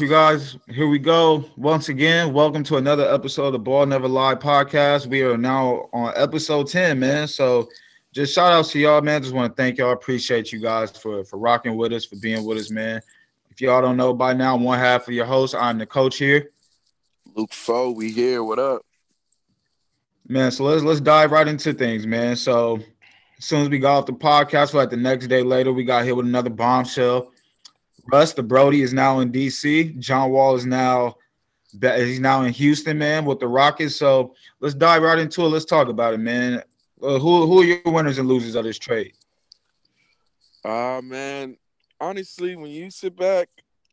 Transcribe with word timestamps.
You 0.00 0.08
guys, 0.08 0.56
here 0.66 0.88
we 0.88 0.98
go. 0.98 1.44
Once 1.58 1.90
again, 1.90 2.32
welcome 2.32 2.64
to 2.64 2.78
another 2.78 3.06
episode 3.12 3.48
of 3.48 3.52
the 3.52 3.58
Ball 3.58 3.84
Never 3.84 4.08
Lie 4.08 4.34
podcast. 4.34 5.04
We 5.04 5.20
are 5.20 5.36
now 5.36 5.90
on 5.92 6.14
episode 6.16 6.68
10, 6.68 6.98
man. 6.98 7.28
So 7.28 7.68
just 8.14 8.34
shout 8.34 8.50
outs 8.50 8.72
to 8.72 8.78
y'all, 8.78 9.02
man. 9.02 9.20
Just 9.20 9.34
want 9.34 9.54
to 9.54 9.62
thank 9.62 9.76
y'all. 9.76 9.92
Appreciate 9.92 10.52
you 10.52 10.58
guys 10.58 10.90
for 10.92 11.22
for 11.24 11.38
rocking 11.38 11.76
with 11.76 11.92
us, 11.92 12.06
for 12.06 12.16
being 12.16 12.46
with 12.46 12.56
us, 12.56 12.70
man. 12.70 13.02
If 13.50 13.60
y'all 13.60 13.82
don't 13.82 13.98
know 13.98 14.14
by 14.14 14.32
now, 14.32 14.56
one 14.56 14.78
half 14.78 15.06
of 15.06 15.12
your 15.12 15.26
host, 15.26 15.54
I'm 15.54 15.76
the 15.76 15.84
coach 15.84 16.16
here. 16.16 16.50
Luke 17.34 17.52
Foe, 17.52 17.90
we 17.90 18.10
here. 18.10 18.42
What 18.42 18.58
up? 18.58 18.86
Man, 20.26 20.50
so 20.50 20.64
let's 20.64 20.82
let's 20.82 21.02
dive 21.02 21.30
right 21.30 21.46
into 21.46 21.74
things, 21.74 22.06
man. 22.06 22.36
So 22.36 22.80
as 23.36 23.44
soon 23.44 23.64
as 23.64 23.68
we 23.68 23.78
got 23.78 23.98
off 23.98 24.06
the 24.06 24.14
podcast, 24.14 24.72
like 24.72 24.88
the 24.88 24.96
next 24.96 25.26
day 25.26 25.42
later, 25.42 25.74
we 25.74 25.84
got 25.84 26.06
hit 26.06 26.16
with 26.16 26.24
another 26.24 26.48
bombshell. 26.48 27.32
Russ, 28.10 28.32
the 28.32 28.42
Brodie 28.42 28.82
is 28.82 28.92
now 28.92 29.20
in 29.20 29.30
DC. 29.30 29.96
John 29.98 30.30
Wall 30.30 30.56
is 30.56 30.66
now 30.66 31.16
he's 31.70 32.18
now 32.18 32.42
in 32.42 32.52
Houston, 32.52 32.98
man, 32.98 33.24
with 33.24 33.38
the 33.38 33.46
Rockets. 33.46 33.94
So 33.94 34.34
let's 34.58 34.74
dive 34.74 35.02
right 35.02 35.18
into 35.18 35.42
it. 35.42 35.48
Let's 35.48 35.64
talk 35.64 35.88
about 35.88 36.14
it, 36.14 36.18
man. 36.18 36.62
Uh, 37.00 37.18
who 37.18 37.46
who 37.46 37.60
are 37.60 37.64
your 37.64 37.80
winners 37.84 38.18
and 38.18 38.28
losers 38.28 38.54
of 38.56 38.64
this 38.64 38.78
trade? 38.78 39.12
Uh 40.64 41.00
man, 41.02 41.56
honestly, 42.00 42.56
when 42.56 42.70
you 42.70 42.90
sit 42.90 43.16
back, 43.16 43.48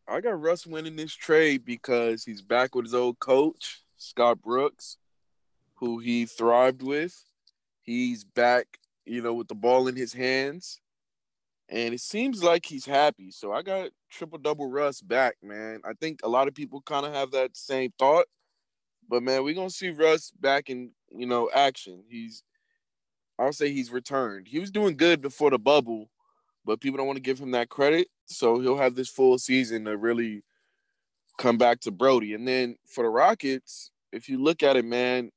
I 0.08 0.20
got 0.20 0.42
Russ 0.42 0.66
winning 0.66 0.96
this 0.96 1.14
trade 1.14 1.64
because 1.64 2.26
he's 2.26 2.42
back 2.42 2.76
with 2.76 2.86
his 2.86 2.96
old 2.96 3.20
coach, 3.20 3.82
Scott 3.98 4.42
Brooks, 4.42 4.98
who 5.76 6.00
he 6.00 6.26
thrived 6.26 6.82
with. 6.82 7.24
He's 7.84 8.24
back, 8.24 8.80
you 9.06 9.22
know, 9.22 9.34
with 9.34 9.48
the 9.48 9.56
ball 9.56 9.88
in 9.88 9.96
his 9.96 10.12
hands 10.12 10.82
and 11.70 11.94
it 11.94 12.02
seems 12.02 12.44
like 12.44 12.66
he's 12.66 12.86
happy. 12.86 13.32
So 13.32 13.52
I 13.52 13.62
got 13.62 13.90
triple 14.10 14.40
double 14.40 14.70
Russ 14.70 15.02
back, 15.02 15.36
man. 15.44 15.82
I 15.84 15.94
think 16.00 16.22
a 16.24 16.30
lot 16.30 16.48
of 16.48 16.56
people 16.56 16.82
kind 16.82 17.06
of 17.06 17.14
have 17.14 17.32
that 17.32 17.58
same 17.58 17.92
thought, 18.00 18.26
but 19.10 19.24
man, 19.24 19.44
we're 19.44 19.56
gonna 19.56 19.70
see 19.70 19.90
Russ 19.90 20.32
back 20.40 20.70
in 20.70 20.92
you 21.12 21.26
know 21.26 21.50
action. 21.54 22.04
He's, 22.10 22.44
I'll 23.38 23.54
say 23.54 23.72
he's 23.72 23.92
returned. 23.92 24.48
He 24.48 24.60
was 24.60 24.72
doing 24.72 24.98
good 24.98 25.22
before 25.22 25.52
the 25.52 25.60
bubble, 25.60 26.10
but 26.66 26.82
people 26.82 26.98
don't 26.98 27.08
want 27.08 27.18
to 27.18 27.24
give 27.24 27.40
him 27.40 27.52
that 27.52 27.70
credit. 27.70 28.08
So 28.26 28.60
he'll 28.60 28.78
have 28.78 28.96
this 28.96 29.10
full 29.10 29.38
season 29.38 29.86
to 29.86 29.98
really 29.98 30.44
come 31.38 31.58
back 31.58 31.80
to 31.82 31.92
Brodie. 31.92 32.34
And 32.34 32.48
then 32.48 32.76
for 32.86 33.04
the 33.04 33.10
Rockets, 33.10 33.92
if 34.12 34.28
you 34.28 34.42
look 34.42 34.64
at 34.64 34.76
it, 34.76 34.86
man, 34.86 35.32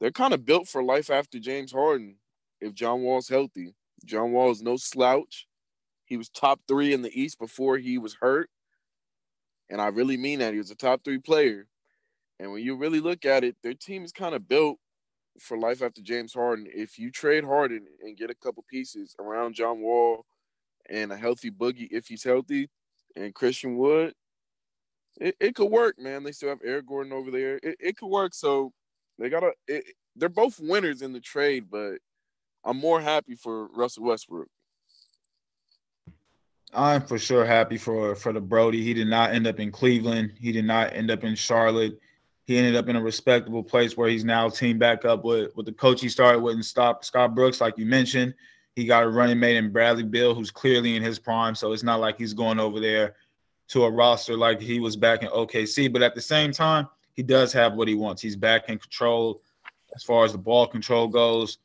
they're 0.00 0.10
kind 0.10 0.32
of 0.32 0.46
built 0.46 0.68
for 0.68 0.82
life 0.82 1.10
after 1.10 1.38
James 1.38 1.72
Harden. 1.72 2.16
If 2.60 2.74
John 2.74 3.02
Wall's 3.02 3.28
healthy, 3.28 3.74
John 4.04 4.32
Wall 4.32 4.50
is 4.50 4.62
no 4.62 4.76
slouch. 4.76 5.46
He 6.10 6.16
was 6.16 6.28
top 6.28 6.60
three 6.66 6.92
in 6.92 7.02
the 7.02 7.18
East 7.18 7.38
before 7.38 7.78
he 7.78 7.96
was 7.96 8.16
hurt. 8.20 8.50
And 9.70 9.80
I 9.80 9.86
really 9.86 10.16
mean 10.16 10.40
that. 10.40 10.52
He 10.52 10.58
was 10.58 10.72
a 10.72 10.76
top 10.76 11.04
three 11.04 11.20
player. 11.20 11.68
And 12.40 12.50
when 12.50 12.64
you 12.64 12.74
really 12.76 12.98
look 12.98 13.24
at 13.24 13.44
it, 13.44 13.56
their 13.62 13.74
team 13.74 14.04
is 14.04 14.10
kind 14.10 14.34
of 14.34 14.48
built 14.48 14.78
for 15.38 15.56
life 15.56 15.82
after 15.82 16.02
James 16.02 16.34
Harden. 16.34 16.66
If 16.68 16.98
you 16.98 17.12
trade 17.12 17.44
Harden 17.44 17.86
and 18.02 18.16
get 18.16 18.28
a 18.28 18.34
couple 18.34 18.64
pieces 18.68 19.14
around 19.20 19.54
John 19.54 19.80
Wall 19.80 20.26
and 20.88 21.12
a 21.12 21.16
healthy 21.16 21.52
Boogie, 21.52 21.88
if 21.92 22.08
he's 22.08 22.24
healthy, 22.24 22.68
and 23.14 23.34
Christian 23.34 23.76
Wood, 23.76 24.12
it, 25.20 25.36
it 25.38 25.54
could 25.54 25.70
work, 25.70 25.96
man. 25.96 26.24
They 26.24 26.32
still 26.32 26.48
have 26.48 26.60
Eric 26.64 26.86
Gordon 26.86 27.12
over 27.12 27.30
there. 27.30 27.60
It, 27.62 27.76
it 27.78 27.96
could 27.96 28.08
work. 28.08 28.34
So 28.34 28.72
they 29.16 29.28
got 29.28 29.44
to, 29.68 29.82
they're 30.16 30.28
both 30.28 30.58
winners 30.58 31.02
in 31.02 31.12
the 31.12 31.20
trade, 31.20 31.66
but 31.70 31.98
I'm 32.64 32.78
more 32.78 33.00
happy 33.00 33.36
for 33.36 33.68
Russell 33.68 34.04
Westbrook. 34.04 34.48
I'm 36.72 37.02
for 37.02 37.18
sure 37.18 37.44
happy 37.44 37.76
for 37.76 38.14
for 38.14 38.32
the 38.32 38.40
Brodie. 38.40 38.82
He 38.82 38.94
did 38.94 39.08
not 39.08 39.32
end 39.32 39.46
up 39.46 39.58
in 39.58 39.72
Cleveland. 39.72 40.32
He 40.38 40.52
did 40.52 40.64
not 40.64 40.94
end 40.94 41.10
up 41.10 41.24
in 41.24 41.34
Charlotte. 41.34 41.98
He 42.44 42.56
ended 42.58 42.76
up 42.76 42.88
in 42.88 42.96
a 42.96 43.02
respectable 43.02 43.62
place 43.62 43.96
where 43.96 44.08
he's 44.08 44.24
now 44.24 44.48
team 44.48 44.78
back 44.78 45.04
up 45.04 45.24
with 45.24 45.54
with 45.56 45.66
the 45.66 45.72
coach 45.72 46.00
he 46.00 46.08
started 46.08 46.40
with 46.40 46.54
and 46.54 46.64
stop 46.64 47.04
Scott 47.04 47.34
Brooks, 47.34 47.60
like 47.60 47.76
you 47.76 47.86
mentioned. 47.86 48.34
He 48.76 48.86
got 48.86 49.02
a 49.02 49.08
running 49.08 49.40
mate 49.40 49.56
in 49.56 49.72
Bradley 49.72 50.04
Beal, 50.04 50.34
who's 50.34 50.50
clearly 50.50 50.96
in 50.96 51.02
his 51.02 51.18
prime. 51.18 51.54
So 51.54 51.72
it's 51.72 51.82
not 51.82 52.00
like 52.00 52.16
he's 52.18 52.34
going 52.34 52.60
over 52.60 52.78
there 52.78 53.16
to 53.68 53.84
a 53.84 53.90
roster 53.90 54.36
like 54.36 54.60
he 54.60 54.80
was 54.80 54.96
back 54.96 55.22
in 55.22 55.28
OKC. 55.28 55.92
But 55.92 56.02
at 56.02 56.14
the 56.14 56.20
same 56.20 56.52
time, 56.52 56.88
he 57.14 57.22
does 57.22 57.52
have 57.52 57.74
what 57.74 57.88
he 57.88 57.94
wants. 57.94 58.22
He's 58.22 58.36
back 58.36 58.68
in 58.68 58.78
control 58.78 59.42
as 59.94 60.04
far 60.04 60.24
as 60.24 60.32
the 60.32 60.38
ball 60.38 60.66
control 60.68 61.08
goes. 61.08 61.58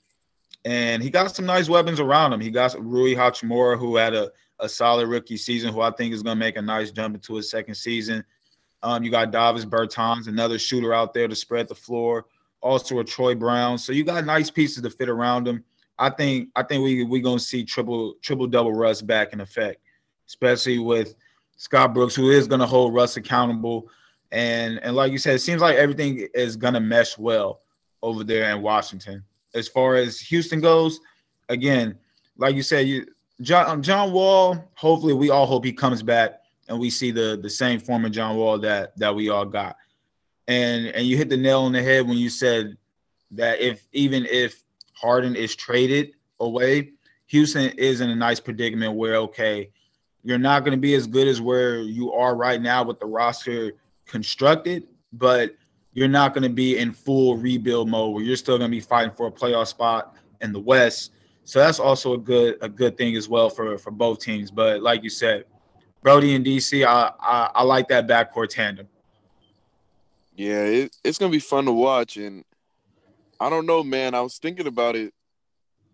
And 0.66 1.03
he 1.03 1.11
got 1.11 1.35
some 1.35 1.45
nice 1.45 1.69
weapons 1.69 1.99
around 1.99 2.33
him. 2.33 2.41
He 2.41 2.49
got 2.49 2.75
Rui 2.83 3.13
Hachimura, 3.13 3.77
who 3.77 3.97
had 3.97 4.16
a 4.16 4.31
a 4.65 4.69
solid 4.69 5.07
rookie 5.07 5.37
season, 5.37 5.73
who 5.73 5.81
I 5.81 5.91
think 5.91 6.13
is 6.13 6.23
going 6.23 6.35
to 6.35 6.39
make 6.39 6.57
a 6.57 6.61
nice 6.61 6.91
jump 6.91 7.15
into 7.15 7.35
his 7.35 7.49
second 7.49 7.75
season. 7.75 8.23
Um, 8.83 9.03
you 9.03 9.09
got 9.09 9.31
Davis 9.31 9.65
Bertans, 9.65 10.27
another 10.27 10.59
shooter 10.59 10.93
out 10.93 11.13
there 11.13 11.27
to 11.27 11.35
spread 11.35 11.67
the 11.67 11.75
floor. 11.75 12.25
Also 12.61 12.99
a 12.99 13.03
Troy 13.03 13.35
Brown. 13.35 13.77
So 13.77 13.93
you 13.93 14.03
got 14.03 14.25
nice 14.25 14.51
pieces 14.51 14.83
to 14.83 14.89
fit 14.89 15.09
around 15.09 15.47
him. 15.47 15.63
I 15.97 16.09
think 16.09 16.49
I 16.55 16.63
think 16.63 16.83
we 16.83 17.03
we 17.03 17.21
gonna 17.21 17.39
see 17.39 17.63
triple 17.63 18.15
triple 18.21 18.47
double 18.47 18.73
Russ 18.73 19.01
back 19.01 19.33
in 19.33 19.39
effect, 19.39 19.81
especially 20.27 20.79
with 20.79 21.15
Scott 21.57 21.93
Brooks, 21.93 22.15
who 22.15 22.31
is 22.31 22.47
gonna 22.47 22.65
hold 22.65 22.93
Russ 22.93 23.17
accountable. 23.17 23.89
And 24.31 24.79
and 24.83 24.95
like 24.95 25.11
you 25.11 25.17
said, 25.17 25.35
it 25.35 25.39
seems 25.39 25.61
like 25.61 25.77
everything 25.77 26.27
is 26.33 26.57
gonna 26.57 26.81
mesh 26.81 27.17
well 27.17 27.61
over 28.01 28.23
there 28.23 28.53
in 28.53 28.61
Washington. 28.61 29.23
As 29.53 29.67
far 29.67 29.95
as 29.95 30.19
Houston 30.19 30.59
goes, 30.59 30.99
again, 31.49 31.97
like 32.37 32.55
you 32.55 32.63
said, 32.63 32.87
you 32.87 33.05
John 33.41 33.69
um, 33.69 33.81
John 33.81 34.12
Wall. 34.12 34.72
Hopefully, 34.75 35.13
we 35.13 35.29
all 35.29 35.46
hope 35.46 35.66
he 35.66 35.73
comes 35.73 36.01
back 36.01 36.41
and 36.68 36.79
we 36.79 36.90
see 36.90 37.12
the 37.12 37.40
the 37.41 37.50
same 37.50 37.79
form 37.79 38.06
of 38.06 38.12
John 38.12 38.38
Wall 38.38 38.57
that 38.59 38.97
that 38.97 39.13
we 39.13 39.29
all 39.29 39.46
got. 39.46 39.75
And 40.47 40.88
and 40.88 41.06
you 41.06 41.18
hit 41.18 41.29
the 41.29 41.38
nail 41.38 41.62
on 41.62 41.72
the 41.72 41.81
head 41.84 42.07
when 42.07 42.18
you 42.18 42.29
said 42.29 42.78
that 43.31 43.59
if 43.59 43.88
even 43.91 44.25
if 44.29 44.63
Harden 44.94 45.35
is 45.35 45.56
traded 45.56 46.13
away, 46.40 46.91
Houston 47.28 47.72
is 47.78 48.01
in 48.01 48.09
a 48.09 48.16
nice 48.16 48.40
predicament 48.40 48.94
where 48.94 49.16
okay, 49.18 49.69
you're 50.23 50.38
not 50.38 50.63
going 50.63 50.78
to 50.78 50.81
be 50.81 50.96
as 50.96 51.06
good 51.06 51.28
as 51.28 51.41
where 51.41 51.79
you 51.79 52.13
are 52.13 52.35
right 52.35 52.62
now 52.62 52.84
with 52.84 53.00
the 53.00 53.06
roster 53.06 53.73
constructed, 54.06 54.88
but 55.12 55.56
you're 55.94 56.07
not 56.07 56.34
going 56.34 56.44
to 56.44 56.50
be 56.50 56.78
in 56.78 56.91
full 56.91 57.38
rebuild 57.38 57.90
mode 57.90 58.13
where 58.13 58.23
you're 58.23 58.35
still 58.35 58.57
going 58.57 58.69
to 58.69 58.75
be 58.75 58.81
fighting 58.81 59.13
for 59.16 59.28
a 59.28 59.31
playoff 59.31 59.67
spot 59.67 60.16
in 60.41 60.52
the 60.52 60.59
West 60.59 61.12
so 61.45 61.59
that's 61.59 61.79
also 61.79 62.13
a 62.13 62.17
good 62.17 62.57
a 62.61 62.67
good 62.67 62.97
thing 62.97 63.16
as 63.16 63.29
well 63.29 63.50
for 63.50 63.78
for 63.78 63.91
both 63.91 64.19
teams. 64.19 64.51
But 64.51 64.81
like 64.81 65.03
you 65.03 65.09
said, 65.09 65.45
Brodie 66.01 66.35
and 66.35 66.45
DC, 66.45 66.85
I 66.85 67.11
I, 67.19 67.51
I 67.56 67.63
like 67.63 67.88
that 67.89 68.07
backcourt 68.07 68.50
tandem. 68.50 68.88
Yeah, 70.35 70.63
it, 70.63 70.97
it's 71.03 71.17
gonna 71.17 71.31
be 71.31 71.39
fun 71.39 71.66
to 71.66 71.72
watch, 71.72 72.17
and 72.17 72.44
I 73.39 73.50
don't 73.50 73.67
know, 73.67 73.84
man. 73.84 74.16
I 74.16 74.22
was 74.22 74.38
thinking 74.38 74.67
about 74.67 74.95
it 74.95 75.13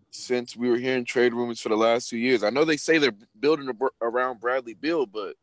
since 0.09 0.56
we 0.56 0.69
were 0.69 0.78
hearing 0.78 1.06
trade 1.06 1.34
rumors 1.34 1.59
for 1.59 1.69
the 1.69 1.78
last 1.78 2.09
two 2.09 2.17
years. 2.17 2.44
I 2.44 2.50
know 2.50 2.66
they 2.66 2.78
say 2.78 2.97
they're 2.97 3.13
building 3.40 3.69
around 4.01 4.40
Bradley 4.40 4.73
Beal, 4.73 5.06
but 5.06 5.35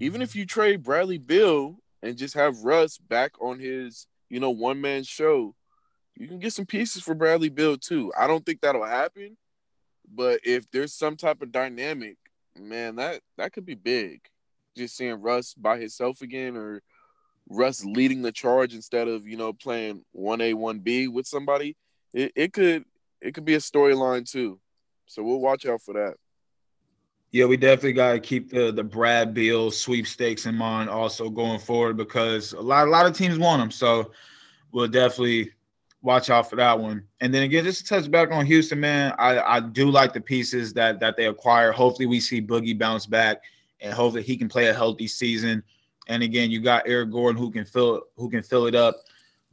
even 0.00 0.22
if 0.22 0.36
you 0.36 0.44
trade 0.44 0.82
Bradley 0.82 1.18
Beal 1.18 1.76
and 2.02 2.16
just 2.16 2.34
have 2.34 2.62
Russ 2.62 2.98
back 2.98 3.32
on 3.40 3.58
his, 3.58 4.06
you 4.28 4.38
know, 4.38 4.50
one 4.50 4.80
man 4.80 5.02
show, 5.02 5.54
you 6.18 6.26
can 6.26 6.40
get 6.40 6.52
some 6.52 6.66
pieces 6.66 7.02
for 7.02 7.14
Bradley 7.14 7.48
Beal 7.48 7.78
too. 7.78 8.12
I 8.18 8.26
don't 8.26 8.44
think 8.44 8.60
that'll 8.60 8.84
happen, 8.84 9.36
but 10.12 10.40
if 10.44 10.68
there's 10.70 10.92
some 10.92 11.16
type 11.16 11.42
of 11.42 11.52
dynamic, 11.52 12.16
man, 12.58 12.96
that 12.96 13.20
that 13.36 13.52
could 13.52 13.64
be 13.64 13.76
big. 13.76 14.20
Just 14.76 14.96
seeing 14.96 15.22
Russ 15.22 15.54
by 15.54 15.78
himself 15.78 16.20
again, 16.20 16.56
or 16.56 16.82
Russ 17.48 17.84
leading 17.84 18.22
the 18.22 18.32
charge 18.32 18.74
instead 18.74 19.06
of 19.06 19.28
you 19.28 19.36
know 19.36 19.52
playing 19.52 20.04
one 20.10 20.40
A 20.40 20.54
one 20.54 20.80
B 20.80 21.06
with 21.06 21.26
somebody, 21.26 21.76
it, 22.12 22.32
it 22.34 22.52
could 22.52 22.84
it 23.20 23.32
could 23.32 23.44
be 23.44 23.54
a 23.54 23.58
storyline 23.58 24.28
too. 24.28 24.58
So 25.06 25.22
we'll 25.22 25.40
watch 25.40 25.66
out 25.66 25.82
for 25.82 25.94
that. 25.94 26.14
Yeah, 27.30 27.44
we 27.44 27.56
definitely 27.56 27.92
got 27.92 28.14
to 28.14 28.20
keep 28.20 28.50
the 28.50 28.72
the 28.72 28.84
Brad 28.84 29.34
Beal 29.34 29.70
sweepstakes 29.70 30.46
in 30.46 30.56
mind 30.56 30.90
also 30.90 31.30
going 31.30 31.60
forward 31.60 31.96
because 31.96 32.54
a 32.54 32.60
lot 32.60 32.88
a 32.88 32.90
lot 32.90 33.06
of 33.06 33.16
teams 33.16 33.38
want 33.38 33.62
him. 33.62 33.70
So 33.70 34.10
we'll 34.72 34.88
definitely 34.88 35.52
watch 36.02 36.30
out 36.30 36.48
for 36.48 36.56
that 36.56 36.78
one. 36.78 37.04
And 37.20 37.32
then 37.32 37.42
again, 37.42 37.64
just 37.64 37.80
to 37.80 37.94
touch 37.94 38.10
back 38.10 38.30
on 38.30 38.46
Houston, 38.46 38.80
man, 38.80 39.14
I, 39.18 39.38
I 39.40 39.60
do 39.60 39.90
like 39.90 40.12
the 40.12 40.20
pieces 40.20 40.72
that 40.74 41.00
that 41.00 41.16
they 41.16 41.26
acquire. 41.26 41.72
Hopefully, 41.72 42.06
we 42.06 42.20
see 42.20 42.40
Boogie 42.40 42.78
bounce 42.78 43.06
back, 43.06 43.42
and 43.80 43.92
hopefully 43.92 44.22
he 44.22 44.36
can 44.36 44.48
play 44.48 44.68
a 44.68 44.74
healthy 44.74 45.08
season. 45.08 45.62
And 46.08 46.22
again, 46.22 46.50
you 46.50 46.60
got 46.60 46.84
Eric 46.86 47.10
Gordon 47.10 47.40
who 47.40 47.50
can 47.50 47.64
fill 47.64 48.02
who 48.16 48.30
can 48.30 48.42
fill 48.42 48.66
it 48.66 48.74
up. 48.74 48.96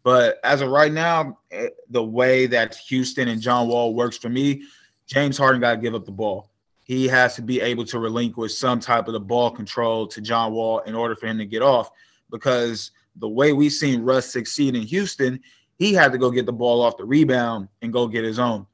But 0.04 0.40
as 0.44 0.62
of 0.62 0.70
right 0.70 0.92
now, 0.92 1.40
eh, 1.52 1.70
the 1.90 2.04
way 2.04 2.46
that 2.48 2.76
Houston 2.76 3.28
and 3.28 3.42
John 3.42 3.68
Wall 3.68 3.96
works 3.96 4.18
for 4.18 4.30
me, 4.30 4.64
James 5.08 5.38
Harden 5.38 5.62
got 5.62 5.72
to 5.72 5.78
give 5.78 5.96
up 5.96 6.06
the 6.06 6.12
ball. 6.12 6.52
He 6.84 7.08
has 7.08 7.36
to 7.36 7.42
be 7.42 7.60
able 7.60 7.86
to 7.86 7.98
relinquish 7.98 8.56
some 8.56 8.80
type 8.80 9.08
of 9.08 9.14
the 9.14 9.20
ball 9.20 9.50
control 9.50 10.06
to 10.08 10.22
John 10.22 10.54
Wall 10.54 10.80
in 10.82 10.94
order 10.94 11.16
for 11.16 11.26
him 11.26 11.40
to 11.40 11.46
get 11.46 11.64
off. 11.64 11.90
Because 12.30 12.92
the 13.16 13.28
way 13.28 13.54
we've 13.54 13.72
seen 13.72 14.04
Russ 14.04 14.32
succeed 14.32 14.76
in 14.76 14.84
Houston, 14.84 15.40
he 15.78 15.94
had 15.94 16.12
to 16.12 16.18
go 16.18 16.32
get 16.32 16.46
the 16.46 16.54
ball 16.54 16.82
off 16.82 16.98
the 16.98 17.06
rebound 17.06 17.68
and 17.82 17.92
go 17.92 18.08
get 18.08 18.24
his 18.24 18.40
own. 18.40 18.66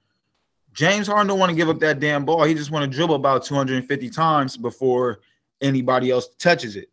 James 0.73 1.07
Harden 1.07 1.27
don't 1.27 1.39
want 1.39 1.49
to 1.49 1.55
give 1.55 1.69
up 1.69 1.79
that 1.79 1.99
damn 1.99 2.23
ball. 2.23 2.43
He 2.43 2.53
just 2.53 2.71
want 2.71 2.89
to 2.89 2.95
dribble 2.95 3.15
about 3.15 3.43
250 3.43 4.09
times 4.09 4.55
before 4.55 5.19
anybody 5.59 6.11
else 6.11 6.29
touches 6.37 6.75
it. 6.75 6.89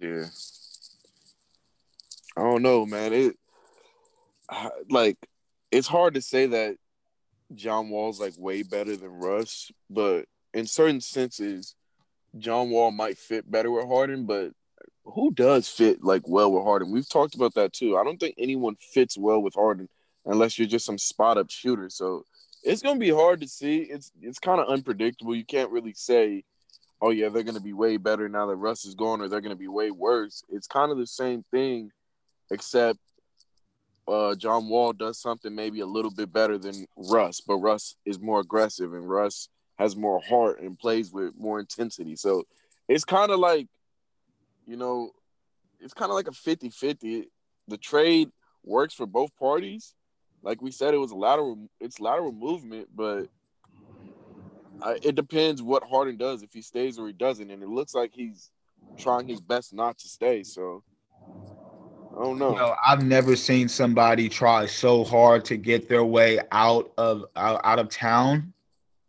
Yeah. 0.00 0.24
I 2.36 2.40
don't 2.40 2.62
know, 2.62 2.86
man. 2.86 3.12
It 3.12 3.36
like 4.88 5.16
it's 5.70 5.86
hard 5.86 6.14
to 6.14 6.22
say 6.22 6.46
that 6.46 6.76
John 7.54 7.90
Wall's 7.90 8.20
like 8.20 8.34
way 8.38 8.62
better 8.62 8.96
than 8.96 9.10
Russ, 9.10 9.70
but 9.90 10.26
in 10.54 10.66
certain 10.66 11.00
senses, 11.00 11.74
John 12.38 12.70
Wall 12.70 12.90
might 12.90 13.18
fit 13.18 13.50
better 13.50 13.70
with 13.70 13.86
Harden, 13.86 14.24
but 14.24 14.52
who 15.04 15.30
does 15.32 15.68
fit 15.68 16.02
like 16.02 16.22
well 16.26 16.52
with 16.52 16.64
Harden? 16.64 16.92
We've 16.92 17.08
talked 17.08 17.34
about 17.34 17.54
that 17.54 17.72
too. 17.72 17.96
I 17.96 18.04
don't 18.04 18.18
think 18.18 18.34
anyone 18.38 18.76
fits 18.76 19.18
well 19.18 19.40
with 19.42 19.54
Harden 19.54 19.88
unless 20.26 20.58
you're 20.58 20.68
just 20.68 20.86
some 20.86 20.98
spot 20.98 21.38
up 21.38 21.50
shooter. 21.50 21.88
So 21.90 22.24
it's 22.62 22.82
gonna 22.82 23.00
be 23.00 23.10
hard 23.10 23.40
to 23.40 23.48
see. 23.48 23.78
It's 23.78 24.12
it's 24.20 24.38
kind 24.38 24.60
of 24.60 24.68
unpredictable. 24.68 25.34
You 25.34 25.44
can't 25.44 25.70
really 25.70 25.94
say, 25.94 26.44
oh 27.00 27.10
yeah, 27.10 27.28
they're 27.28 27.42
gonna 27.42 27.60
be 27.60 27.72
way 27.72 27.96
better 27.96 28.28
now 28.28 28.46
that 28.46 28.56
Russ 28.56 28.84
is 28.84 28.94
gone, 28.94 29.20
or 29.20 29.28
they're 29.28 29.40
gonna 29.40 29.56
be 29.56 29.68
way 29.68 29.90
worse. 29.90 30.44
It's 30.48 30.66
kind 30.66 30.92
of 30.92 30.98
the 30.98 31.06
same 31.06 31.44
thing, 31.50 31.90
except 32.50 32.98
uh, 34.06 34.34
John 34.34 34.68
Wall 34.68 34.92
does 34.92 35.20
something 35.20 35.54
maybe 35.54 35.80
a 35.80 35.86
little 35.86 36.10
bit 36.10 36.32
better 36.32 36.58
than 36.58 36.86
Russ, 36.96 37.40
but 37.40 37.56
Russ 37.56 37.96
is 38.04 38.20
more 38.20 38.40
aggressive 38.40 38.94
and 38.94 39.08
Russ 39.08 39.48
has 39.78 39.96
more 39.96 40.20
heart 40.20 40.60
and 40.60 40.78
plays 40.78 41.12
with 41.12 41.34
more 41.36 41.60
intensity. 41.60 42.16
So 42.16 42.44
it's 42.88 43.04
kind 43.04 43.30
of 43.30 43.38
like, 43.38 43.68
you 44.72 44.78
know, 44.78 45.10
it's 45.80 45.92
kind 45.92 46.10
of 46.10 46.14
like 46.14 46.28
a 46.28 46.32
50 46.32 46.70
50. 46.70 47.28
The 47.68 47.76
trade 47.76 48.30
works 48.64 48.94
for 48.94 49.04
both 49.04 49.36
parties. 49.36 49.94
Like 50.42 50.62
we 50.62 50.70
said, 50.70 50.94
it 50.94 50.98
was 50.98 51.10
a 51.10 51.16
lateral, 51.16 51.68
it's 51.78 52.00
lateral 52.00 52.32
movement, 52.32 52.88
but 52.94 53.26
I, 54.80 54.98
it 55.02 55.14
depends 55.14 55.62
what 55.62 55.84
Harden 55.84 56.16
does 56.16 56.42
if 56.42 56.54
he 56.54 56.62
stays 56.62 56.98
or 56.98 57.06
he 57.06 57.12
doesn't. 57.12 57.50
And 57.50 57.62
it 57.62 57.68
looks 57.68 57.94
like 57.94 58.12
he's 58.14 58.50
trying 58.98 59.28
his 59.28 59.42
best 59.42 59.74
not 59.74 59.98
to 59.98 60.08
stay. 60.08 60.42
So 60.42 60.82
I 62.16 62.24
don't 62.24 62.38
know. 62.38 62.52
You 62.52 62.56
know. 62.56 62.74
I've 62.86 63.04
never 63.04 63.36
seen 63.36 63.68
somebody 63.68 64.30
try 64.30 64.64
so 64.64 65.04
hard 65.04 65.44
to 65.46 65.58
get 65.58 65.86
their 65.86 66.04
way 66.04 66.40
out 66.50 66.90
of 66.96 67.26
out, 67.36 67.60
out 67.62 67.78
of 67.78 67.90
town. 67.90 68.54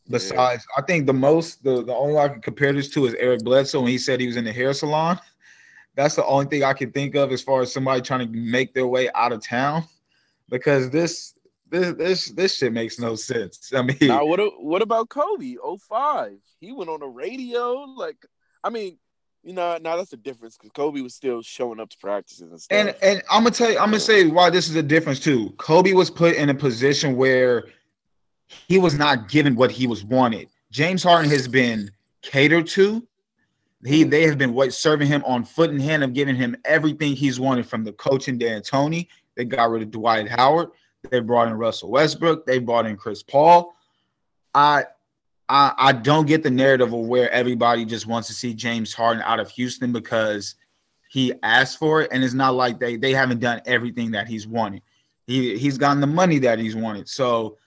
Besides, 0.09 0.65
yeah. 0.69 0.83
I 0.83 0.85
think 0.85 1.05
the 1.05 1.13
most 1.13 1.63
the, 1.63 1.85
the 1.85 1.95
only 1.95 2.17
I 2.17 2.27
can 2.27 2.41
compare 2.41 2.73
this 2.73 2.89
to 2.89 3.05
is 3.05 3.13
Eric 3.13 3.45
Bledsoe 3.45 3.79
when 3.79 3.91
he 3.91 3.97
said 3.97 4.19
he 4.19 4.27
was 4.27 4.35
in 4.35 4.43
the 4.43 4.51
hair 4.51 4.73
salon. 4.73 5.17
That's 5.95 6.15
the 6.15 6.25
only 6.25 6.45
thing 6.45 6.63
I 6.63 6.73
can 6.73 6.91
think 6.91 7.15
of 7.15 7.31
as 7.31 7.41
far 7.41 7.61
as 7.61 7.71
somebody 7.71 8.01
trying 8.01 8.27
to 8.27 8.37
make 8.37 8.73
their 8.73 8.87
way 8.87 9.09
out 9.13 9.31
of 9.31 9.43
town. 9.43 9.83
Because 10.49 10.89
this 10.89 11.35
this 11.69 11.93
this 11.95 12.31
this 12.31 12.57
shit 12.57 12.73
makes 12.73 12.99
no 12.99 13.15
sense. 13.15 13.71
I 13.75 13.81
mean, 13.81 13.97
now 14.01 14.25
what 14.25 14.39
what 14.61 14.81
about 14.81 15.09
Kobe? 15.09 15.55
05. 15.79 16.37
He 16.59 16.71
went 16.71 16.89
on 16.89 16.99
the 16.99 17.07
radio. 17.07 17.73
Like, 17.73 18.17
I 18.63 18.69
mean, 18.69 18.97
you 19.43 19.53
know, 19.53 19.77
now 19.81 19.97
that's 19.97 20.11
the 20.11 20.17
difference 20.17 20.57
because 20.57 20.71
Kobe 20.71 21.01
was 21.01 21.13
still 21.13 21.41
showing 21.41 21.79
up 21.79 21.89
to 21.89 21.97
practices 21.97 22.49
and 22.51 22.61
stuff. 22.61 22.77
And 22.77 22.95
and 23.01 23.21
I'm 23.29 23.43
gonna 23.43 23.51
tell 23.51 23.71
you, 23.71 23.77
I'm 23.77 23.87
gonna 23.87 23.99
say 23.99 24.27
why 24.27 24.49
this 24.49 24.69
is 24.69 24.75
a 24.75 24.83
difference 24.83 25.19
too. 25.19 25.53
Kobe 25.57 25.93
was 25.93 26.09
put 26.09 26.35
in 26.35 26.49
a 26.49 26.55
position 26.55 27.15
where 27.15 27.65
he 28.67 28.77
was 28.77 28.97
not 28.97 29.29
given 29.29 29.55
what 29.55 29.71
he 29.71 29.87
was 29.87 30.03
wanted. 30.03 30.49
James 30.71 31.03
Harden 31.03 31.29
has 31.29 31.47
been 31.47 31.91
catered 32.21 32.67
to. 32.67 33.05
He 33.85 34.03
they 34.03 34.23
have 34.23 34.37
been 34.37 34.71
serving 34.71 35.07
him 35.07 35.23
on 35.25 35.43
foot 35.43 35.69
and 35.69 35.81
hand 35.81 36.03
of 36.03 36.13
giving 36.13 36.35
him 36.35 36.55
everything 36.65 37.15
he's 37.15 37.39
wanted 37.39 37.67
from 37.67 37.83
the 37.83 37.93
coach 37.93 38.27
and 38.27 38.39
D'Antoni. 38.39 39.07
They 39.35 39.45
got 39.45 39.69
rid 39.69 39.81
of 39.81 39.91
Dwight 39.91 40.29
Howard. 40.29 40.69
They 41.09 41.19
brought 41.19 41.49
in 41.49 41.55
Russell 41.55 41.91
Westbrook. 41.91 42.45
They 42.45 42.59
brought 42.59 42.85
in 42.85 42.95
Chris 42.95 43.23
Paul. 43.23 43.75
I 44.53 44.85
I, 45.49 45.73
I 45.77 45.91
don't 45.91 46.25
get 46.25 46.43
the 46.43 46.51
narrative 46.51 46.93
of 46.93 46.99
where 47.01 47.29
everybody 47.31 47.85
just 47.85 48.07
wants 48.07 48.27
to 48.29 48.33
see 48.33 48.53
James 48.53 48.93
Harden 48.93 49.21
out 49.23 49.39
of 49.39 49.49
Houston 49.51 49.91
because 49.91 50.55
he 51.09 51.33
asked 51.43 51.77
for 51.77 52.01
it, 52.01 52.09
and 52.11 52.23
it's 52.23 52.33
not 52.33 52.55
like 52.55 52.79
they 52.79 52.95
they 52.95 53.11
haven't 53.11 53.39
done 53.39 53.61
everything 53.65 54.11
that 54.11 54.27
he's 54.27 54.47
wanted. 54.47 54.81
He 55.27 55.57
he's 55.57 55.77
gotten 55.77 56.01
the 56.01 56.07
money 56.07 56.39
that 56.39 56.59
he's 56.59 56.75
wanted. 56.75 57.07
So 57.09 57.57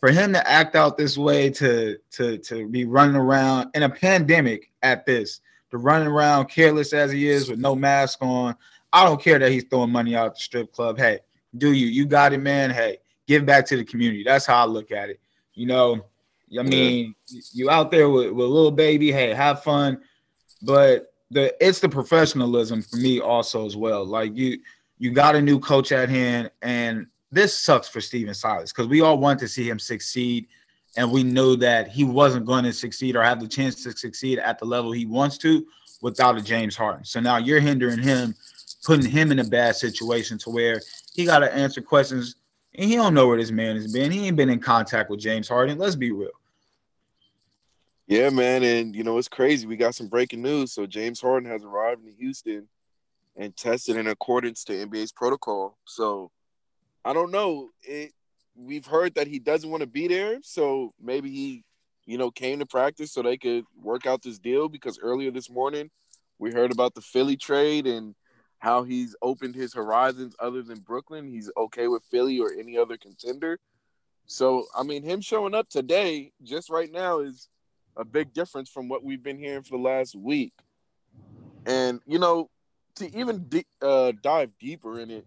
for 0.00 0.10
him 0.10 0.32
to 0.32 0.48
act 0.48 0.76
out 0.76 0.96
this 0.96 1.18
way, 1.18 1.50
to 1.50 1.98
to 2.12 2.38
to 2.38 2.68
be 2.68 2.84
running 2.84 3.16
around 3.16 3.70
in 3.74 3.82
a 3.82 3.90
pandemic 3.90 4.70
at 4.82 5.04
this, 5.04 5.40
to 5.70 5.78
running 5.78 6.08
around 6.08 6.46
careless 6.46 6.92
as 6.92 7.12
he 7.12 7.28
is 7.28 7.50
with 7.50 7.58
no 7.58 7.74
mask 7.74 8.18
on, 8.22 8.54
I 8.92 9.04
don't 9.04 9.20
care 9.20 9.38
that 9.38 9.50
he's 9.50 9.64
throwing 9.64 9.90
money 9.90 10.16
out 10.16 10.34
the 10.34 10.40
strip 10.40 10.72
club. 10.72 10.98
Hey, 10.98 11.20
do 11.56 11.72
you? 11.72 11.86
You 11.86 12.06
got 12.06 12.32
it, 12.32 12.38
man. 12.38 12.70
Hey, 12.70 12.98
give 13.26 13.44
back 13.44 13.66
to 13.66 13.76
the 13.76 13.84
community. 13.84 14.24
That's 14.24 14.46
how 14.46 14.62
I 14.62 14.66
look 14.66 14.90
at 14.90 15.10
it. 15.10 15.20
You 15.54 15.66
know, 15.66 16.04
I 16.58 16.62
mean, 16.62 17.14
yeah. 17.28 17.40
you 17.52 17.70
out 17.70 17.90
there 17.90 18.08
with, 18.08 18.30
with 18.30 18.46
little 18.46 18.70
baby, 18.70 19.12
hey, 19.12 19.34
have 19.34 19.62
fun. 19.62 20.00
But 20.62 21.12
the 21.30 21.54
it's 21.64 21.80
the 21.80 21.88
professionalism 21.88 22.82
for 22.82 22.96
me 22.96 23.20
also 23.20 23.66
as 23.66 23.76
well. 23.76 24.04
Like 24.04 24.36
you 24.36 24.58
you 24.98 25.12
got 25.12 25.36
a 25.36 25.42
new 25.42 25.60
coach 25.60 25.92
at 25.92 26.08
hand, 26.08 26.50
and 26.62 27.06
this 27.30 27.58
sucks 27.58 27.88
for 27.88 28.00
Stephen 28.00 28.34
Silas 28.34 28.72
because 28.72 28.88
we 28.88 29.00
all 29.00 29.18
want 29.18 29.38
to 29.40 29.48
see 29.48 29.68
him 29.68 29.78
succeed. 29.78 30.48
And 30.98 31.12
we 31.12 31.22
know 31.22 31.54
that 31.54 31.88
he 31.88 32.02
wasn't 32.02 32.44
going 32.44 32.64
to 32.64 32.72
succeed 32.72 33.14
or 33.14 33.22
have 33.22 33.40
the 33.40 33.46
chance 33.46 33.84
to 33.84 33.96
succeed 33.96 34.40
at 34.40 34.58
the 34.58 34.64
level 34.64 34.90
he 34.90 35.06
wants 35.06 35.38
to 35.38 35.64
without 36.02 36.36
a 36.36 36.42
James 36.42 36.76
Harden. 36.76 37.04
So 37.04 37.20
now 37.20 37.36
you're 37.36 37.60
hindering 37.60 38.02
him, 38.02 38.34
putting 38.84 39.08
him 39.08 39.30
in 39.30 39.38
a 39.38 39.44
bad 39.44 39.76
situation 39.76 40.38
to 40.38 40.50
where 40.50 40.80
he 41.14 41.24
got 41.24 41.38
to 41.38 41.54
answer 41.54 41.80
questions 41.80 42.34
and 42.74 42.90
he 42.90 42.96
don't 42.96 43.14
know 43.14 43.28
where 43.28 43.38
this 43.38 43.52
man 43.52 43.76
has 43.76 43.92
been. 43.92 44.10
He 44.10 44.26
ain't 44.26 44.36
been 44.36 44.50
in 44.50 44.58
contact 44.58 45.08
with 45.08 45.20
James 45.20 45.48
Harden. 45.48 45.78
Let's 45.78 45.96
be 45.96 46.10
real. 46.10 46.30
Yeah, 48.08 48.30
man, 48.30 48.62
and 48.64 48.96
you 48.96 49.04
know 49.04 49.18
it's 49.18 49.28
crazy. 49.28 49.66
We 49.66 49.76
got 49.76 49.94
some 49.94 50.08
breaking 50.08 50.42
news. 50.42 50.72
So 50.72 50.86
James 50.86 51.20
Harden 51.20 51.48
has 51.48 51.62
arrived 51.62 52.04
in 52.04 52.14
Houston 52.14 52.68
and 53.36 53.56
tested 53.56 53.96
in 53.96 54.08
accordance 54.08 54.64
to 54.64 54.72
NBA's 54.72 55.12
protocol. 55.12 55.76
So 55.84 56.30
I 57.04 57.12
don't 57.12 57.30
know. 57.30 57.70
It 57.82 58.12
we've 58.58 58.86
heard 58.86 59.14
that 59.14 59.28
he 59.28 59.38
doesn't 59.38 59.70
want 59.70 59.82
to 59.82 59.86
be 59.86 60.08
there, 60.08 60.38
so 60.42 60.92
maybe 61.00 61.30
he, 61.30 61.64
you 62.06 62.18
know, 62.18 62.30
came 62.30 62.58
to 62.58 62.66
practice 62.66 63.12
so 63.12 63.22
they 63.22 63.36
could 63.36 63.64
work 63.80 64.06
out 64.06 64.22
this 64.22 64.38
deal 64.38 64.68
because 64.68 64.98
earlier 64.98 65.30
this 65.30 65.48
morning 65.48 65.90
we 66.38 66.52
heard 66.52 66.72
about 66.72 66.94
the 66.94 67.00
Philly 67.00 67.36
trade 67.36 67.86
and 67.86 68.14
how 68.58 68.82
he's 68.82 69.14
opened 69.22 69.54
his 69.54 69.72
horizons 69.72 70.34
other 70.40 70.62
than 70.62 70.80
Brooklyn. 70.80 71.28
He's 71.28 71.50
okay 71.56 71.86
with 71.86 72.02
Philly 72.10 72.40
or 72.40 72.52
any 72.52 72.76
other 72.76 72.96
contender. 72.96 73.58
So, 74.26 74.66
I 74.76 74.82
mean, 74.82 75.04
him 75.04 75.20
showing 75.20 75.54
up 75.54 75.68
today, 75.68 76.32
just 76.42 76.68
right 76.68 76.90
now, 76.90 77.20
is 77.20 77.48
a 77.96 78.04
big 78.04 78.32
difference 78.32 78.68
from 78.68 78.88
what 78.88 79.04
we've 79.04 79.22
been 79.22 79.38
hearing 79.38 79.62
for 79.62 79.76
the 79.76 79.82
last 79.82 80.14
week. 80.16 80.52
And, 81.66 82.00
you 82.06 82.18
know, 82.18 82.50
to 82.96 83.16
even 83.16 83.48
uh, 83.80 84.12
dive 84.22 84.50
deeper 84.58 84.98
in 84.98 85.10
it, 85.10 85.26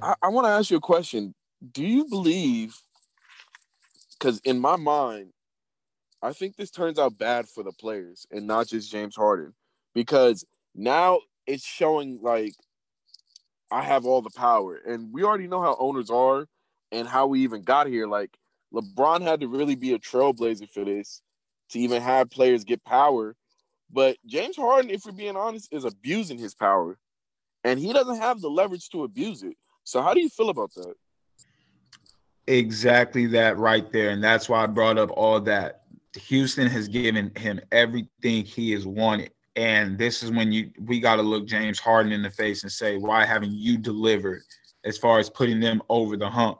I, 0.00 0.14
I 0.22 0.28
want 0.28 0.46
to 0.46 0.50
ask 0.50 0.70
you 0.70 0.76
a 0.76 0.80
question. 0.80 1.34
Do 1.72 1.84
you 1.84 2.06
believe, 2.06 2.76
because 4.12 4.40
in 4.44 4.60
my 4.60 4.76
mind, 4.76 5.32
I 6.22 6.32
think 6.32 6.56
this 6.56 6.70
turns 6.70 6.98
out 6.98 7.18
bad 7.18 7.48
for 7.48 7.62
the 7.62 7.72
players 7.72 8.26
and 8.30 8.46
not 8.46 8.68
just 8.68 8.90
James 8.90 9.16
Harden 9.16 9.54
because 9.94 10.44
now 10.74 11.20
it's 11.46 11.64
showing 11.64 12.20
like 12.22 12.54
I 13.70 13.82
have 13.82 14.04
all 14.04 14.22
the 14.22 14.30
power. 14.30 14.76
And 14.76 15.12
we 15.12 15.22
already 15.22 15.46
know 15.46 15.62
how 15.62 15.76
owners 15.78 16.10
are 16.10 16.46
and 16.90 17.06
how 17.06 17.26
we 17.26 17.40
even 17.40 17.62
got 17.62 17.86
here. 17.86 18.06
Like 18.06 18.36
LeBron 18.72 19.22
had 19.22 19.40
to 19.40 19.48
really 19.48 19.76
be 19.76 19.94
a 19.94 19.98
trailblazer 19.98 20.70
for 20.70 20.84
this 20.84 21.22
to 21.70 21.78
even 21.78 22.02
have 22.02 22.30
players 22.30 22.64
get 22.64 22.84
power. 22.84 23.36
But 23.90 24.16
James 24.26 24.56
Harden, 24.56 24.90
if 24.90 25.04
we're 25.04 25.12
being 25.12 25.36
honest, 25.36 25.72
is 25.72 25.84
abusing 25.84 26.38
his 26.38 26.54
power. 26.54 26.98
And 27.64 27.78
he 27.78 27.92
doesn't 27.92 28.20
have 28.20 28.40
the 28.40 28.50
leverage 28.50 28.88
to 28.90 29.04
abuse 29.04 29.42
it. 29.42 29.56
So 29.84 30.02
how 30.02 30.14
do 30.14 30.20
you 30.20 30.28
feel 30.28 30.50
about 30.50 30.72
that? 30.74 30.94
Exactly 32.48 33.26
that 33.26 33.58
right 33.58 33.92
there. 33.92 34.08
And 34.10 34.24
that's 34.24 34.48
why 34.48 34.62
I 34.62 34.66
brought 34.66 34.96
up 34.96 35.10
all 35.10 35.38
that. 35.42 35.82
Houston 36.16 36.66
has 36.66 36.88
given 36.88 37.30
him 37.36 37.60
everything 37.70 38.42
he 38.42 38.72
has 38.72 38.86
wanted. 38.86 39.32
And 39.54 39.98
this 39.98 40.22
is 40.22 40.30
when 40.30 40.50
you 40.50 40.70
we 40.80 40.98
got 40.98 41.16
to 41.16 41.22
look 41.22 41.46
James 41.46 41.78
Harden 41.78 42.10
in 42.10 42.22
the 42.22 42.30
face 42.30 42.62
and 42.62 42.72
say, 42.72 42.96
why 42.96 43.26
haven't 43.26 43.52
you 43.52 43.76
delivered 43.76 44.42
as 44.84 44.96
far 44.96 45.18
as 45.18 45.28
putting 45.28 45.60
them 45.60 45.82
over 45.90 46.16
the 46.16 46.30
hump? 46.30 46.58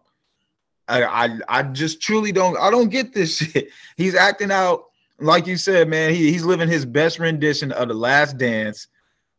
I, 0.89 1.05
I, 1.05 1.39
I 1.49 1.63
just 1.63 2.03
truly 2.03 2.33
don't 2.33 2.59
I 2.59 2.71
don't 2.71 2.91
get 2.91 3.15
this 3.15 3.37
shit. 3.39 3.71
He's 3.97 4.15
acting 4.15 4.51
out 4.51 4.85
like 5.21 5.47
you 5.47 5.57
said, 5.57 5.89
man. 5.89 6.13
He, 6.13 6.31
he's 6.31 6.45
living 6.45 6.69
his 6.69 6.85
best 6.85 7.19
rendition 7.19 7.73
of 7.73 7.89
the 7.89 7.95
Last 7.95 8.37
Dance, 8.37 8.89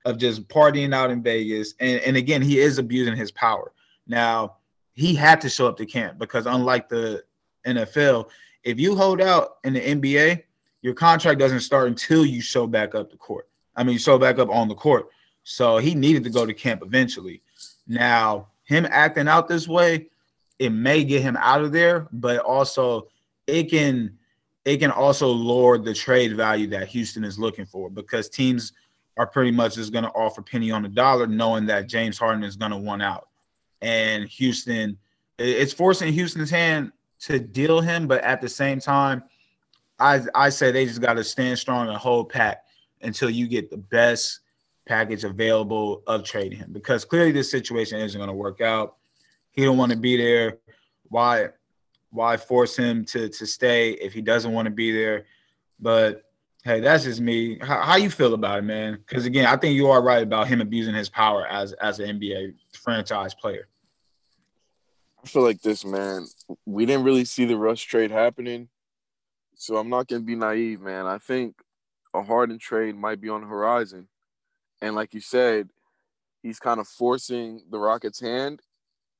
of 0.06 0.18
just 0.18 0.48
partying 0.48 0.96
out 0.96 1.12
in 1.12 1.22
Vegas, 1.22 1.76
and 1.80 2.02
and 2.02 2.18
again, 2.18 2.42
he 2.42 2.60
is 2.60 2.80
abusing 2.80 3.16
his 3.16 3.32
power. 3.32 3.72
Now 4.08 4.56
he 5.00 5.16
had 5.16 5.40
to 5.42 5.50
show 5.50 5.66
up 5.68 5.78
to 5.78 5.86
camp 5.86 6.20
because 6.20 6.46
unlike 6.46 6.90
the 6.90 7.24
NFL, 7.66 8.30
if 8.64 8.80
you 8.80 8.96
hold 8.96 9.22
out 9.22 9.58
in 9.64 9.72
the 9.72 9.80
NBA, 9.80 10.44
your 10.82 10.94
contract 10.94 11.40
doesn't 11.40 11.62
start 11.62 11.88
until 11.88 12.26
you 12.26 12.42
show 12.42 12.68
back 12.68 12.96
up 12.96 13.10
the 13.10 13.16
court. 13.16 13.48
I 13.78 13.84
mean, 13.84 13.94
you 13.94 14.00
show 14.00 14.20
back 14.20 14.40
up 14.40 14.50
on 14.50 14.68
the 14.68 14.76
court. 14.76 15.08
So 15.44 15.78
he 15.78 15.96
needed 15.96 16.26
to 16.26 16.30
go 16.30 16.46
to 16.46 16.54
camp 16.54 16.82
eventually. 16.84 17.42
Now, 17.88 18.50
him 18.66 18.86
acting 18.90 19.30
out 19.30 19.48
this 19.48 19.70
way, 19.70 20.10
it 20.60 20.72
may 20.72 21.06
get 21.06 21.22
him 21.22 21.38
out 21.38 21.62
of 21.62 21.72
there, 21.72 22.10
but 22.12 22.40
also 22.40 23.08
it 23.48 23.70
can 23.70 24.18
it 24.66 24.78
can 24.78 24.92
also 24.92 25.30
lower 25.30 25.78
the 25.78 25.94
trade 25.94 26.36
value 26.36 26.68
that 26.68 26.90
Houston 26.90 27.24
is 27.24 27.40
looking 27.40 27.66
for 27.66 27.90
because 27.90 28.30
teams 28.30 28.74
are 29.16 29.26
pretty 29.26 29.52
much 29.52 29.76
just 29.76 29.94
going 29.94 30.04
to 30.04 30.12
offer 30.12 30.42
penny 30.42 30.72
on 30.72 30.84
the 30.84 30.90
dollar, 30.90 31.26
knowing 31.26 31.66
that 31.68 31.88
James 31.88 32.20
Harden 32.20 32.44
is 32.44 32.58
going 32.58 32.72
to 32.72 32.78
want 32.78 33.02
out. 33.02 33.29
And 33.82 34.26
Houston, 34.26 34.98
it's 35.38 35.74
forcing 35.74 36.12
Houston's 36.14 36.50
hand 36.50 36.92
to 37.22 37.40
deal 37.40 37.82
him, 37.82 38.08
but 38.08 38.22
at 38.24 38.42
the 38.42 38.50
same 38.50 38.80
time, 38.80 39.24
I 40.00 40.22
I 40.34 40.50
say 40.50 40.72
they 40.72 40.86
just 40.86 41.02
got 41.02 41.14
to 41.14 41.24
stand 41.24 41.60
strong 41.60 41.90
and 41.90 41.98
hold 41.98 42.30
pat 42.30 42.64
until 43.02 43.30
you 43.30 43.48
get 43.48 43.70
the 43.70 43.78
best 43.78 44.40
package 44.88 45.24
available 45.24 46.02
of 46.08 46.24
trading 46.24 46.58
him 46.58 46.72
because 46.72 47.06
clearly 47.06 47.32
this 47.32 47.52
situation 47.52 48.00
isn't 48.00 48.18
going 48.18 48.30
to 48.30 48.36
work 48.36 48.60
out. 48.60 48.96
He 49.52 49.64
don't 49.64 49.78
want 49.78 49.92
to 49.92 49.98
be 49.98 50.18
there. 50.18 50.58
Why 51.10 51.50
why 52.12 52.38
force 52.38 52.76
him 52.76 53.06
to 53.06 53.30
to 53.30 53.46
stay 53.46 53.92
if 53.92 54.14
he 54.14 54.22
doesn't 54.22 54.52
want 54.52 54.66
to 54.66 54.72
be 54.72 54.92
there? 54.92 55.26
But 55.80 56.24
hey, 56.64 56.80
that's 56.80 57.04
just 57.04 57.22
me. 57.22 57.58
How, 57.60 57.82
how 57.82 57.96
you 57.98 58.10
feel 58.10 58.34
about 58.34 58.60
it, 58.60 58.64
man? 58.64 58.96
Because 59.06 59.26
again, 59.26 59.46
I 59.46 59.58
think 59.58 59.76
you 59.76 59.88
are 59.88 60.02
right 60.02 60.24
about 60.24 60.48
him 60.48 60.62
abusing 60.62 60.96
his 60.96 61.10
power 61.10 61.46
as 61.48 61.74
as 61.74 62.00
an 62.00 62.20
NBA 62.20 62.54
franchise 62.80 63.34
player. 63.34 63.68
I 65.24 65.28
feel 65.28 65.44
like 65.44 65.62
this, 65.62 65.84
man. 65.84 66.28
We 66.66 66.86
didn't 66.86 67.04
really 67.04 67.26
see 67.26 67.46
the 67.46 67.58
rush 67.58 67.84
trade 67.84 68.12
happening, 68.12 68.70
so 69.56 69.78
I'm 69.78 69.90
not 69.90 70.08
gonna 70.08 70.22
be 70.22 70.36
naive, 70.36 70.82
man. 70.82 71.06
I 71.06 71.18
think 71.18 71.56
a 72.14 72.24
Harden 72.24 72.58
trade 72.58 72.96
might 72.96 73.22
be 73.22 73.30
on 73.30 73.42
the 73.42 73.48
horizon. 73.48 74.08
And 74.82 74.96
like 74.96 75.14
you 75.14 75.22
said, 75.22 75.70
he's 76.42 76.60
kind 76.60 76.80
of 76.80 76.88
forcing 76.88 77.62
the 77.70 77.78
Rockets' 77.78 78.20
hand. 78.20 78.62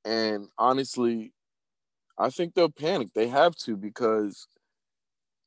And 0.04 0.48
honestly, 0.58 1.32
I 2.18 2.30
think 2.30 2.54
they'll 2.54 2.70
panic. 2.70 3.08
They 3.14 3.28
have 3.28 3.54
to 3.56 3.76
because 3.76 4.46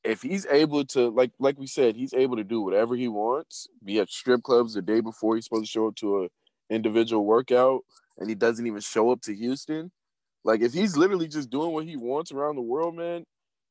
if 0.04 0.22
he's 0.22 0.46
able 0.46 0.86
to, 0.86 1.10
like 1.10 1.32
like 1.40 1.58
we 1.58 1.68
said, 1.68 1.96
he's 1.96 2.14
able 2.14 2.36
to 2.36 2.44
do 2.44 2.62
whatever 2.62 2.96
he 2.96 3.08
wants. 3.08 3.68
Be 3.84 4.00
at 4.00 4.10
strip 4.10 4.44
clubs 4.44 4.74
the 4.74 4.82
day 4.82 5.00
before 5.00 5.36
he's 5.36 5.46
supposed 5.46 5.66
to 5.66 5.72
show 5.72 5.88
up 5.88 5.96
to 5.98 6.24
a 6.26 6.28
individual 6.70 7.26
workout, 7.26 7.82
and 8.18 8.30
he 8.30 8.36
doesn't 8.36 8.66
even 8.68 8.82
show 8.82 9.12
up 9.12 9.22
to 9.22 9.36
Houston. 9.36 9.92
Like 10.44 10.62
if 10.62 10.74
he's 10.74 10.98
literally 10.98 11.28
just 11.28 11.50
doing 11.50 11.72
what 11.72 11.86
he 11.86 11.96
wants 11.96 12.32
around 12.32 12.56
the 12.56 12.62
world, 12.62 12.96
man, 12.96 13.24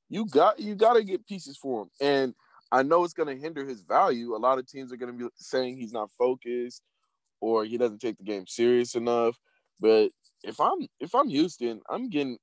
you 0.09 0.27
got 0.27 0.59
you 0.59 0.75
got 0.75 0.95
to 0.95 1.05
get 1.05 1.27
pieces 1.27 1.57
for 1.57 1.83
him. 1.83 1.91
And 2.01 2.35
I 2.71 2.83
know 2.83 3.05
it's 3.05 3.15
going 3.15 3.35
to 3.35 3.41
hinder 3.41 3.67
his 3.67 3.83
value. 3.83 4.35
A 4.35 4.39
lot 4.39 4.59
of 4.59 4.67
teams 4.67 4.93
are 4.93 4.97
going 4.97 5.17
to 5.17 5.25
be 5.25 5.31
saying 5.37 5.77
he's 5.77 5.93
not 5.93 6.11
focused 6.19 6.83
or 7.41 7.65
he 7.65 7.77
doesn't 7.77 8.01
take 8.01 8.17
the 8.17 8.25
game 8.25 8.47
serious 8.47 8.95
enough. 8.95 9.37
But 9.79 10.11
if 10.43 10.61
I'm 10.61 10.87
if 11.01 11.15
I'm 11.15 11.29
Houston, 11.29 11.81
I'm 11.91 12.09
getting 12.09 12.39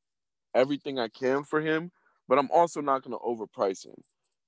everything 0.54 1.00
I 1.00 1.08
can 1.08 1.44
for 1.44 1.62
him, 1.62 1.92
but 2.28 2.38
I'm 2.38 2.50
also 2.52 2.82
not 2.82 3.04
going 3.04 3.18
to 3.18 3.26
overprice 3.26 3.86
him. 3.86 3.96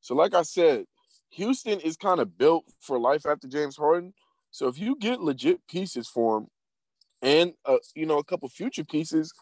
So 0.01 0.15
like 0.15 0.33
I 0.33 0.43
said, 0.43 0.85
Houston 1.31 1.79
is 1.79 1.95
kind 1.97 2.19
of 2.19 2.37
built 2.37 2.65
for 2.79 2.99
life 2.99 3.25
after 3.25 3.47
James 3.47 3.77
Harden. 3.77 4.13
So 4.51 4.67
if 4.67 4.77
you 4.77 4.95
get 4.97 5.21
legit 5.21 5.65
pieces 5.67 6.07
for 6.07 6.39
him 6.39 6.47
and 7.21 7.53
uh, 7.65 7.77
you 7.95 8.05
know 8.05 8.17
a 8.17 8.23
couple 8.23 8.49
future 8.49 8.83
pieces, 8.83 9.33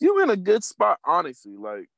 you're 0.00 0.22
in 0.22 0.30
a 0.30 0.36
good 0.36 0.64
spot 0.64 0.98
honestly. 1.04 1.56
Like 1.56 1.88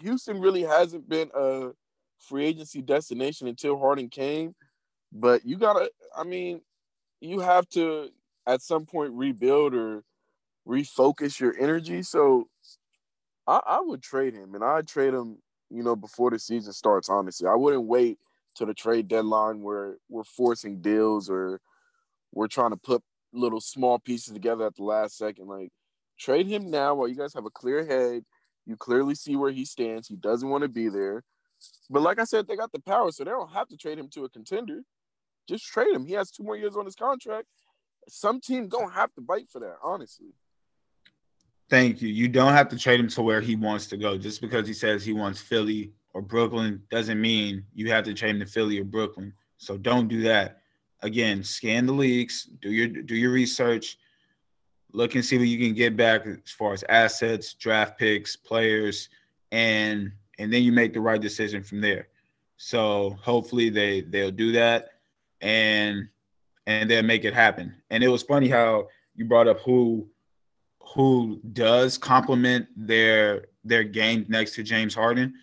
Houston 0.00 0.40
really 0.40 0.62
hasn't 0.62 1.08
been 1.08 1.30
a 1.34 1.70
free 2.18 2.46
agency 2.46 2.82
destination 2.82 3.48
until 3.48 3.78
Harden 3.78 4.08
came. 4.08 4.54
But 5.12 5.44
you 5.44 5.58
gotta, 5.58 5.90
I 6.16 6.24
mean, 6.24 6.62
you 7.20 7.40
have 7.40 7.68
to 7.70 8.08
at 8.46 8.62
some 8.62 8.86
point 8.86 9.12
rebuild 9.12 9.74
or 9.74 10.02
refocus 10.66 11.38
your 11.38 11.54
energy. 11.58 12.02
So 12.02 12.48
I, 13.46 13.60
I 13.66 13.80
would 13.80 14.02
trade 14.02 14.34
him, 14.34 14.54
and 14.54 14.64
I'd 14.64 14.88
trade 14.88 15.12
him, 15.12 15.38
you 15.70 15.82
know, 15.82 15.96
before 15.96 16.30
the 16.30 16.38
season 16.38 16.72
starts. 16.72 17.08
Honestly, 17.08 17.46
I 17.46 17.54
wouldn't 17.54 17.84
wait 17.84 18.18
to 18.56 18.66
the 18.66 18.74
trade 18.74 19.08
deadline 19.08 19.62
where 19.62 19.96
we're 20.08 20.24
forcing 20.24 20.80
deals 20.80 21.28
or 21.28 21.60
we're 22.32 22.48
trying 22.48 22.70
to 22.70 22.76
put 22.76 23.02
little 23.32 23.60
small 23.60 23.98
pieces 23.98 24.32
together 24.32 24.66
at 24.66 24.76
the 24.76 24.84
last 24.84 25.16
second. 25.16 25.46
Like 25.46 25.70
trade 26.18 26.46
him 26.46 26.70
now 26.70 26.94
while 26.94 27.08
you 27.08 27.16
guys 27.16 27.34
have 27.34 27.46
a 27.46 27.50
clear 27.50 27.84
head. 27.84 28.24
You 28.66 28.76
clearly 28.76 29.14
see 29.14 29.36
where 29.36 29.50
he 29.50 29.64
stands. 29.64 30.06
He 30.06 30.16
doesn't 30.16 30.48
want 30.48 30.62
to 30.62 30.68
be 30.68 30.88
there. 30.88 31.24
But 31.90 32.02
like 32.02 32.20
I 32.20 32.24
said, 32.24 32.46
they 32.46 32.56
got 32.56 32.72
the 32.72 32.80
power, 32.80 33.10
so 33.10 33.24
they 33.24 33.30
don't 33.30 33.52
have 33.52 33.68
to 33.68 33.76
trade 33.76 33.98
him 33.98 34.08
to 34.10 34.24
a 34.24 34.28
contender. 34.28 34.82
Just 35.48 35.64
trade 35.66 35.94
him. 35.94 36.06
He 36.06 36.14
has 36.14 36.30
two 36.30 36.42
more 36.42 36.56
years 36.56 36.76
on 36.76 36.84
his 36.84 36.94
contract. 36.94 37.46
Some 38.08 38.40
team 38.40 38.68
don't 38.68 38.92
have 38.92 39.12
to 39.14 39.20
bite 39.20 39.48
for 39.50 39.60
that, 39.60 39.76
honestly. 39.82 40.34
Thank 41.68 42.02
you. 42.02 42.08
You 42.08 42.28
don't 42.28 42.52
have 42.52 42.68
to 42.68 42.78
trade 42.78 43.00
him 43.00 43.08
to 43.08 43.22
where 43.22 43.40
he 43.40 43.56
wants 43.56 43.86
to 43.88 43.96
go. 43.96 44.18
Just 44.18 44.40
because 44.40 44.66
he 44.66 44.74
says 44.74 45.04
he 45.04 45.12
wants 45.12 45.40
Philly 45.40 45.92
or 46.12 46.20
Brooklyn 46.20 46.82
doesn't 46.90 47.20
mean 47.20 47.64
you 47.74 47.90
have 47.90 48.04
to 48.04 48.14
trade 48.14 48.30
him 48.30 48.40
to 48.40 48.46
Philly 48.46 48.78
or 48.78 48.84
Brooklyn. 48.84 49.32
So 49.56 49.78
don't 49.78 50.08
do 50.08 50.22
that. 50.22 50.61
Again, 51.02 51.42
scan 51.42 51.86
the 51.86 51.92
leaks, 51.92 52.44
do 52.44 52.70
your 52.70 52.86
do 52.86 53.16
your 53.16 53.32
research, 53.32 53.98
look 54.92 55.14
and 55.14 55.24
see 55.24 55.38
what 55.38 55.48
you 55.48 55.58
can 55.58 55.74
get 55.74 55.96
back 55.96 56.26
as 56.26 56.50
far 56.50 56.72
as 56.72 56.84
assets, 56.88 57.54
draft 57.54 57.98
picks, 57.98 58.36
players, 58.36 59.08
and 59.50 60.12
and 60.38 60.52
then 60.52 60.62
you 60.62 60.72
make 60.72 60.92
the 60.92 61.00
right 61.00 61.20
decision 61.20 61.62
from 61.62 61.80
there. 61.80 62.08
So 62.56 63.16
hopefully 63.20 63.70
they 63.70 64.02
they'll 64.02 64.30
do 64.30 64.52
that 64.52 64.90
and 65.40 66.08
and 66.66 66.90
they'll 66.90 67.02
make 67.02 67.24
it 67.24 67.34
happen. 67.34 67.74
And 67.90 68.04
it 68.04 68.08
was 68.08 68.22
funny 68.22 68.48
how 68.48 68.88
you 69.14 69.24
brought 69.24 69.48
up 69.48 69.60
who 69.60 70.08
who 70.94 71.40
does 71.52 71.98
complement 71.98 72.66
their 72.76 73.46
their 73.64 73.84
game 73.84 74.26
next 74.28 74.54
to 74.54 74.62
James 74.62 74.94
Harden. 74.94 75.34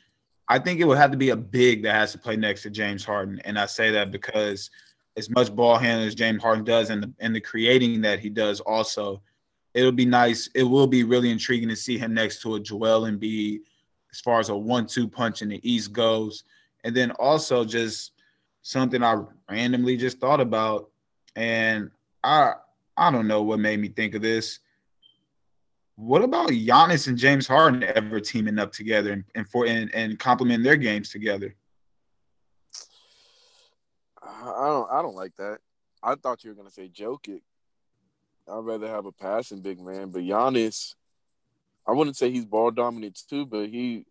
I 0.48 0.60
think 0.60 0.80
it 0.80 0.86
would 0.86 0.98
have 0.98 1.12
to 1.12 1.18
be 1.18 1.30
a 1.30 1.36
big 1.36 1.84
that 1.84 1.94
has 1.94 2.12
to 2.14 2.18
play 2.18 2.36
next 2.36 2.64
to 2.64 2.70
James 2.70 3.06
Harden. 3.06 3.40
And 3.46 3.58
I 3.60 3.66
say 3.66 3.92
that 3.92 4.12
because 4.12 4.72
as 5.20 5.30
much 5.30 5.54
ball 5.54 5.78
handling 5.78 6.08
as 6.08 6.16
James 6.16 6.42
Harden 6.42 6.64
does 6.64 6.90
and 6.90 7.04
the 7.04 7.14
and 7.20 7.36
the 7.36 7.42
creating 7.42 8.02
that 8.02 8.20
he 8.20 8.30
does 8.30 8.60
also, 8.62 9.22
it'll 9.74 9.92
be 9.92 10.06
nice. 10.06 10.50
It 10.56 10.64
will 10.64 10.88
be 10.88 11.04
really 11.04 11.30
intriguing 11.30 11.70
to 11.70 11.76
see 11.76 11.98
him 11.98 12.14
next 12.14 12.42
to 12.42 12.56
a 12.56 12.60
Joel 12.60 13.02
Embiid 13.02 13.60
as 14.12 14.20
far 14.20 14.40
as 14.40 14.50
a 14.50 14.56
one-two 14.56 15.08
punch 15.08 15.44
in 15.44 15.50
the 15.50 15.60
East 15.70 15.94
goes. 15.94 16.44
And 16.84 16.96
then 16.96 17.12
also 17.12 17.64
just 17.64 18.14
something 18.64 19.04
I 19.04 19.22
randomly 19.50 19.98
just 19.98 20.20
thought 20.20 20.42
about, 20.42 20.90
and 21.36 21.92
I 22.24 22.54
I 22.98 23.12
don't 23.12 23.28
know 23.28 23.44
what 23.44 23.60
made 23.60 23.80
me 23.80 23.90
think 23.90 24.16
of 24.16 24.22
this. 24.22 24.60
What 25.96 26.24
about 26.24 26.50
Giannis 26.50 27.08
and 27.08 27.18
James 27.18 27.46
Harden 27.46 27.84
ever 27.84 28.22
teaming 28.22 28.58
up 28.58 28.72
together 28.72 29.12
and, 29.12 29.26
and 29.36 29.48
for 29.48 29.66
and, 29.68 29.94
and 29.94 30.18
complementing 30.18 30.64
their 30.64 30.78
games 30.78 31.10
together? 31.10 31.54
I 34.30 34.68
don't 34.68 34.92
I 34.92 35.02
don't 35.02 35.16
like 35.16 35.36
that. 35.38 35.60
I 36.02 36.16
thought 36.16 36.44
you 36.44 36.52
were 36.52 36.56
gonna 36.56 36.72
say 36.72 36.90
Jokic. 36.90 37.42
I'd 38.48 38.66
rather 38.66 38.88
have 38.88 39.06
a 39.06 39.12
passing 39.12 39.62
big 39.62 39.80
man, 39.80 40.10
but 40.10 40.24
Giannis, 40.24 40.96
I 41.88 41.92
wouldn't 41.92 42.18
say 42.18 42.32
he's 42.32 42.46
ball 42.46 42.72
dominant 42.72 43.22
too, 43.30 43.46
but 43.46 43.70
he 43.70 44.06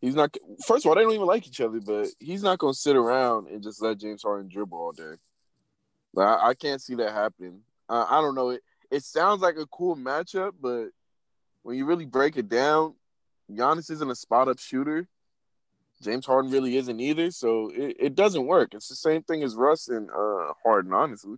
he's 0.00 0.14
not. 0.14 0.34
First 0.66 0.84
of 0.84 0.90
all, 0.90 0.94
they 0.94 1.02
don't 1.02 1.12
even 1.12 1.26
like 1.26 1.46
each 1.46 1.60
other, 1.60 1.80
but 1.80 2.08
he's 2.18 2.42
not 2.42 2.58
gonna 2.58 2.74
sit 2.74 2.96
around 2.96 3.48
and 3.48 3.62
just 3.62 3.82
let 3.82 3.98
James 3.98 4.22
Harden 4.22 4.48
dribble 4.48 4.78
all 4.78 4.92
day. 4.92 5.14
Like 6.14 6.28
I, 6.28 6.48
I 6.48 6.54
can't 6.54 6.80
see 6.80 6.94
that 6.96 7.12
happening. 7.12 7.60
I, 7.88 8.18
I 8.18 8.20
don't 8.20 8.34
know. 8.34 8.50
It 8.50 8.62
it 8.90 9.02
sounds 9.02 9.42
like 9.42 9.56
a 9.56 9.66
cool 9.66 9.96
matchup, 9.96 10.52
but 10.60 10.88
when 11.62 11.76
you 11.76 11.84
really 11.84 12.06
break 12.06 12.36
it 12.36 12.48
down, 12.48 12.94
Giannis 13.50 13.90
isn't 13.90 14.10
a 14.10 14.14
spot 14.14 14.48
up 14.48 14.58
shooter. 14.58 15.06
James 16.02 16.26
Harden 16.26 16.50
really 16.50 16.76
isn't 16.76 17.00
either, 17.00 17.30
so 17.30 17.70
it, 17.74 17.96
it 17.98 18.14
doesn't 18.14 18.46
work. 18.46 18.74
It's 18.74 18.88
the 18.88 18.94
same 18.94 19.22
thing 19.22 19.42
as 19.42 19.56
Russ 19.56 19.88
and 19.88 20.08
uh, 20.10 20.52
Harden, 20.62 20.92
honestly. 20.92 21.36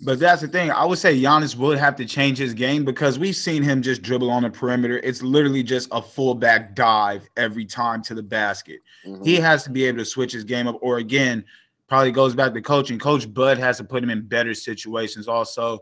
But 0.00 0.18
that's 0.18 0.42
the 0.42 0.48
thing. 0.48 0.70
I 0.70 0.84
would 0.84 0.98
say 0.98 1.18
Giannis 1.18 1.56
would 1.56 1.78
have 1.78 1.96
to 1.96 2.04
change 2.04 2.36
his 2.36 2.52
game 2.52 2.84
because 2.84 3.18
we've 3.18 3.36
seen 3.36 3.62
him 3.62 3.80
just 3.80 4.02
dribble 4.02 4.30
on 4.30 4.42
the 4.42 4.50
perimeter. 4.50 4.98
It's 4.98 5.22
literally 5.22 5.62
just 5.62 5.88
a 5.92 6.02
fullback 6.02 6.74
dive 6.74 7.26
every 7.36 7.64
time 7.64 8.02
to 8.02 8.14
the 8.14 8.22
basket. 8.22 8.80
Mm-hmm. 9.06 9.24
He 9.24 9.36
has 9.36 9.64
to 9.64 9.70
be 9.70 9.84
able 9.84 9.98
to 9.98 10.04
switch 10.04 10.32
his 10.32 10.44
game 10.44 10.66
up, 10.66 10.78
or 10.82 10.98
again, 10.98 11.44
probably 11.88 12.12
goes 12.12 12.34
back 12.34 12.52
to 12.54 12.60
coaching. 12.60 12.98
Coach 12.98 13.32
Bud 13.32 13.56
has 13.58 13.78
to 13.78 13.84
put 13.84 14.02
him 14.02 14.10
in 14.10 14.26
better 14.26 14.52
situations 14.52 15.28
also, 15.28 15.78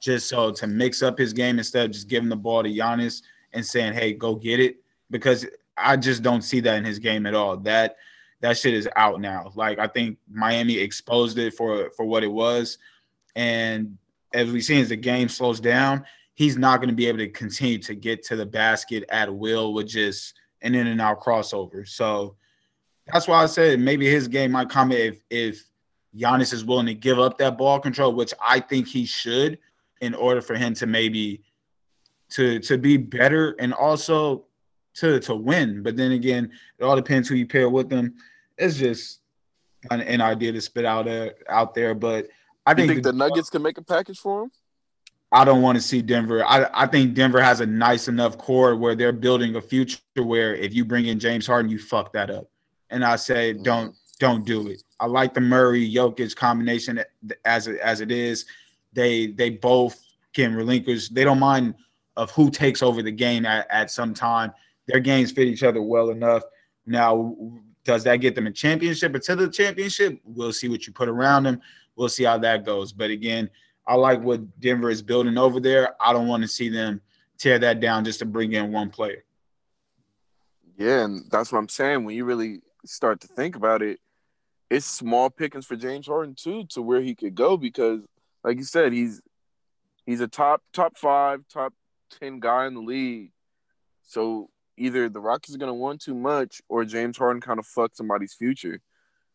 just 0.00 0.28
so 0.28 0.52
to 0.52 0.66
mix 0.66 1.02
up 1.02 1.18
his 1.18 1.32
game 1.32 1.58
instead 1.58 1.86
of 1.86 1.90
just 1.90 2.08
giving 2.08 2.28
the 2.28 2.36
ball 2.36 2.62
to 2.62 2.70
Giannis 2.70 3.22
and 3.52 3.66
saying, 3.66 3.94
"Hey, 3.94 4.12
go 4.12 4.36
get 4.36 4.60
it." 4.60 4.76
Because 5.10 5.44
I 5.76 5.96
just 5.96 6.22
don't 6.22 6.42
see 6.42 6.60
that 6.60 6.76
in 6.76 6.84
his 6.84 6.98
game 6.98 7.26
at 7.26 7.34
all. 7.34 7.56
That 7.58 7.96
that 8.40 8.58
shit 8.58 8.74
is 8.74 8.88
out 8.96 9.20
now. 9.20 9.52
Like 9.54 9.78
I 9.78 9.86
think 9.86 10.18
Miami 10.30 10.78
exposed 10.78 11.38
it 11.38 11.54
for 11.54 11.90
for 11.90 12.04
what 12.04 12.24
it 12.24 12.32
was 12.32 12.78
and 13.36 13.98
as 14.32 14.50
we 14.50 14.60
see 14.60 14.80
as 14.80 14.88
the 14.88 14.96
game 14.96 15.28
slows 15.28 15.60
down, 15.60 16.04
he's 16.34 16.56
not 16.56 16.78
going 16.78 16.88
to 16.88 16.94
be 16.94 17.06
able 17.06 17.18
to 17.18 17.28
continue 17.28 17.78
to 17.78 17.94
get 17.94 18.24
to 18.24 18.36
the 18.36 18.46
basket 18.46 19.04
at 19.10 19.32
will 19.32 19.72
with 19.72 19.86
just 19.86 20.34
an 20.62 20.74
in 20.74 20.86
and 20.86 21.00
out 21.00 21.20
crossover. 21.20 21.86
So 21.86 22.36
that's 23.06 23.28
why 23.28 23.42
I 23.42 23.46
said 23.46 23.78
maybe 23.78 24.10
his 24.10 24.26
game 24.26 24.52
might 24.52 24.68
come 24.68 24.90
if 24.90 25.22
if 25.30 25.62
Giannis 26.16 26.52
is 26.52 26.64
willing 26.64 26.86
to 26.86 26.94
give 26.94 27.18
up 27.20 27.36
that 27.38 27.58
ball 27.58 27.78
control, 27.78 28.14
which 28.14 28.32
I 28.42 28.58
think 28.58 28.88
he 28.88 29.04
should, 29.04 29.58
in 30.00 30.14
order 30.14 30.40
for 30.40 30.54
him 30.54 30.72
to 30.74 30.86
maybe 30.86 31.42
to 32.30 32.58
to 32.60 32.78
be 32.78 32.96
better 32.96 33.54
and 33.58 33.72
also 33.72 34.45
to 34.96 35.20
to 35.20 35.34
win. 35.34 35.82
But 35.82 35.96
then 35.96 36.12
again, 36.12 36.50
it 36.78 36.84
all 36.84 36.96
depends 36.96 37.28
who 37.28 37.34
you 37.34 37.46
pair 37.46 37.68
with 37.68 37.88
them. 37.88 38.14
It's 38.58 38.76
just 38.76 39.20
kind 39.88 40.02
of 40.02 40.08
an 40.08 40.20
idea 40.20 40.52
to 40.52 40.60
spit 40.60 40.84
out 40.84 41.04
there 41.04 41.34
out 41.48 41.74
there. 41.74 41.94
But 41.94 42.28
I 42.66 42.74
think, 42.74 42.90
think 42.90 43.02
the, 43.02 43.12
the, 43.12 43.18
Nuggets 43.18 43.50
can 43.50 43.62
make 43.62 43.78
a 43.78 43.82
package 43.82 44.18
for 44.18 44.44
him. 44.44 44.50
I 45.32 45.44
don't 45.44 45.62
want 45.62 45.76
to 45.76 45.82
see 45.82 46.02
Denver. 46.02 46.44
I, 46.44 46.68
I 46.72 46.86
think 46.86 47.14
Denver 47.14 47.40
has 47.40 47.60
a 47.60 47.66
nice 47.66 48.08
enough 48.08 48.38
core 48.38 48.76
where 48.76 48.94
they're 48.94 49.12
building 49.12 49.56
a 49.56 49.60
future 49.60 49.98
where 50.16 50.54
if 50.54 50.72
you 50.72 50.84
bring 50.84 51.06
in 51.06 51.18
James 51.18 51.46
Harden, 51.46 51.70
you 51.70 51.78
fuck 51.78 52.12
that 52.12 52.30
up. 52.30 52.48
And 52.90 53.04
I 53.04 53.16
say, 53.16 53.52
mm-hmm. 53.52 53.62
don't 53.62 53.94
don't 54.18 54.46
do 54.46 54.68
it. 54.68 54.82
I 54.98 55.06
like 55.06 55.34
the 55.34 55.40
Murray 55.40 55.92
Jokic 55.92 56.34
combination 56.36 57.02
as 57.44 57.66
it, 57.66 57.78
as 57.80 58.00
it 58.00 58.10
is. 58.10 58.46
They 58.92 59.28
they 59.28 59.50
both 59.50 60.00
can 60.32 60.54
relinquish. 60.54 61.08
They 61.08 61.24
don't 61.24 61.38
mind 61.38 61.74
of 62.16 62.30
who 62.30 62.50
takes 62.50 62.82
over 62.82 63.02
the 63.02 63.12
game 63.12 63.44
at, 63.44 63.66
at 63.70 63.90
some 63.90 64.14
time. 64.14 64.52
Their 64.86 65.00
games 65.00 65.32
fit 65.32 65.48
each 65.48 65.62
other 65.62 65.82
well 65.82 66.10
enough. 66.10 66.42
Now, 66.86 67.36
does 67.84 68.04
that 68.04 68.16
get 68.16 68.34
them 68.34 68.46
a 68.46 68.52
championship 68.52 69.14
or 69.14 69.18
to 69.18 69.36
the 69.36 69.48
championship? 69.48 70.20
We'll 70.24 70.52
see 70.52 70.68
what 70.68 70.86
you 70.86 70.92
put 70.92 71.08
around 71.08 71.44
them. 71.44 71.60
We'll 71.96 72.08
see 72.08 72.24
how 72.24 72.38
that 72.38 72.64
goes. 72.64 72.92
But 72.92 73.10
again, 73.10 73.48
I 73.86 73.94
like 73.94 74.20
what 74.22 74.60
Denver 74.60 74.90
is 74.90 75.02
building 75.02 75.38
over 75.38 75.60
there. 75.60 75.94
I 76.00 76.12
don't 76.12 76.26
want 76.28 76.42
to 76.42 76.48
see 76.48 76.68
them 76.68 77.00
tear 77.38 77.58
that 77.60 77.80
down 77.80 78.04
just 78.04 78.18
to 78.20 78.24
bring 78.24 78.52
in 78.52 78.72
one 78.72 78.90
player. 78.90 79.24
Yeah, 80.76 81.04
and 81.04 81.30
that's 81.30 81.52
what 81.52 81.58
I'm 81.58 81.68
saying. 81.68 82.04
When 82.04 82.14
you 82.14 82.24
really 82.24 82.60
start 82.84 83.20
to 83.20 83.28
think 83.28 83.56
about 83.56 83.82
it, 83.82 84.00
it's 84.68 84.84
small 84.84 85.30
pickings 85.30 85.64
for 85.64 85.76
James 85.76 86.06
Harden 86.06 86.34
too 86.34 86.64
to 86.70 86.82
where 86.82 87.00
he 87.00 87.14
could 87.14 87.34
go 87.34 87.56
because, 87.56 88.02
like 88.42 88.58
you 88.58 88.64
said, 88.64 88.92
he's 88.92 89.22
he's 90.04 90.20
a 90.20 90.28
top 90.28 90.62
top 90.72 90.98
five, 90.98 91.44
top 91.48 91.72
ten 92.20 92.40
guy 92.40 92.66
in 92.66 92.74
the 92.74 92.80
league. 92.80 93.30
So 94.02 94.50
either 94.76 95.08
the 95.08 95.20
Rockets 95.20 95.54
are 95.54 95.58
gonna 95.58 95.74
want 95.74 96.00
too 96.00 96.14
much 96.14 96.62
or 96.68 96.84
James 96.84 97.16
Harden 97.16 97.40
kind 97.40 97.58
of 97.58 97.66
fucked 97.66 97.96
somebody's 97.96 98.34
future. 98.34 98.80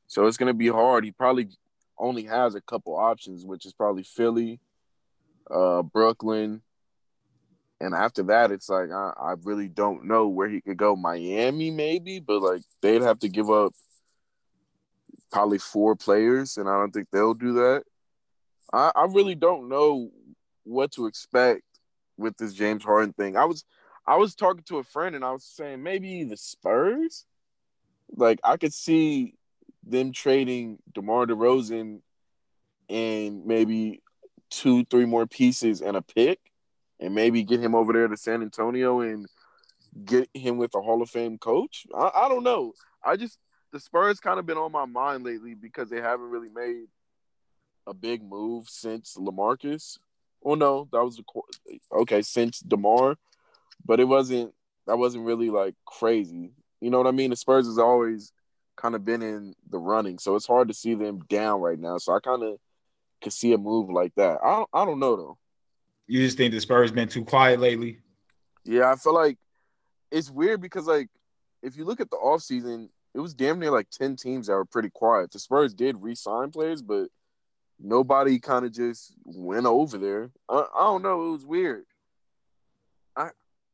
So 0.07 0.27
it's 0.27 0.37
gonna 0.37 0.53
be 0.53 0.67
hard. 0.67 1.03
He 1.03 1.11
probably 1.11 1.49
only 1.97 2.23
has 2.23 2.55
a 2.55 2.61
couple 2.61 2.95
options, 2.95 3.45
which 3.45 3.65
is 3.65 3.73
probably 3.73 4.03
Philly, 4.03 4.59
uh, 5.49 5.83
Brooklyn, 5.83 6.61
and 7.81 7.95
after 7.95 8.21
that, 8.23 8.51
it's 8.51 8.69
like 8.69 8.91
I, 8.91 9.11
I 9.19 9.33
really 9.43 9.67
don't 9.67 10.05
know 10.05 10.27
where 10.27 10.47
he 10.47 10.61
could 10.61 10.77
go. 10.77 10.95
Miami, 10.95 11.71
maybe, 11.71 12.19
but 12.19 12.41
like 12.41 12.61
they'd 12.81 13.01
have 13.01 13.17
to 13.19 13.29
give 13.29 13.49
up 13.49 13.73
probably 15.31 15.57
four 15.57 15.95
players, 15.95 16.57
and 16.57 16.69
I 16.69 16.73
don't 16.73 16.91
think 16.91 17.07
they'll 17.11 17.33
do 17.33 17.53
that. 17.53 17.83
I, 18.71 18.91
I 18.95 19.05
really 19.05 19.33
don't 19.33 19.67
know 19.67 20.11
what 20.63 20.91
to 20.91 21.07
expect 21.07 21.63
with 22.17 22.37
this 22.37 22.53
James 22.53 22.83
Harden 22.83 23.13
thing. 23.13 23.35
I 23.35 23.45
was 23.45 23.65
I 24.05 24.17
was 24.17 24.35
talking 24.35 24.63
to 24.67 24.77
a 24.77 24.83
friend 24.83 25.15
and 25.15 25.23
I 25.23 25.31
was 25.31 25.43
saying 25.43 25.83
maybe 25.83 26.23
the 26.23 26.37
Spurs. 26.37 27.25
Like 28.15 28.39
I 28.43 28.57
could 28.57 28.73
see 28.73 29.35
them 29.85 30.11
trading 30.11 30.79
DeMar 30.93 31.27
DeRozan 31.27 32.01
and 32.89 33.45
maybe 33.45 34.01
two, 34.49 34.85
three 34.85 35.05
more 35.05 35.25
pieces 35.25 35.81
and 35.81 35.95
a 35.95 36.01
pick, 36.01 36.39
and 36.99 37.15
maybe 37.15 37.43
get 37.43 37.61
him 37.61 37.73
over 37.73 37.93
there 37.93 38.07
to 38.07 38.17
San 38.17 38.41
Antonio 38.41 38.99
and 38.99 39.25
get 40.05 40.29
him 40.33 40.57
with 40.57 40.75
a 40.75 40.81
Hall 40.81 41.01
of 41.01 41.09
Fame 41.09 41.37
coach. 41.37 41.87
I, 41.95 42.11
I 42.13 42.29
don't 42.29 42.43
know. 42.43 42.73
I 43.03 43.15
just 43.15 43.39
the 43.71 43.79
Spurs 43.79 44.19
kind 44.19 44.39
of 44.39 44.45
been 44.45 44.57
on 44.57 44.71
my 44.71 44.85
mind 44.85 45.23
lately 45.23 45.53
because 45.55 45.89
they 45.89 46.01
haven't 46.01 46.29
really 46.29 46.49
made 46.49 46.87
a 47.87 47.93
big 47.93 48.21
move 48.21 48.67
since 48.69 49.15
LaMarcus. 49.17 49.97
Oh 50.43 50.55
no, 50.55 50.87
that 50.91 51.03
was 51.03 51.19
a, 51.19 51.95
okay 51.95 52.21
since 52.21 52.59
Demar, 52.59 53.15
but 53.85 53.99
it 53.99 54.05
wasn't. 54.05 54.53
That 54.87 54.97
wasn't 54.97 55.25
really 55.25 55.49
like 55.49 55.75
crazy. 55.85 56.51
You 56.81 56.89
know 56.89 56.97
what 56.97 57.07
I 57.07 57.11
mean? 57.11 57.29
The 57.29 57.35
Spurs 57.35 57.67
has 57.67 57.77
always 57.77 58.33
kind 58.75 58.95
of 58.95 59.05
been 59.05 59.21
in 59.21 59.53
the 59.69 59.77
running, 59.77 60.17
so 60.17 60.35
it's 60.35 60.47
hard 60.47 60.67
to 60.69 60.73
see 60.73 60.95
them 60.95 61.19
down 61.29 61.61
right 61.61 61.79
now. 61.79 61.97
So 61.97 62.15
I 62.15 62.19
kind 62.19 62.43
of 62.43 62.57
could 63.21 63.33
see 63.33 63.53
a 63.53 63.57
move 63.57 63.89
like 63.89 64.13
that. 64.15 64.39
I 64.43 64.55
don't, 64.55 64.69
I 64.73 64.85
don't 64.85 64.99
know 64.99 65.15
though. 65.15 65.37
You 66.07 66.23
just 66.25 66.37
think 66.37 66.53
the 66.53 66.59
Spurs 66.59 66.91
been 66.91 67.07
too 67.07 67.23
quiet 67.23 67.59
lately? 67.59 67.99
Yeah, 68.65 68.91
I 68.91 68.95
feel 68.95 69.13
like 69.13 69.37
it's 70.11 70.29
weird 70.29 70.61
because 70.61 70.87
like 70.87 71.09
if 71.61 71.77
you 71.77 71.85
look 71.85 72.01
at 72.01 72.09
the 72.09 72.17
offseason, 72.17 72.89
it 73.13 73.19
was 73.19 73.33
damn 73.33 73.59
near 73.59 73.71
like 73.71 73.89
10 73.89 74.15
teams 74.15 74.47
that 74.47 74.53
were 74.53 74.65
pretty 74.65 74.89
quiet. 74.89 75.31
The 75.31 75.39
Spurs 75.39 75.73
did 75.73 76.01
re-sign 76.01 76.51
players, 76.51 76.81
but 76.81 77.09
nobody 77.79 78.39
kind 78.39 78.65
of 78.65 78.73
just 78.73 79.13
went 79.25 79.65
over 79.65 79.97
there. 79.97 80.31
I, 80.49 80.65
I, 80.75 80.81
don't 80.81 81.01
know. 81.01 81.27
It 81.27 81.31
was 81.31 81.45
weird. 81.45 81.85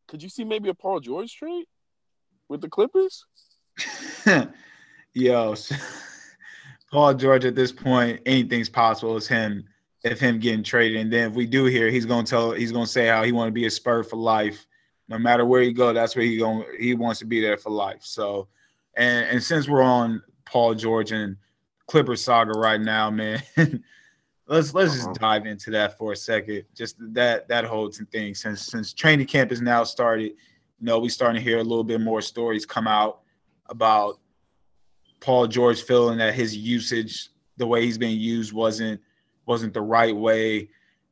Could 0.08 0.24
you 0.24 0.30
see 0.30 0.44
maybe 0.44 0.70
a 0.70 0.74
Paul 0.74 1.00
George 1.00 1.36
trade 1.36 1.66
with 2.50 2.62
the 2.62 2.70
Clippers? 2.70 3.26
Yo, 5.14 5.56
Paul 6.92 7.14
George 7.14 7.46
at 7.46 7.56
this 7.56 7.72
point, 7.72 8.22
anything's 8.26 8.70
possible. 8.70 9.18
Is 9.18 9.28
him 9.28 9.66
if 10.04 10.20
him 10.20 10.40
getting 10.40 10.64
traded, 10.64 11.02
and 11.02 11.12
then 11.12 11.32
if 11.32 11.36
we 11.36 11.46
do 11.46 11.66
here, 11.66 11.90
he's 11.90 12.06
gonna 12.06 12.26
tell, 12.26 12.52
he's 12.52 12.72
gonna 12.72 12.88
say 12.88 13.08
how 13.08 13.24
he 13.24 13.32
want 13.32 13.48
to 13.48 13.54
be 13.54 13.66
a 13.66 13.72
Spur 13.72 14.04
for 14.04 14.16
life. 14.16 14.66
No 15.10 15.18
matter 15.18 15.46
where 15.46 15.62
you 15.62 15.74
go, 15.74 15.94
that's 15.94 16.16
where 16.16 16.26
he 16.26 16.38
going. 16.38 16.66
He 16.80 16.94
wants 16.94 17.20
to 17.20 17.26
be 17.26 17.42
there 17.42 17.58
for 17.58 17.70
life. 17.70 18.02
So 18.04 18.48
and 18.96 19.26
and 19.28 19.44
since 19.44 19.68
we're 19.68 19.82
on 19.82 20.22
Paul 20.46 20.76
George 20.76 21.12
and 21.12 21.38
Clipper 21.88 22.16
saga 22.16 22.58
right 22.58 22.82
now, 22.82 23.10
man, 23.10 23.42
let's 24.48 24.74
let's 24.74 24.94
just 24.94 25.06
uh-huh. 25.06 25.14
dive 25.20 25.46
into 25.46 25.72
that 25.72 25.98
for 25.98 26.14
a 26.14 26.16
second. 26.16 26.64
Just 26.76 26.96
that 27.14 27.48
that 27.48 27.66
whole 27.66 27.92
thing. 28.12 28.34
Since 28.34 28.64
since 28.64 28.94
training 28.94 29.28
camp 29.28 29.52
is 29.52 29.62
now 29.62 29.84
started, 29.84 30.32
you 30.32 30.86
know, 30.86 31.00
we 31.00 31.10
starting 31.10 31.42
to 31.42 31.48
hear 31.48 31.60
a 31.60 31.64
little 31.64 31.84
bit 31.84 32.02
more 32.02 32.22
stories 32.22 32.66
come 32.66 32.88
out 32.88 33.20
about 33.70 34.20
Paul 35.20 35.48
George 35.48 35.82
feeling 35.82 36.18
that 36.20 36.34
his 36.34 36.56
usage, 36.56 37.30
the 37.58 37.68
way 37.68 37.84
he's 37.84 37.98
being 37.98 38.20
used, 38.20 38.54
wasn't 38.54 39.02
wasn't 39.46 39.74
the 39.74 39.82
right 39.82 40.16
way. 40.16 40.70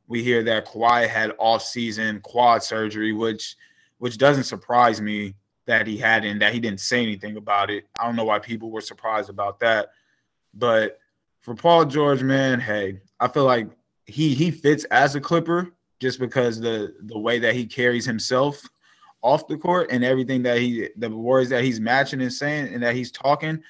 We 0.08 0.22
hear 0.22 0.44
that 0.44 0.66
Kawhi 0.66 1.08
had 1.08 1.32
off-season 1.38 2.20
quad 2.20 2.62
surgery, 2.62 3.12
which 3.12 3.56
which 3.98 4.18
doesn't 4.18 4.44
surprise 4.44 5.00
me 5.00 5.34
that 5.66 5.86
he 5.86 5.96
had 5.96 6.24
and 6.24 6.40
that 6.40 6.52
he 6.52 6.60
didn't 6.60 6.80
say 6.80 7.02
anything 7.02 7.36
about 7.36 7.70
it. 7.70 7.88
I 7.98 8.04
don't 8.04 8.14
know 8.14 8.24
why 8.24 8.38
people 8.38 8.70
were 8.70 8.80
surprised 8.80 9.30
about 9.30 9.58
that. 9.60 9.88
But 10.54 11.00
for 11.40 11.54
Paul 11.54 11.86
George, 11.86 12.22
man, 12.22 12.60
hey, 12.60 13.00
I 13.20 13.28
feel 13.28 13.44
like 13.44 13.68
he 14.06 14.34
he 14.34 14.50
fits 14.50 14.84
as 14.84 15.14
a 15.14 15.20
Clipper 15.20 15.72
just 16.00 16.18
because 16.18 16.60
the 16.60 16.94
the 17.02 17.18
way 17.18 17.38
that 17.38 17.54
he 17.54 17.66
carries 17.66 18.04
himself 18.04 18.62
off 19.22 19.48
the 19.48 19.56
court 19.56 19.88
and 19.90 20.04
everything 20.04 20.42
that 20.42 20.58
he 20.58 20.88
the 20.96 21.10
words 21.10 21.50
that 21.50 21.64
he's 21.64 21.80
matching 21.80 22.20
and 22.20 22.32
saying 22.32 22.72
and 22.72 22.82
that 22.82 22.94
he's 22.94 23.10
talking 23.10 23.62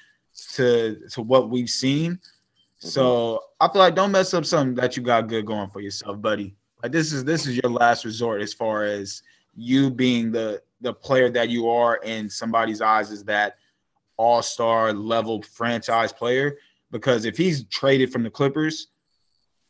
to 0.53 1.01
to 1.11 1.21
what 1.21 1.49
we've 1.49 1.69
seen. 1.69 2.13
Mm-hmm. 2.13 2.87
So 2.87 3.41
I 3.59 3.67
feel 3.69 3.79
like 3.79 3.95
don't 3.95 4.11
mess 4.11 4.33
up 4.33 4.45
something 4.45 4.75
that 4.75 4.95
you 4.95 5.03
got 5.03 5.27
good 5.27 5.45
going 5.45 5.69
for 5.69 5.81
yourself, 5.81 6.21
buddy. 6.21 6.55
Like 6.83 6.91
this 6.91 7.11
is 7.11 7.23
this 7.23 7.47
is 7.47 7.57
your 7.57 7.71
last 7.71 8.05
resort 8.05 8.41
as 8.41 8.53
far 8.53 8.83
as 8.83 9.23
you 9.55 9.89
being 9.89 10.31
the 10.31 10.61
the 10.81 10.93
player 10.93 11.29
that 11.31 11.49
you 11.49 11.69
are 11.69 11.95
in 11.97 12.29
somebody's 12.29 12.81
eyes 12.81 13.09
is 13.09 13.23
that 13.23 13.55
all-star 14.17 14.93
level 14.93 15.41
franchise 15.41 16.13
player 16.13 16.57
because 16.91 17.25
if 17.25 17.35
he's 17.35 17.65
traded 17.65 18.11
from 18.11 18.23
the 18.23 18.29
Clippers, 18.29 18.87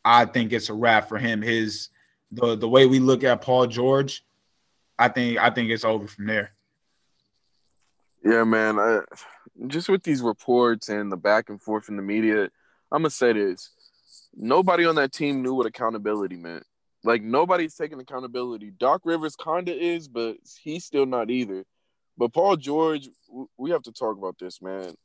I 0.08 0.24
think 0.24 0.54
it's 0.54 0.70
a 0.70 0.74
wrap 0.74 1.10
for 1.10 1.18
him. 1.18 1.42
His 1.42 1.90
the 2.32 2.56
the 2.56 2.70
way 2.70 2.86
we 2.86 3.00
look 3.00 3.26
at 3.26 3.42
Paul 3.42 3.68
George, 3.68 4.24
I 4.98 5.10
think 5.10 5.38
I 5.38 5.50
think 5.50 5.70
it's 5.70 5.84
over 5.84 6.08
from 6.08 6.28
there. 6.28 6.54
Yeah, 8.24 8.46
man. 8.46 8.80
I, 8.80 9.02
just 9.68 9.90
with 9.90 10.04
these 10.04 10.22
reports 10.22 10.88
and 10.88 11.12
the 11.12 11.18
back 11.18 11.50
and 11.50 11.62
forth 11.62 11.90
in 11.90 11.98
the 11.98 12.02
media, 12.02 12.44
I'm 12.90 13.02
gonna 13.02 13.10
say 13.10 13.34
this: 13.34 13.70
nobody 14.34 14.86
on 14.86 14.96
that 14.96 15.12
team 15.12 15.42
knew 15.42 15.54
what 15.54 15.66
accountability 15.66 16.38
meant. 16.38 16.64
Like 17.04 17.22
nobody's 17.22 17.76
taking 17.76 18.00
accountability. 18.00 18.72
Doc 18.78 19.02
Rivers 19.04 19.36
kinda 19.36 19.76
is, 19.76 20.08
but 20.08 20.38
he's 20.62 20.86
still 20.86 21.06
not 21.06 21.30
either. 21.30 21.66
But 22.18 22.34
Paul 22.34 22.56
George, 22.56 23.10
we 23.58 23.72
have 23.72 23.84
to 23.84 23.92
talk 23.92 24.18
about 24.18 24.40
this, 24.40 24.62
man. 24.62 24.96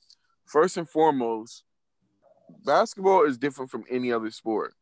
First 0.46 0.76
and 0.76 0.88
foremost, 0.88 1.64
basketball 2.64 3.24
is 3.24 3.36
different 3.36 3.70
from 3.70 3.84
any 3.90 4.12
other 4.12 4.30
sport. 4.30 4.74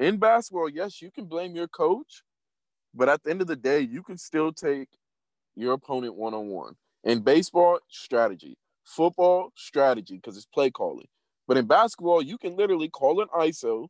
In 0.00 0.16
basketball, 0.16 0.68
yes, 0.68 1.00
you 1.00 1.12
can 1.12 1.26
blame 1.26 1.54
your 1.54 1.68
coach, 1.68 2.24
but 2.92 3.08
at 3.08 3.22
the 3.22 3.30
end 3.30 3.42
of 3.42 3.46
the 3.46 3.54
day, 3.54 3.80
you 3.80 4.02
can 4.02 4.18
still 4.18 4.52
take 4.52 4.88
your 5.54 5.74
opponent 5.74 6.16
one 6.16 6.34
on 6.34 6.48
one. 6.48 6.74
In 7.04 7.20
baseball, 7.20 7.78
strategy. 7.88 8.56
Football, 8.84 9.52
strategy, 9.54 10.16
because 10.16 10.36
it's 10.36 10.46
play 10.46 10.70
calling. 10.70 11.06
But 11.46 11.58
in 11.58 11.66
basketball, 11.66 12.22
you 12.22 12.38
can 12.38 12.56
literally 12.56 12.88
call 12.88 13.20
an 13.20 13.28
ISO 13.28 13.86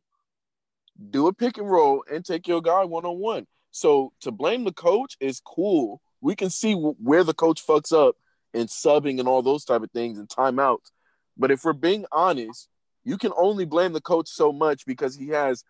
do 1.09 1.27
a 1.27 1.33
pick 1.33 1.57
and 1.57 1.69
roll 1.69 2.03
and 2.11 2.23
take 2.23 2.47
your 2.47 2.61
guy 2.61 2.83
one 2.83 3.05
on 3.05 3.17
one. 3.17 3.47
So 3.71 4.11
to 4.21 4.31
blame 4.31 4.63
the 4.63 4.73
coach 4.73 5.15
is 5.19 5.41
cool. 5.43 6.01
We 6.19 6.35
can 6.35 6.49
see 6.49 6.73
where 6.73 7.23
the 7.23 7.33
coach 7.33 7.65
fucks 7.65 7.91
up 7.93 8.15
and 8.53 8.67
subbing 8.67 9.19
and 9.19 9.27
all 9.27 9.41
those 9.41 9.65
type 9.65 9.81
of 9.81 9.91
things 9.91 10.19
and 10.19 10.27
timeouts. 10.27 10.91
But 11.37 11.51
if 11.51 11.63
we're 11.63 11.73
being 11.73 12.05
honest, 12.11 12.67
you 13.03 13.17
can 13.17 13.31
only 13.35 13.65
blame 13.65 13.93
the 13.93 14.01
coach 14.01 14.27
so 14.27 14.51
much 14.51 14.85
because 14.85 15.15
he 15.15 15.29
has 15.29 15.63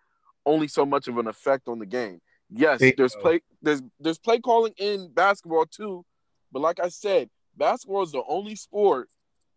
only 0.45 0.67
so 0.67 0.85
much 0.85 1.07
of 1.07 1.17
an 1.17 1.27
effect 1.27 1.67
on 1.67 1.79
the 1.79 1.85
game. 1.85 2.21
Yes, 2.49 2.81
there's 2.97 3.15
play 3.15 3.41
there's 3.61 3.81
there's 3.99 4.19
play 4.19 4.39
calling 4.39 4.73
in 4.77 5.11
basketball 5.13 5.65
too, 5.65 6.05
but 6.51 6.61
like 6.61 6.79
I 6.79 6.89
said, 6.89 7.29
basketball 7.55 8.03
is 8.03 8.11
the 8.11 8.23
only 8.27 8.55
sport 8.55 9.09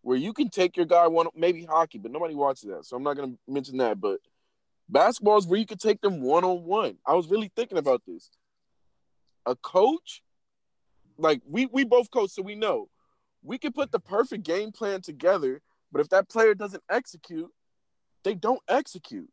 where 0.03 0.17
you 0.17 0.33
can 0.33 0.49
take 0.49 0.77
your 0.77 0.87
guy 0.87 1.07
one 1.09 1.27
maybe 1.35 1.65
hockey, 1.65 1.99
but 1.99 2.13
nobody 2.13 2.35
watches 2.35 2.69
that, 2.69 2.85
so 2.85 2.97
I'm 2.97 3.03
not 3.03 3.17
gonna 3.17 3.35
mention 3.49 3.79
that. 3.79 4.01
But 4.01 4.21
basketball 4.89 5.39
is 5.39 5.47
where 5.47 5.59
you 5.59 5.67
can 5.67 5.79
take 5.79 6.01
them 6.01 6.21
one 6.21 6.45
on 6.45 6.65
one. 6.65 6.99
I 7.07 7.15
was 7.15 7.29
really 7.29 7.51
thinking 7.57 7.79
about 7.79 8.03
this. 8.07 8.31
A 9.47 9.57
coach, 9.57 10.23
like 11.19 11.41
we 11.49 11.67
we 11.67 11.85
both 11.85 12.11
coach, 12.11 12.31
so 12.31 12.43
we 12.43 12.55
know 12.55 12.89
we 13.45 13.59
can 13.59 13.73
put 13.73 13.93
the 13.93 14.01
perfect 14.01 14.43
game 14.43 14.73
plan 14.73 15.03
together, 15.03 15.61
but 15.93 16.01
if 16.01 16.09
that 16.09 16.29
player 16.29 16.55
doesn't 16.55 16.83
execute, 16.91 17.51
they 18.25 18.35
don't 18.35 18.63
execute. 18.69 19.29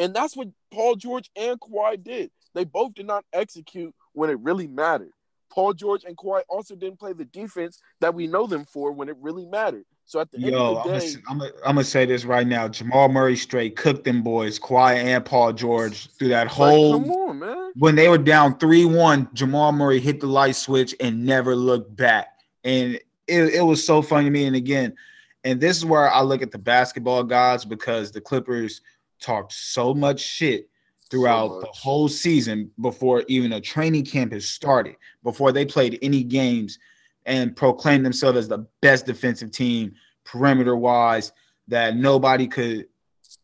And 0.00 0.14
that's 0.14 0.34
what 0.34 0.48
Paul 0.72 0.96
George 0.96 1.30
and 1.36 1.60
Kawhi 1.60 2.02
did. 2.02 2.30
They 2.54 2.64
both 2.64 2.94
did 2.94 3.06
not 3.06 3.24
execute 3.32 3.94
when 4.14 4.30
it 4.30 4.40
really 4.40 4.66
mattered. 4.66 5.12
Paul 5.52 5.74
George 5.74 6.04
and 6.04 6.16
Kawhi 6.16 6.42
also 6.48 6.74
didn't 6.74 6.98
play 6.98 7.12
the 7.12 7.24
defense 7.26 7.82
that 8.00 8.14
we 8.14 8.26
know 8.26 8.46
them 8.46 8.64
for 8.64 8.92
when 8.92 9.08
it 9.08 9.16
really 9.20 9.44
mattered. 9.44 9.84
So 10.06 10.18
at 10.20 10.30
the 10.32 10.40
Yo, 10.40 10.46
end 10.46 10.56
of 10.56 10.84
the 10.84 10.98
day, 10.98 11.22
I'm 11.28 11.38
gonna, 11.38 11.50
I'm 11.66 11.74
gonna 11.74 11.84
say 11.84 12.06
this 12.06 12.24
right 12.24 12.46
now: 12.46 12.66
Jamal 12.66 13.08
Murray 13.08 13.36
straight 13.36 13.76
cooked 13.76 14.04
them 14.04 14.22
boys, 14.22 14.58
Kawhi 14.58 14.96
and 14.96 15.24
Paul 15.24 15.52
George 15.52 16.08
through 16.14 16.28
that 16.28 16.48
whole. 16.48 16.98
Like, 16.98 17.02
come 17.02 17.12
on, 17.12 17.38
man! 17.38 17.72
When 17.76 17.94
they 17.94 18.08
were 18.08 18.18
down 18.18 18.58
three 18.58 18.84
one, 18.84 19.28
Jamal 19.34 19.70
Murray 19.70 20.00
hit 20.00 20.18
the 20.20 20.26
light 20.26 20.56
switch 20.56 20.94
and 20.98 21.24
never 21.24 21.54
looked 21.54 21.94
back, 21.94 22.38
and 22.64 22.94
it, 23.28 23.54
it 23.54 23.64
was 23.64 23.84
so 23.86 24.02
funny 24.02 24.24
to 24.24 24.30
me. 24.30 24.46
And 24.46 24.56
again, 24.56 24.96
and 25.44 25.60
this 25.60 25.76
is 25.76 25.84
where 25.84 26.10
I 26.10 26.22
look 26.22 26.42
at 26.42 26.50
the 26.50 26.58
basketball 26.58 27.22
gods 27.22 27.64
because 27.64 28.10
the 28.10 28.20
Clippers 28.20 28.80
talked 29.20 29.52
so 29.52 29.94
much 29.94 30.20
shit 30.20 30.68
throughout 31.10 31.48
so 31.48 31.60
the 31.60 31.66
whole 31.66 32.08
season 32.08 32.70
before 32.80 33.24
even 33.28 33.52
a 33.52 33.60
training 33.60 34.04
camp 34.04 34.32
has 34.32 34.48
started, 34.48 34.96
before 35.22 35.52
they 35.52 35.64
played 35.64 35.98
any 36.02 36.22
games 36.22 36.78
and 37.26 37.54
proclaimed 37.54 38.04
themselves 38.04 38.38
as 38.38 38.48
the 38.48 38.66
best 38.80 39.06
defensive 39.06 39.50
team 39.50 39.92
perimeter 40.24 40.76
wise 40.76 41.32
that 41.68 41.96
nobody 41.96 42.46
could 42.46 42.86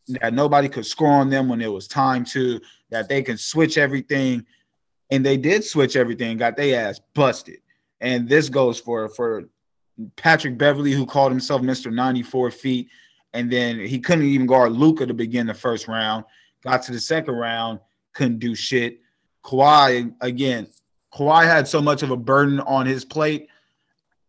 that 0.07 0.33
nobody 0.33 0.69
could 0.69 0.85
score 0.85 1.11
on 1.11 1.29
them 1.29 1.49
when 1.49 1.61
it 1.61 1.71
was 1.71 1.87
time 1.87 2.23
to 2.23 2.59
that 2.89 3.09
they 3.09 3.21
can 3.21 3.37
switch 3.37 3.77
everything 3.77 4.45
and 5.11 5.25
they 5.25 5.37
did 5.37 5.63
switch 5.63 5.95
everything 5.95 6.37
got 6.37 6.55
their 6.55 6.87
ass 6.87 6.99
busted 7.13 7.59
and 8.01 8.27
this 8.27 8.49
goes 8.49 8.79
for 8.79 9.09
for 9.09 9.43
Patrick 10.15 10.57
Beverley 10.57 10.91
who 10.91 11.05
called 11.05 11.31
himself 11.31 11.61
Mr. 11.61 11.91
94 11.91 12.51
feet 12.51 12.89
and 13.33 13.51
then 13.51 13.79
he 13.79 13.99
couldn't 13.99 14.25
even 14.25 14.47
guard 14.47 14.71
Luka 14.71 15.05
to 15.05 15.13
begin 15.13 15.47
the 15.47 15.53
first 15.53 15.87
round 15.87 16.23
got 16.63 16.83
to 16.83 16.91
the 16.91 16.99
second 16.99 17.35
round 17.35 17.79
couldn't 18.13 18.39
do 18.39 18.55
shit 18.55 19.01
Kawhi 19.43 20.13
again 20.21 20.67
Kawhi 21.13 21.45
had 21.45 21.67
so 21.67 21.81
much 21.81 22.03
of 22.03 22.11
a 22.11 22.17
burden 22.17 22.59
on 22.61 22.85
his 22.85 23.05
plate 23.05 23.47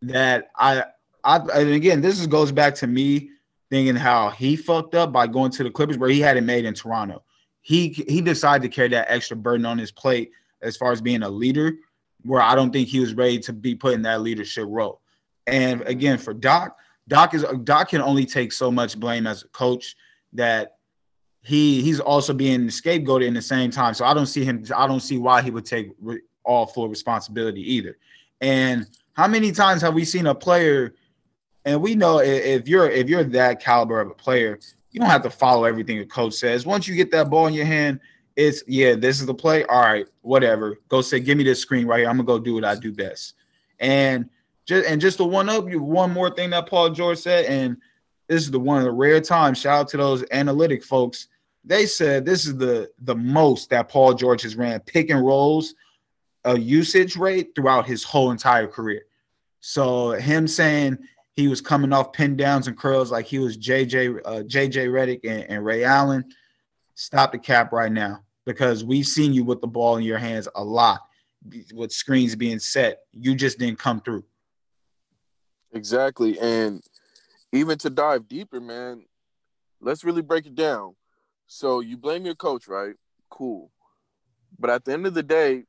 that 0.02 0.50
I, 0.56 0.84
I 1.24 1.36
and 1.36 1.70
again, 1.70 2.00
this 2.00 2.20
is, 2.20 2.26
goes 2.26 2.52
back 2.52 2.74
to 2.76 2.86
me 2.86 3.30
thinking 3.70 3.96
how 3.96 4.30
he 4.30 4.56
fucked 4.56 4.94
up 4.94 5.12
by 5.12 5.26
going 5.26 5.50
to 5.52 5.64
the 5.64 5.70
Clippers 5.70 5.98
where 5.98 6.08
he 6.08 6.20
had 6.20 6.36
it 6.36 6.42
made 6.42 6.64
in 6.64 6.74
Toronto. 6.74 7.22
He 7.60 7.88
he 8.08 8.20
decided 8.20 8.62
to 8.62 8.74
carry 8.74 8.88
that 8.88 9.10
extra 9.10 9.36
burden 9.36 9.66
on 9.66 9.78
his 9.78 9.90
plate 9.90 10.30
as 10.62 10.76
far 10.76 10.92
as 10.92 11.00
being 11.00 11.22
a 11.22 11.28
leader, 11.28 11.74
where 12.22 12.40
I 12.40 12.54
don't 12.54 12.72
think 12.72 12.88
he 12.88 13.00
was 13.00 13.14
ready 13.14 13.38
to 13.40 13.52
be 13.52 13.74
put 13.74 13.94
in 13.94 14.02
that 14.02 14.22
leadership 14.22 14.64
role. 14.68 15.00
And 15.46 15.82
again, 15.82 16.18
for 16.18 16.32
Doc, 16.32 16.76
Doc 17.08 17.34
is 17.34 17.44
Doc 17.64 17.88
can 17.88 18.00
only 18.00 18.24
take 18.24 18.52
so 18.52 18.70
much 18.70 18.98
blame 18.98 19.26
as 19.26 19.42
a 19.42 19.48
coach 19.48 19.96
that 20.34 20.76
he 21.42 21.82
he's 21.82 22.00
also 22.00 22.32
being 22.32 22.66
scapegoated 22.68 23.26
in 23.26 23.34
the 23.34 23.42
same 23.42 23.70
time. 23.70 23.94
So 23.94 24.04
I 24.04 24.14
don't 24.14 24.26
see 24.26 24.44
him. 24.44 24.64
I 24.76 24.86
don't 24.86 25.00
see 25.00 25.18
why 25.18 25.42
he 25.42 25.50
would 25.50 25.64
take 25.64 25.90
all 26.44 26.66
full 26.66 26.88
responsibility 26.88 27.62
either. 27.74 27.96
And 28.40 28.86
how 29.14 29.26
many 29.26 29.50
times 29.50 29.82
have 29.82 29.94
we 29.94 30.04
seen 30.04 30.26
a 30.26 30.34
player? 30.34 30.94
And 31.64 31.82
we 31.82 31.94
know 31.94 32.20
if 32.20 32.68
you're 32.68 32.88
if 32.88 33.08
you're 33.08 33.24
that 33.24 33.60
caliber 33.60 34.00
of 34.00 34.10
a 34.10 34.14
player, 34.14 34.58
you 34.90 35.00
don't 35.00 35.08
have 35.08 35.22
to 35.22 35.30
follow 35.30 35.64
everything 35.64 35.98
a 35.98 36.06
coach 36.06 36.34
says. 36.34 36.66
Once 36.66 36.86
you 36.86 36.94
get 36.94 37.10
that 37.12 37.30
ball 37.30 37.46
in 37.46 37.54
your 37.54 37.66
hand, 37.66 38.00
it's 38.36 38.62
yeah, 38.66 38.94
this 38.94 39.20
is 39.20 39.26
the 39.26 39.34
play. 39.34 39.64
All 39.64 39.80
right, 39.80 40.06
whatever. 40.20 40.78
Go 40.88 41.00
say, 41.00 41.20
give 41.20 41.38
me 41.38 41.44
this 41.44 41.60
screen 41.60 41.86
right 41.86 42.00
here. 42.00 42.08
I'm 42.08 42.16
gonna 42.16 42.26
go 42.26 42.38
do 42.38 42.54
what 42.54 42.64
I 42.64 42.74
do 42.74 42.92
best. 42.92 43.34
And 43.80 44.28
just 44.68 44.86
and 44.86 45.00
just 45.00 45.16
to 45.16 45.24
one 45.24 45.48
up 45.48 45.68
you, 45.68 45.82
one 45.82 46.12
more 46.12 46.30
thing 46.30 46.50
that 46.50 46.68
Paul 46.68 46.90
George 46.90 47.18
said, 47.18 47.46
and 47.46 47.78
this 48.28 48.42
is 48.42 48.50
the 48.50 48.60
one 48.60 48.76
of 48.76 48.84
the 48.84 48.92
rare 48.92 49.20
times. 49.20 49.58
Shout 49.58 49.80
out 49.80 49.88
to 49.88 49.96
those 49.96 50.24
analytic 50.30 50.84
folks. 50.84 51.28
They 51.64 51.86
said 51.86 52.26
this 52.26 52.46
is 52.46 52.58
the 52.58 52.90
the 53.00 53.14
most 53.14 53.70
that 53.70 53.88
Paul 53.88 54.12
George 54.12 54.42
has 54.42 54.56
ran 54.56 54.80
pick 54.80 55.08
and 55.08 55.24
rolls 55.24 55.74
a 56.44 56.58
usage 56.58 57.16
rate 57.16 57.54
throughout 57.54 57.86
his 57.86 58.04
whole 58.04 58.30
entire 58.30 58.68
career. 58.68 59.06
So 59.60 60.10
him 60.12 60.46
saying 60.46 60.98
he 61.34 61.48
was 61.48 61.62
coming 61.62 61.92
off 61.92 62.12
pin 62.12 62.36
downs 62.36 62.68
and 62.68 62.76
curls 62.76 63.10
like 63.10 63.24
he 63.24 63.38
was 63.38 63.56
JJ 63.56 64.20
uh, 64.24 64.42
JJ 64.42 64.90
Redick 64.90 65.20
and, 65.24 65.44
and 65.48 65.64
Ray 65.64 65.84
Allen, 65.84 66.26
stop 66.94 67.32
the 67.32 67.38
cap 67.38 67.72
right 67.72 67.90
now 67.90 68.20
because 68.44 68.84
we've 68.84 69.06
seen 69.06 69.32
you 69.32 69.44
with 69.44 69.62
the 69.62 69.66
ball 69.66 69.96
in 69.96 70.04
your 70.04 70.18
hands 70.18 70.46
a 70.54 70.62
lot 70.62 71.00
with 71.72 71.90
screens 71.90 72.36
being 72.36 72.58
set. 72.58 73.00
You 73.14 73.34
just 73.34 73.58
didn't 73.58 73.78
come 73.78 74.02
through. 74.02 74.24
Exactly. 75.72 76.38
And 76.38 76.82
even 77.52 77.78
to 77.78 77.90
dive 77.90 78.28
deeper, 78.28 78.60
man, 78.60 79.04
let's 79.80 80.04
really 80.04 80.22
break 80.22 80.46
it 80.46 80.54
down. 80.54 80.94
So 81.46 81.80
you 81.80 81.96
blame 81.96 82.24
your 82.24 82.34
coach, 82.34 82.68
right? 82.68 82.94
Cool. 83.30 83.70
But 84.58 84.70
at 84.70 84.84
the 84.84 84.92
end 84.92 85.06
of 85.06 85.14
the 85.14 85.22
day, 85.22 85.64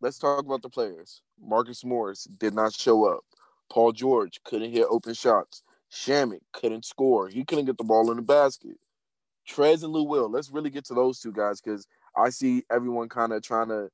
let's 0.00 0.18
talk 0.18 0.44
about 0.44 0.62
the 0.62 0.68
players. 0.68 1.22
Marcus 1.40 1.84
Morris 1.84 2.24
did 2.24 2.54
not 2.54 2.72
show 2.72 3.04
up. 3.04 3.24
Paul 3.70 3.92
George 3.92 4.40
couldn't 4.44 4.70
hit 4.70 4.86
open 4.88 5.14
shots. 5.14 5.62
Shamet 5.90 6.40
couldn't 6.52 6.84
score. 6.84 7.28
He 7.28 7.44
couldn't 7.44 7.66
get 7.66 7.78
the 7.78 7.84
ball 7.84 8.10
in 8.10 8.16
the 8.16 8.22
basket. 8.22 8.76
Trez 9.48 9.82
and 9.82 9.92
Lou 9.92 10.04
Will. 10.04 10.30
Let's 10.30 10.50
really 10.50 10.70
get 10.70 10.84
to 10.86 10.94
those 10.94 11.20
two 11.20 11.32
guys 11.32 11.60
because 11.60 11.86
I 12.16 12.30
see 12.30 12.64
everyone 12.70 13.08
kind 13.08 13.32
of 13.32 13.42
trying 13.42 13.68
to 13.68 13.90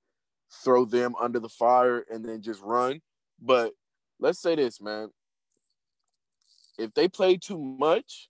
throw 0.63 0.85
them 0.85 1.15
under 1.21 1.41
the 1.41 1.49
fire 1.49 2.05
and 2.11 2.25
then 2.25 2.43
just 2.43 2.61
run. 2.63 3.01
But 3.41 3.73
let's 4.21 4.41
say 4.41 4.55
this, 4.57 4.81
man. 4.81 5.11
If 6.79 6.95
they 6.95 7.09
play 7.09 7.37
too 7.37 7.59
much, 7.59 8.29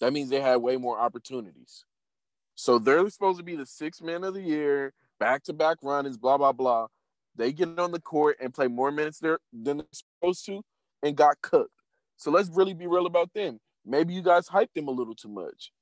that 0.00 0.12
means 0.12 0.30
they 0.30 0.40
had 0.40 0.56
way 0.56 0.76
more 0.76 0.98
opportunities. 0.98 1.84
So 2.54 2.78
they're 2.78 3.08
supposed 3.10 3.38
to 3.38 3.44
be 3.44 3.56
the 3.56 3.66
six 3.66 4.00
men 4.00 4.24
of 4.24 4.34
the 4.34 4.42
year 4.42 4.94
back 5.18 5.42
to 5.44 5.52
back 5.52 5.78
runnings, 5.82 6.16
blah, 6.16 6.38
blah, 6.38 6.52
blah. 6.52 6.86
They 7.36 7.52
get 7.52 7.78
on 7.78 7.92
the 7.92 8.00
court 8.00 8.36
and 8.40 8.54
play 8.54 8.68
more 8.68 8.90
minutes 8.90 9.18
there 9.18 9.38
than 9.52 9.78
they're 9.78 9.86
supposed 9.92 10.46
to 10.46 10.62
and 11.02 11.16
got 11.16 11.40
cooked. 11.42 11.72
So 12.16 12.30
let's 12.30 12.50
really 12.50 12.74
be 12.74 12.86
real 12.86 13.06
about 13.06 13.32
them. 13.34 13.60
Maybe 13.84 14.14
you 14.14 14.22
guys 14.22 14.48
hyped 14.48 14.74
them 14.74 14.88
a 14.88 14.92
little 14.92 15.14
too 15.14 15.28
much. 15.28 15.72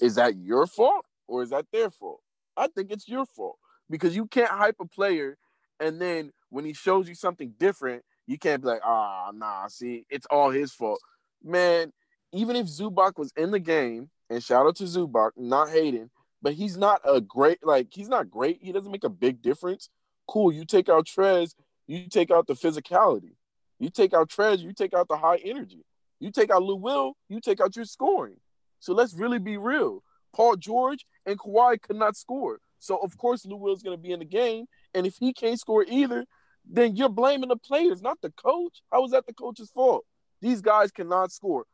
Is 0.00 0.14
that 0.16 0.36
your 0.36 0.66
fault 0.66 1.06
or 1.26 1.42
is 1.42 1.50
that 1.50 1.66
their 1.72 1.90
fault? 1.90 2.20
I 2.56 2.68
think 2.68 2.90
it's 2.90 3.08
your 3.08 3.26
fault 3.26 3.58
because 3.88 4.14
you 4.14 4.26
can't 4.26 4.50
hype 4.50 4.76
a 4.80 4.86
player 4.86 5.38
and 5.80 6.00
then 6.00 6.32
when 6.50 6.64
he 6.64 6.72
shows 6.72 7.08
you 7.08 7.14
something 7.14 7.54
different, 7.58 8.02
you 8.28 8.38
can't 8.38 8.60
be 8.60 8.68
like, 8.68 8.82
ah, 8.84 9.30
nah, 9.34 9.66
see, 9.68 10.04
it's 10.10 10.26
all 10.26 10.50
his 10.50 10.70
fault. 10.70 11.00
Man, 11.42 11.92
even 12.32 12.56
if 12.56 12.66
Zubac 12.66 13.16
was 13.16 13.32
in 13.36 13.50
the 13.50 13.58
game, 13.58 14.10
and 14.28 14.44
shout 14.44 14.66
out 14.66 14.76
to 14.76 14.84
Zubac, 14.84 15.30
not 15.38 15.70
hating, 15.70 16.10
but 16.42 16.52
he's 16.52 16.76
not 16.76 17.00
a 17.04 17.22
great 17.22 17.58
like 17.64 17.88
he's 17.90 18.08
not 18.08 18.30
great. 18.30 18.58
He 18.62 18.70
doesn't 18.70 18.92
make 18.92 19.04
a 19.04 19.08
big 19.08 19.40
difference. 19.40 19.88
Cool, 20.28 20.52
you 20.52 20.66
take 20.66 20.90
out 20.90 21.06
Trez, 21.06 21.54
you 21.86 22.06
take 22.08 22.30
out 22.30 22.46
the 22.46 22.52
physicality. 22.52 23.32
You 23.78 23.88
take 23.88 24.12
out 24.12 24.28
Trez, 24.28 24.58
you 24.58 24.74
take 24.74 24.92
out 24.92 25.08
the 25.08 25.16
high 25.16 25.38
energy. 25.42 25.86
You 26.20 26.30
take 26.30 26.50
out 26.50 26.62
Lou 26.62 26.76
Will, 26.76 27.16
you 27.30 27.40
take 27.40 27.62
out 27.62 27.76
your 27.76 27.86
scoring. 27.86 28.36
So 28.78 28.92
let's 28.92 29.14
really 29.14 29.38
be 29.38 29.56
real. 29.56 30.02
Paul 30.34 30.56
George 30.56 31.06
and 31.24 31.38
Kawhi 31.38 31.80
could 31.80 31.96
not 31.96 32.14
score. 32.14 32.60
So 32.78 32.98
of 32.98 33.16
course 33.16 33.46
Lou 33.46 33.56
Will's 33.56 33.82
gonna 33.82 33.96
be 33.96 34.12
in 34.12 34.18
the 34.18 34.26
game. 34.26 34.66
And 34.92 35.06
if 35.06 35.16
he 35.16 35.32
can't 35.32 35.58
score 35.58 35.86
either, 35.88 36.26
then 36.68 36.96
you're 36.96 37.08
blaming 37.08 37.48
the 37.48 37.56
players, 37.56 38.02
not 38.02 38.20
the 38.20 38.30
coach. 38.30 38.82
How 38.92 39.04
is 39.04 39.12
that 39.12 39.26
the 39.26 39.32
coach's 39.32 39.70
fault? 39.70 40.04
These 40.40 40.60
guys 40.60 40.90
cannot 40.90 41.32
score. 41.32 41.64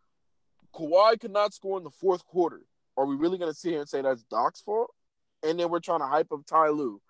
Kawhi 0.74 1.20
cannot 1.20 1.52
score 1.52 1.78
in 1.78 1.84
the 1.84 1.90
fourth 1.90 2.24
quarter 2.26 2.62
are 2.96 3.06
we 3.06 3.16
really 3.16 3.38
going 3.38 3.50
to 3.50 3.58
sit 3.58 3.70
here 3.70 3.80
and 3.80 3.88
say 3.88 4.02
that's 4.02 4.22
Doc's 4.24 4.60
fault? 4.60 4.90
And 5.42 5.58
then 5.58 5.68
we're 5.68 5.80
trying 5.80 6.00
to 6.00 6.06
hype 6.06 6.32
up 6.32 6.46
Ty 6.46 6.68
Lue. 6.68 7.00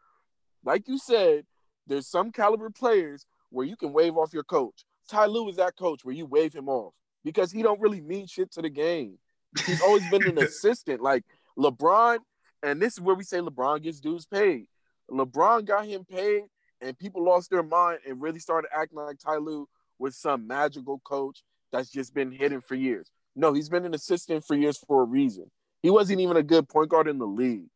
Like 0.64 0.88
you 0.88 0.99
said, 0.99 1.44
there's 1.87 2.09
some 2.09 2.33
caliber 2.33 2.70
players 2.70 3.27
where 3.51 3.66
you 3.66 3.77
can 3.77 3.92
wave 3.92 4.16
off 4.16 4.33
your 4.33 4.44
coach. 4.44 4.85
Ty 5.09 5.27
Lue 5.27 5.49
is 5.49 5.57
that 5.57 5.77
coach 5.77 6.05
where 6.05 6.14
you 6.14 6.27
wave 6.27 6.55
him 6.55 6.68
off 6.68 6.94
because 7.23 7.53
he 7.53 7.62
don't 7.62 7.81
really 7.81 8.01
mean 8.01 8.27
shit 8.27 8.51
to 8.53 8.62
the 8.62 8.70
game. 8.70 9.18
He's 9.66 9.83
always 9.83 10.09
been 10.11 10.27
an 10.27 10.38
assistant. 10.42 11.01
Like 11.01 11.25
LeBron, 11.59 12.18
and 12.62 12.81
this 12.81 12.94
is 12.94 13.01
where 13.01 13.14
we 13.14 13.25
say 13.25 13.38
LeBron 13.38 13.83
gets 13.83 14.01
dues 14.01 14.27
paid. 14.27 14.66
LeBron 15.11 15.66
got 15.66 15.87
him 15.87 16.05
paid, 16.05 16.44
and 16.85 16.99
people 16.99 17.25
lost 17.25 17.51
their 17.51 17.62
mind 17.62 18.01
and 18.07 18.20
really 18.20 18.38
started 18.38 18.68
acting 18.77 18.99
like 18.99 19.18
Ty 19.18 19.37
Lue 19.37 19.68
was 19.99 20.16
some 20.16 20.47
magical 20.47 21.01
coach 21.05 21.42
that's 21.73 21.90
just 21.90 22.14
been 22.14 22.31
hidden 22.31 22.61
for 22.61 22.75
years. 22.75 23.11
No, 23.35 23.53
he's 23.53 23.68
been 23.68 23.85
an 23.85 23.94
assistant 23.94 24.44
for 24.44 24.55
years 24.55 24.79
for 24.87 25.03
a 25.03 25.07
reason. 25.07 25.51
He 25.83 25.90
wasn't 25.90 26.20
even 26.20 26.37
a 26.37 26.42
good 26.42 26.68
point 26.68 26.90
guard 26.90 27.09
in 27.09 27.18
the 27.18 27.27
league. 27.27 27.66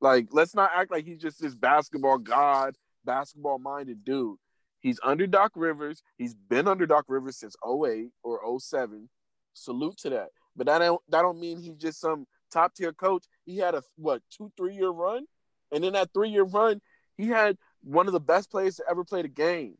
Like, 0.00 0.28
let's 0.30 0.54
not 0.54 0.70
act 0.74 0.90
like 0.90 1.04
he's 1.04 1.20
just 1.20 1.40
this 1.40 1.54
basketball 1.54 2.18
god, 2.18 2.76
basketball 3.04 3.58
minded 3.58 4.04
dude. 4.04 4.36
He's 4.80 5.00
under 5.02 5.26
Doc 5.26 5.52
Rivers. 5.56 6.02
He's 6.18 6.34
been 6.34 6.68
under 6.68 6.86
Doc 6.86 7.06
Rivers 7.08 7.36
since 7.36 7.56
08 7.66 8.10
or 8.22 8.60
07. 8.60 9.08
Salute 9.54 9.96
to 9.98 10.10
that. 10.10 10.28
But 10.54 10.66
that 10.66 10.78
don't 10.78 11.00
that 11.08 11.22
don't 11.22 11.40
mean 11.40 11.60
he's 11.60 11.76
just 11.76 12.00
some 12.00 12.26
top 12.52 12.74
tier 12.74 12.92
coach. 12.92 13.24
He 13.44 13.58
had 13.58 13.74
a 13.74 13.82
what 13.96 14.22
two 14.30 14.52
three 14.56 14.74
year 14.74 14.90
run, 14.90 15.24
and 15.72 15.84
in 15.84 15.94
that 15.94 16.10
three 16.12 16.30
year 16.30 16.44
run, 16.44 16.80
he 17.16 17.28
had 17.28 17.56
one 17.82 18.06
of 18.06 18.12
the 18.12 18.20
best 18.20 18.50
players 18.50 18.76
to 18.76 18.84
ever 18.88 19.04
play 19.04 19.22
the 19.22 19.28
game, 19.28 19.76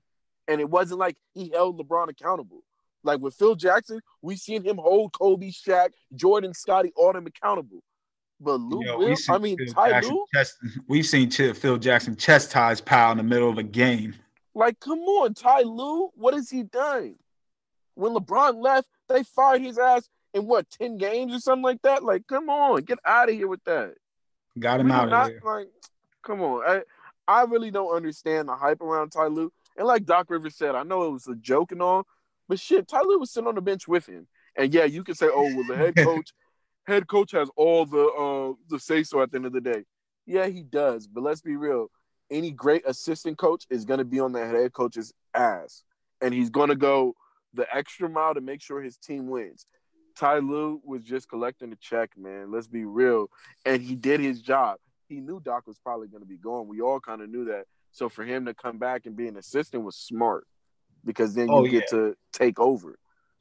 and 0.46 0.60
it 0.60 0.68
wasn't 0.68 1.00
like 1.00 1.16
he 1.34 1.50
held 1.50 1.78
LeBron 1.78 2.08
accountable. 2.08 2.62
Like 3.04 3.20
with 3.20 3.34
Phil 3.34 3.54
Jackson, 3.54 4.00
we 4.22 4.36
seen 4.36 4.64
him 4.64 4.76
hold 4.76 5.12
Kobe, 5.12 5.50
Shaq, 5.50 5.90
Jordan, 6.14 6.52
Scottie, 6.52 6.92
all 6.96 7.12
them 7.12 7.26
accountable. 7.26 7.82
But 8.40 8.60
Lou, 8.60 8.80
you 8.80 8.86
know, 8.86 8.98
Will, 8.98 9.16
I 9.30 9.38
mean 9.38 9.56
Phil 9.56 9.72
Ty 9.72 9.90
Jackson 9.90 10.14
Lue, 10.14 10.24
chest, 10.34 10.56
we've 10.86 11.06
seen 11.06 11.30
Phil 11.30 11.78
Jackson 11.78 12.16
chastise 12.16 12.80
Pau 12.80 13.10
in 13.12 13.18
the 13.18 13.24
middle 13.24 13.50
of 13.50 13.58
a 13.58 13.62
game. 13.62 14.14
Like, 14.54 14.80
come 14.80 15.00
on, 15.00 15.34
Ty 15.34 15.62
Lue, 15.62 16.10
what 16.14 16.34
has 16.34 16.50
he 16.50 16.62
done? 16.62 17.16
When 17.94 18.14
LeBron 18.14 18.62
left, 18.62 18.88
they 19.08 19.22
fired 19.24 19.62
his 19.62 19.78
ass 19.78 20.08
in 20.34 20.46
what 20.46 20.70
ten 20.70 20.98
games 20.98 21.34
or 21.34 21.40
something 21.40 21.62
like 21.62 21.82
that. 21.82 22.04
Like, 22.04 22.26
come 22.26 22.48
on, 22.48 22.82
get 22.82 22.98
out 23.04 23.28
of 23.28 23.34
here 23.34 23.48
with 23.48 23.62
that. 23.64 23.94
Got 24.58 24.80
him 24.80 24.86
we 24.86 24.92
out 24.92 25.12
of 25.12 25.28
here. 25.28 25.40
Like, 25.44 25.68
come 26.22 26.40
on, 26.40 26.62
I 26.64 26.82
I 27.28 27.42
really 27.42 27.70
don't 27.70 27.94
understand 27.94 28.48
the 28.48 28.56
hype 28.56 28.80
around 28.80 29.10
Ty 29.10 29.26
Lue. 29.26 29.52
And 29.76 29.86
like 29.86 30.06
Doc 30.06 30.30
Rivers 30.30 30.56
said, 30.56 30.74
I 30.74 30.82
know 30.82 31.04
it 31.04 31.10
was 31.10 31.28
a 31.28 31.36
joke 31.36 31.70
and 31.70 31.82
all, 31.82 32.06
but 32.48 32.58
shit, 32.58 32.88
Ty 32.88 33.02
Lue 33.02 33.18
was 33.18 33.30
sitting 33.30 33.46
on 33.46 33.54
the 33.54 33.60
bench 33.60 33.86
with 33.86 34.06
him. 34.06 34.26
And 34.56 34.72
yeah, 34.72 34.84
you 34.84 35.04
can 35.04 35.14
say, 35.14 35.28
oh, 35.30 35.54
well, 35.54 35.64
the 35.68 35.76
head 35.76 35.94
coach, 35.98 36.30
head 36.86 37.06
coach 37.06 37.32
has 37.32 37.50
all 37.54 37.84
the 37.84 38.06
uh 38.06 38.54
the 38.70 38.80
say 38.80 39.02
so 39.02 39.20
at 39.20 39.30
the 39.30 39.36
end 39.36 39.46
of 39.46 39.52
the 39.52 39.60
day. 39.60 39.84
Yeah, 40.26 40.46
he 40.46 40.62
does. 40.62 41.06
But 41.06 41.22
let's 41.22 41.42
be 41.42 41.56
real. 41.56 41.90
Any 42.30 42.50
great 42.50 42.82
assistant 42.86 43.38
coach 43.38 43.66
is 43.70 43.84
gonna 43.84 44.04
be 44.04 44.20
on 44.20 44.32
the 44.32 44.44
head 44.44 44.72
coach's 44.72 45.12
ass. 45.34 45.84
And 46.20 46.32
he's 46.32 46.50
gonna 46.50 46.76
go 46.76 47.14
the 47.52 47.66
extra 47.74 48.08
mile 48.08 48.34
to 48.34 48.40
make 48.40 48.62
sure 48.62 48.82
his 48.82 48.96
team 48.96 49.28
wins. 49.28 49.66
Ty 50.16 50.38
Lue 50.38 50.80
was 50.82 51.04
just 51.04 51.28
collecting 51.28 51.70
the 51.70 51.76
check, 51.76 52.10
man. 52.16 52.50
Let's 52.50 52.66
be 52.66 52.84
real. 52.84 53.30
And 53.64 53.80
he 53.80 53.94
did 53.94 54.18
his 54.18 54.40
job. 54.42 54.78
He 55.08 55.20
knew 55.20 55.40
Doc 55.40 55.66
was 55.66 55.78
probably 55.78 56.08
going 56.08 56.22
to 56.22 56.28
be 56.28 56.36
gone. 56.36 56.68
We 56.68 56.80
all 56.80 57.00
kind 57.00 57.22
of 57.22 57.30
knew 57.30 57.46
that. 57.46 57.64
So 57.92 58.08
for 58.08 58.24
him 58.24 58.46
to 58.46 58.54
come 58.54 58.78
back 58.78 59.06
and 59.06 59.16
be 59.16 59.28
an 59.28 59.36
assistant 59.36 59.82
was 59.82 59.96
smart 59.96 60.46
because 61.04 61.34
then 61.34 61.48
you 61.48 61.54
oh, 61.54 61.66
get 61.66 61.88
to 61.88 62.14
take 62.32 62.58
over. 62.58 62.98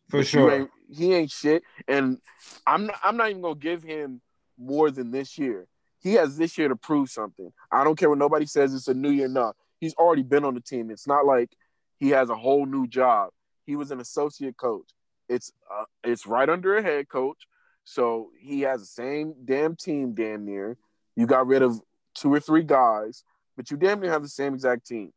For 0.09 0.19
but 0.19 0.27
sure. 0.27 0.51
Ain't, 0.51 0.69
he 0.89 1.13
ain't 1.13 1.31
shit. 1.31 1.63
And 1.87 2.19
I'm 2.65 2.85
not, 2.87 2.99
I'm 3.03 3.17
not 3.17 3.29
even 3.29 3.41
going 3.41 3.55
to 3.55 3.59
give 3.59 3.83
him 3.83 4.21
more 4.57 4.89
than 4.89 5.11
this 5.11 5.37
year. 5.37 5.67
He 5.99 6.13
has 6.13 6.37
this 6.37 6.57
year 6.57 6.69
to 6.69 6.75
prove 6.75 7.09
something. 7.09 7.51
I 7.71 7.83
don't 7.83 7.97
care 7.97 8.09
what 8.09 8.17
nobody 8.17 8.45
says 8.45 8.73
it's 8.73 8.87
a 8.87 8.93
new 8.93 9.09
year. 9.09 9.27
No, 9.27 9.53
he's 9.79 9.95
already 9.95 10.23
been 10.23 10.45
on 10.45 10.53
the 10.53 10.61
team. 10.61 10.91
It's 10.91 11.07
not 11.07 11.25
like 11.25 11.49
he 11.97 12.09
has 12.09 12.29
a 12.29 12.35
whole 12.35 12.65
new 12.65 12.87
job. 12.87 13.31
He 13.65 13.75
was 13.75 13.91
an 13.91 13.99
associate 13.99 14.57
coach. 14.57 14.89
It's 15.27 15.51
uh, 15.71 15.83
it's 16.03 16.25
right 16.25 16.47
under 16.47 16.77
a 16.77 16.81
head 16.81 17.09
coach, 17.09 17.47
so 17.83 18.29
he 18.39 18.61
has 18.61 18.79
the 18.79 18.85
same 18.85 19.33
damn 19.43 19.75
team. 19.75 20.13
Damn 20.13 20.45
near, 20.45 20.77
you 21.17 21.25
got 21.25 21.47
rid 21.47 21.63
of 21.63 21.81
two 22.13 22.31
or 22.31 22.39
three 22.39 22.63
guys, 22.63 23.23
but 23.57 23.71
you 23.71 23.75
damn 23.75 23.99
near 23.99 24.11
have 24.11 24.21
the 24.21 24.29
same 24.29 24.53
exact 24.53 24.85
team. 24.85 25.11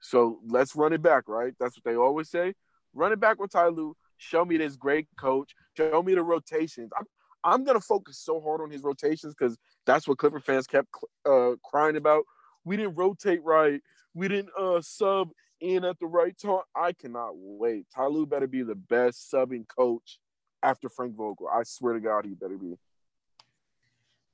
So 0.00 0.38
let's 0.46 0.76
run 0.76 0.92
it 0.92 1.02
back, 1.02 1.24
right? 1.26 1.54
That's 1.58 1.76
what 1.76 1.84
they 1.84 1.96
always 1.96 2.30
say. 2.30 2.52
Run 2.94 3.10
it 3.10 3.18
back 3.18 3.40
with 3.40 3.50
Ty 3.50 3.68
Lue. 3.68 3.96
Show 4.18 4.44
me 4.44 4.58
this 4.58 4.76
great 4.76 5.08
coach. 5.18 5.54
Show 5.76 6.02
me 6.02 6.14
the 6.14 6.22
rotations. 6.22 6.90
I'm, 6.96 7.06
I'm 7.42 7.64
gonna 7.64 7.80
focus 7.80 8.18
so 8.18 8.40
hard 8.40 8.60
on 8.60 8.70
his 8.70 8.82
rotations 8.82 9.34
because 9.34 9.56
that's 9.86 10.06
what 10.06 10.18
Clipper 10.18 10.40
fans 10.40 10.66
kept 10.66 10.88
uh, 11.28 11.52
crying 11.64 11.96
about. 11.96 12.24
We 12.64 12.76
didn't 12.76 12.96
rotate 12.96 13.42
right. 13.42 13.80
We 14.14 14.28
didn't 14.28 14.50
uh, 14.58 14.82
sub 14.82 15.30
in 15.60 15.84
at 15.84 15.98
the 15.98 16.06
right 16.06 16.36
time. 16.38 16.60
I 16.74 16.92
cannot 16.92 17.32
wait. 17.34 17.86
Ty 17.94 18.06
Lue 18.08 18.26
better 18.26 18.46
be 18.46 18.62
the 18.62 18.74
best 18.74 19.32
subbing 19.32 19.66
coach 19.66 20.18
after 20.62 20.90
Frank 20.90 21.16
Vogel. 21.16 21.48
I 21.48 21.62
swear 21.62 21.94
to 21.94 22.00
God, 22.00 22.26
he 22.26 22.34
better 22.34 22.58
be. 22.58 22.74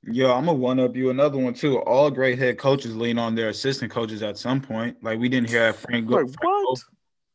Yo, 0.05 0.33
I'm 0.33 0.45
gonna 0.45 0.57
one 0.57 0.79
up 0.79 0.95
you 0.95 1.09
another 1.09 1.37
one 1.37 1.53
too. 1.53 1.79
All 1.79 2.11
great 2.11 2.37
head 2.37 2.57
coaches 2.57 2.95
lean 2.95 3.17
on 3.17 3.35
their 3.35 3.49
assistant 3.49 3.91
coaches 3.91 4.21
at 4.21 4.37
some 4.37 4.59
point. 4.59 4.97
Like 5.01 5.19
we 5.19 5.29
didn't 5.29 5.49
hear 5.49 5.71
Frank. 5.71 6.09
Wait, 6.09 6.17
Frank? 6.17 6.37
Vogel, 6.41 6.79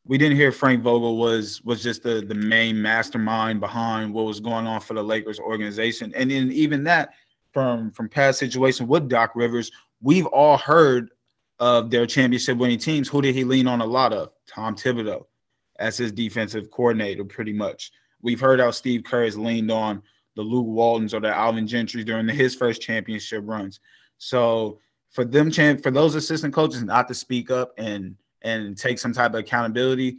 we 0.05 0.19
didn't 0.19 0.37
hear 0.37 0.53
Frank 0.53 0.83
Vogel 0.83 1.17
was 1.17 1.63
was 1.63 1.83
just 1.83 2.03
the 2.03 2.21
the 2.21 2.35
main 2.35 2.81
mastermind 2.81 3.61
behind 3.61 4.13
what 4.13 4.27
was 4.27 4.41
going 4.41 4.67
on 4.67 4.81
for 4.81 4.95
the 4.95 5.03
Lakers 5.03 5.41
organization, 5.41 6.13
and 6.15 6.31
then 6.31 6.53
even 6.53 6.85
that 6.85 7.15
from 7.53 7.91
from 7.93 8.09
past 8.09 8.39
situations 8.39 8.89
with 8.89 9.09
Doc 9.09 9.33
Rivers, 9.35 9.71
we've 10.03 10.27
all 10.27 10.59
heard 10.59 11.11
of 11.59 11.91
their 11.91 12.07
championship 12.07 12.59
winning 12.59 12.79
teams, 12.79 13.09
who 13.09 13.23
did 13.23 13.35
he 13.35 13.45
lean 13.45 13.67
on 13.67 13.81
a 13.81 13.87
lot 13.87 14.13
of? 14.13 14.31
Tom 14.47 14.77
Thibodeau 14.77 15.25
as 15.79 15.97
his 15.97 16.13
defensive 16.13 16.71
coordinator, 16.71 17.25
pretty 17.25 17.53
much. 17.53 17.93
We've 18.21 18.41
heard 18.41 18.61
how 18.61 18.73
Steve 18.73 19.05
Kerr 19.05 19.25
has 19.25 19.39
leaned 19.39 19.71
on 19.71 20.03
the 20.39 20.45
Luke 20.45 20.69
Waltons 20.69 21.15
or 21.15 21.19
the 21.19 21.35
Alvin 21.35 21.67
Gentry 21.67 22.05
during 22.05 22.25
the, 22.25 22.33
his 22.33 22.55
first 22.55 22.81
championship 22.81 23.43
runs. 23.45 23.81
So 24.19 24.79
for 25.11 25.25
them, 25.25 25.51
champ, 25.51 25.83
for 25.83 25.91
those 25.91 26.15
assistant 26.15 26.55
coaches 26.55 26.81
not 26.85 27.09
to 27.09 27.15
speak 27.15 27.51
up 27.51 27.73
and 27.77 28.15
and 28.43 28.79
take 28.79 29.01
some 29.01 29.13
type 29.13 29.33
of 29.33 29.41
accountability, 29.41 30.19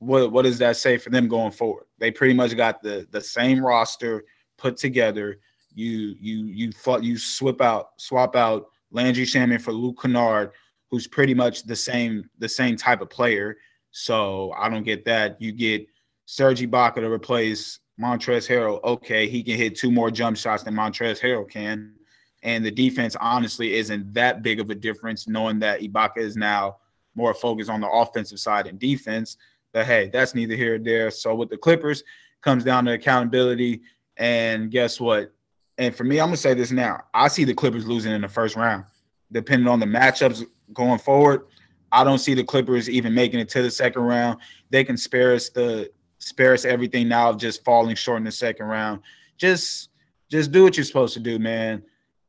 what 0.00 0.30
what 0.32 0.42
does 0.42 0.58
that 0.58 0.76
say 0.76 0.98
for 0.98 1.08
them 1.08 1.28
going 1.28 1.52
forward? 1.52 1.86
They 1.98 2.10
pretty 2.10 2.34
much 2.34 2.54
got 2.58 2.82
the 2.82 3.08
the 3.10 3.22
same 3.22 3.64
roster 3.64 4.24
put 4.58 4.76
together. 4.76 5.40
You 5.74 6.14
you 6.20 6.44
you 6.44 6.70
fought 6.72 7.02
you 7.02 7.16
swap 7.16 7.62
out 7.62 7.92
swap 7.96 8.36
out 8.36 8.66
Landry 8.90 9.24
Shamet 9.24 9.62
for 9.62 9.72
Luke 9.72 9.98
Kennard, 10.02 10.50
who's 10.90 11.06
pretty 11.06 11.32
much 11.32 11.62
the 11.62 11.76
same 11.76 12.28
the 12.38 12.50
same 12.50 12.76
type 12.76 13.00
of 13.00 13.08
player. 13.08 13.56
So 13.92 14.52
I 14.58 14.68
don't 14.68 14.84
get 14.84 15.06
that. 15.06 15.40
You 15.40 15.52
get 15.52 15.86
Serge 16.26 16.60
Ibaka 16.60 16.96
to 16.96 17.10
replace 17.10 17.80
Montrezl 18.00 18.48
Harrell. 18.48 18.82
Okay, 18.84 19.28
he 19.28 19.42
can 19.42 19.56
hit 19.56 19.76
two 19.76 19.90
more 19.90 20.10
jump 20.10 20.36
shots 20.36 20.62
than 20.62 20.74
Montrezl 20.74 21.20
Harrell 21.20 21.48
can. 21.48 21.94
And 22.42 22.64
the 22.64 22.70
defense 22.70 23.16
honestly 23.20 23.74
isn't 23.74 24.14
that 24.14 24.42
big 24.42 24.60
of 24.60 24.70
a 24.70 24.74
difference, 24.74 25.26
knowing 25.26 25.58
that 25.60 25.80
Ibaka 25.80 26.18
is 26.18 26.36
now 26.36 26.76
more 27.14 27.34
focused 27.34 27.70
on 27.70 27.80
the 27.80 27.88
offensive 27.88 28.38
side 28.38 28.66
and 28.66 28.78
defense. 28.78 29.36
But 29.72 29.86
hey, 29.86 30.08
that's 30.12 30.34
neither 30.34 30.54
here 30.54 30.76
or 30.76 30.78
there. 30.78 31.10
So 31.10 31.34
with 31.34 31.50
the 31.50 31.56
Clippers, 31.56 32.04
comes 32.40 32.64
down 32.64 32.84
to 32.84 32.92
accountability. 32.92 33.82
And 34.16 34.70
guess 34.70 35.00
what? 35.00 35.32
And 35.76 35.94
for 35.94 36.04
me, 36.04 36.20
I'm 36.20 36.28
gonna 36.28 36.36
say 36.36 36.54
this 36.54 36.70
now. 36.70 37.04
I 37.12 37.28
see 37.28 37.44
the 37.44 37.54
Clippers 37.54 37.86
losing 37.86 38.12
in 38.12 38.20
the 38.20 38.28
first 38.28 38.56
round, 38.56 38.84
depending 39.32 39.68
on 39.68 39.80
the 39.80 39.86
matchups 39.86 40.44
going 40.72 40.98
forward. 40.98 41.46
I 41.90 42.04
don't 42.04 42.18
see 42.18 42.34
the 42.34 42.44
Clippers 42.44 42.90
even 42.90 43.14
making 43.14 43.40
it 43.40 43.48
to 43.50 43.62
the 43.62 43.70
second 43.70 44.02
round. 44.02 44.40
They 44.70 44.84
can 44.84 44.96
spare 44.96 45.34
us 45.34 45.48
the 45.48 45.90
spare 46.28 46.52
us 46.52 46.64
everything 46.64 47.08
now 47.08 47.30
of 47.30 47.38
just 47.38 47.64
falling 47.64 47.96
short 47.96 48.18
in 48.18 48.24
the 48.24 48.32
second 48.32 48.66
round. 48.66 49.00
Just 49.36 49.90
just 50.30 50.52
do 50.52 50.62
what 50.62 50.76
you're 50.76 50.84
supposed 50.84 51.14
to 51.14 51.20
do, 51.20 51.38
man. 51.38 51.82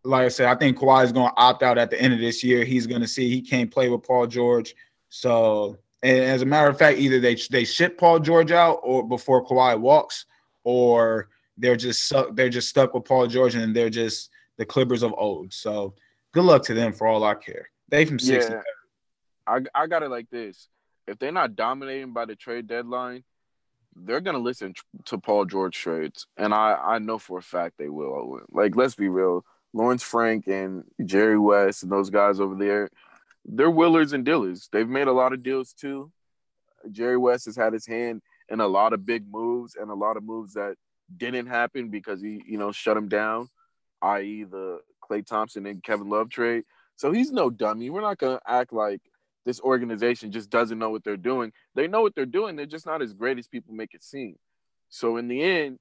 Like 0.03 0.25
I 0.25 0.29
said, 0.29 0.47
I 0.47 0.55
think 0.55 0.77
Kawhi 0.77 1.03
is 1.03 1.11
going 1.11 1.29
to 1.29 1.35
opt 1.37 1.61
out 1.61 1.77
at 1.77 1.89
the 1.89 2.01
end 2.01 2.13
of 2.13 2.19
this 2.19 2.43
year. 2.43 2.63
He's 2.63 2.87
going 2.87 3.01
to 3.01 3.07
see 3.07 3.29
he 3.29 3.41
can't 3.41 3.69
play 3.69 3.89
with 3.89 4.03
Paul 4.03 4.27
George. 4.27 4.73
So, 5.09 5.77
and 6.01 6.19
as 6.19 6.41
a 6.41 6.45
matter 6.45 6.69
of 6.69 6.77
fact, 6.77 6.99
either 6.99 7.19
they 7.19 7.35
they 7.51 7.65
ship 7.65 7.97
Paul 7.97 8.19
George 8.19 8.51
out 8.51 8.79
or 8.83 9.07
before 9.07 9.45
Kawhi 9.45 9.77
walks, 9.77 10.25
or 10.63 11.29
they're 11.57 11.75
just 11.75 12.13
they're 12.33 12.49
just 12.49 12.69
stuck 12.69 12.93
with 12.93 13.05
Paul 13.05 13.27
George 13.27 13.55
and 13.55 13.75
they're 13.75 13.89
just 13.89 14.29
the 14.57 14.65
Clippers 14.65 15.03
of 15.03 15.13
old. 15.17 15.53
So 15.53 15.93
good 16.31 16.45
luck 16.45 16.63
to 16.63 16.73
them 16.73 16.93
for 16.93 17.07
all 17.07 17.23
I 17.23 17.35
care. 17.35 17.69
They 17.89 18.05
from 18.05 18.19
sixty. 18.19 18.53
Yeah, 18.53 18.61
I 19.45 19.59
I 19.75 19.87
got 19.87 20.03
it 20.03 20.09
like 20.09 20.29
this: 20.29 20.69
if 21.07 21.19
they're 21.19 21.31
not 21.31 21.55
dominating 21.55 22.13
by 22.13 22.25
the 22.25 22.35
trade 22.35 22.67
deadline, 22.67 23.23
they're 23.95 24.21
gonna 24.21 24.39
listen 24.39 24.73
to 25.05 25.17
Paul 25.17 25.45
George 25.45 25.75
trades, 25.75 26.27
and 26.37 26.53
I 26.53 26.73
I 26.73 26.99
know 26.99 27.17
for 27.17 27.39
a 27.39 27.43
fact 27.43 27.75
they 27.77 27.89
will. 27.89 28.41
Like 28.51 28.75
let's 28.75 28.95
be 28.95 29.09
real, 29.09 29.43
Lawrence 29.73 30.03
Frank 30.03 30.47
and 30.47 30.83
Jerry 31.05 31.37
West 31.37 31.83
and 31.83 31.91
those 31.91 32.09
guys 32.09 32.39
over 32.39 32.55
there, 32.55 32.89
they're 33.45 33.69
willers 33.69 34.13
and 34.13 34.25
dealers. 34.25 34.69
They've 34.71 34.87
made 34.87 35.07
a 35.07 35.13
lot 35.13 35.33
of 35.33 35.43
deals 35.43 35.73
too. 35.73 36.11
Jerry 36.91 37.17
West 37.17 37.45
has 37.45 37.55
had 37.55 37.73
his 37.73 37.85
hand 37.85 38.21
in 38.49 38.59
a 38.59 38.67
lot 38.67 38.93
of 38.93 39.05
big 39.05 39.25
moves 39.29 39.75
and 39.75 39.91
a 39.91 39.95
lot 39.95 40.17
of 40.17 40.23
moves 40.23 40.53
that 40.53 40.75
didn't 41.15 41.47
happen 41.47 41.89
because 41.89 42.21
he, 42.21 42.41
you 42.47 42.57
know, 42.57 42.71
shut 42.71 42.97
him 42.97 43.07
down, 43.07 43.49
i.e., 44.01 44.43
the 44.43 44.79
Klay 45.03 45.25
Thompson 45.25 45.65
and 45.65 45.83
Kevin 45.83 46.09
Love 46.09 46.29
trade. 46.29 46.63
So 46.95 47.11
he's 47.11 47.31
no 47.31 47.49
dummy. 47.49 47.89
We're 47.89 48.01
not 48.01 48.17
gonna 48.17 48.39
act 48.45 48.73
like 48.73 49.01
this 49.45 49.59
organization 49.61 50.31
just 50.31 50.49
doesn't 50.49 50.79
know 50.79 50.89
what 50.89 51.03
they're 51.03 51.17
doing. 51.17 51.51
They 51.75 51.87
know 51.87 52.01
what 52.01 52.15
they're 52.15 52.25
doing. 52.25 52.55
They're 52.55 52.65
just 52.65 52.85
not 52.85 53.01
as 53.01 53.13
great 53.13 53.39
as 53.39 53.47
people 53.47 53.73
make 53.73 53.93
it 53.93 54.03
seem. 54.03 54.35
So 54.89 55.17
in 55.17 55.27
the 55.27 55.41
end, 55.41 55.79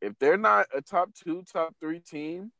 if 0.00 0.18
they're 0.18 0.36
not 0.36 0.66
a 0.74 0.80
top 0.80 1.10
two, 1.14 1.44
top 1.50 1.74
three 1.80 2.00
team, 2.00 2.52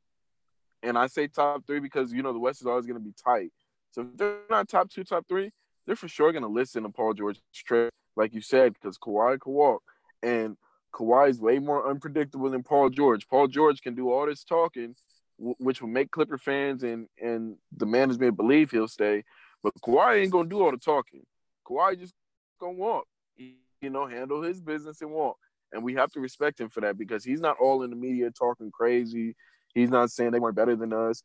and 0.82 0.96
I 0.96 1.06
say 1.08 1.26
top 1.26 1.66
three 1.66 1.80
because 1.80 2.12
you 2.12 2.22
know 2.22 2.32
the 2.32 2.38
West 2.38 2.60
is 2.60 2.66
always 2.66 2.86
going 2.86 2.98
to 2.98 3.04
be 3.04 3.14
tight. 3.22 3.52
So 3.90 4.02
if 4.02 4.16
they're 4.16 4.38
not 4.48 4.68
top 4.68 4.90
two, 4.90 5.04
top 5.04 5.26
three, 5.28 5.50
they're 5.86 5.96
for 5.96 6.08
sure 6.08 6.32
going 6.32 6.42
to 6.42 6.48
listen 6.48 6.84
to 6.84 6.88
Paul 6.88 7.14
George's 7.14 7.42
trade, 7.54 7.90
like 8.16 8.34
you 8.34 8.40
said, 8.40 8.74
because 8.74 8.98
Kawhi 8.98 9.40
can 9.40 9.52
walk. 9.52 9.82
And 10.22 10.56
Kawhi 10.94 11.30
is 11.30 11.40
way 11.40 11.58
more 11.58 11.88
unpredictable 11.88 12.50
than 12.50 12.62
Paul 12.62 12.90
George. 12.90 13.26
Paul 13.28 13.48
George 13.48 13.80
can 13.80 13.94
do 13.94 14.10
all 14.10 14.26
this 14.26 14.44
talking, 14.44 14.94
w- 15.38 15.56
which 15.58 15.80
will 15.80 15.88
make 15.88 16.10
Clipper 16.10 16.38
fans 16.38 16.82
and 16.82 17.08
and 17.20 17.56
the 17.76 17.86
management 17.86 18.36
believe 18.36 18.70
he'll 18.70 18.88
stay. 18.88 19.24
But 19.62 19.74
Kawhi 19.84 20.22
ain't 20.22 20.32
gonna 20.32 20.48
do 20.48 20.62
all 20.62 20.70
the 20.70 20.78
talking. 20.78 21.22
Kawhi 21.66 21.98
just 21.98 22.14
gonna 22.60 22.72
walk, 22.72 23.06
you 23.36 23.90
know, 23.90 24.06
handle 24.06 24.42
his 24.42 24.60
business 24.60 25.00
and 25.02 25.10
walk. 25.10 25.36
and 25.72 25.82
we 25.84 25.94
have 25.94 26.10
to 26.12 26.20
respect 26.20 26.60
him 26.60 26.68
for 26.68 26.80
that 26.80 26.98
because 26.98 27.24
he's 27.24 27.40
not 27.40 27.56
all 27.60 27.82
in 27.82 27.90
the 27.90 27.96
media 27.96 28.30
talking 28.30 28.70
crazy. 28.70 29.36
He's 29.74 29.90
not 29.90 30.10
saying 30.10 30.32
they 30.32 30.40
weren't 30.40 30.56
better 30.56 30.74
than 30.76 30.92
us. 30.92 31.22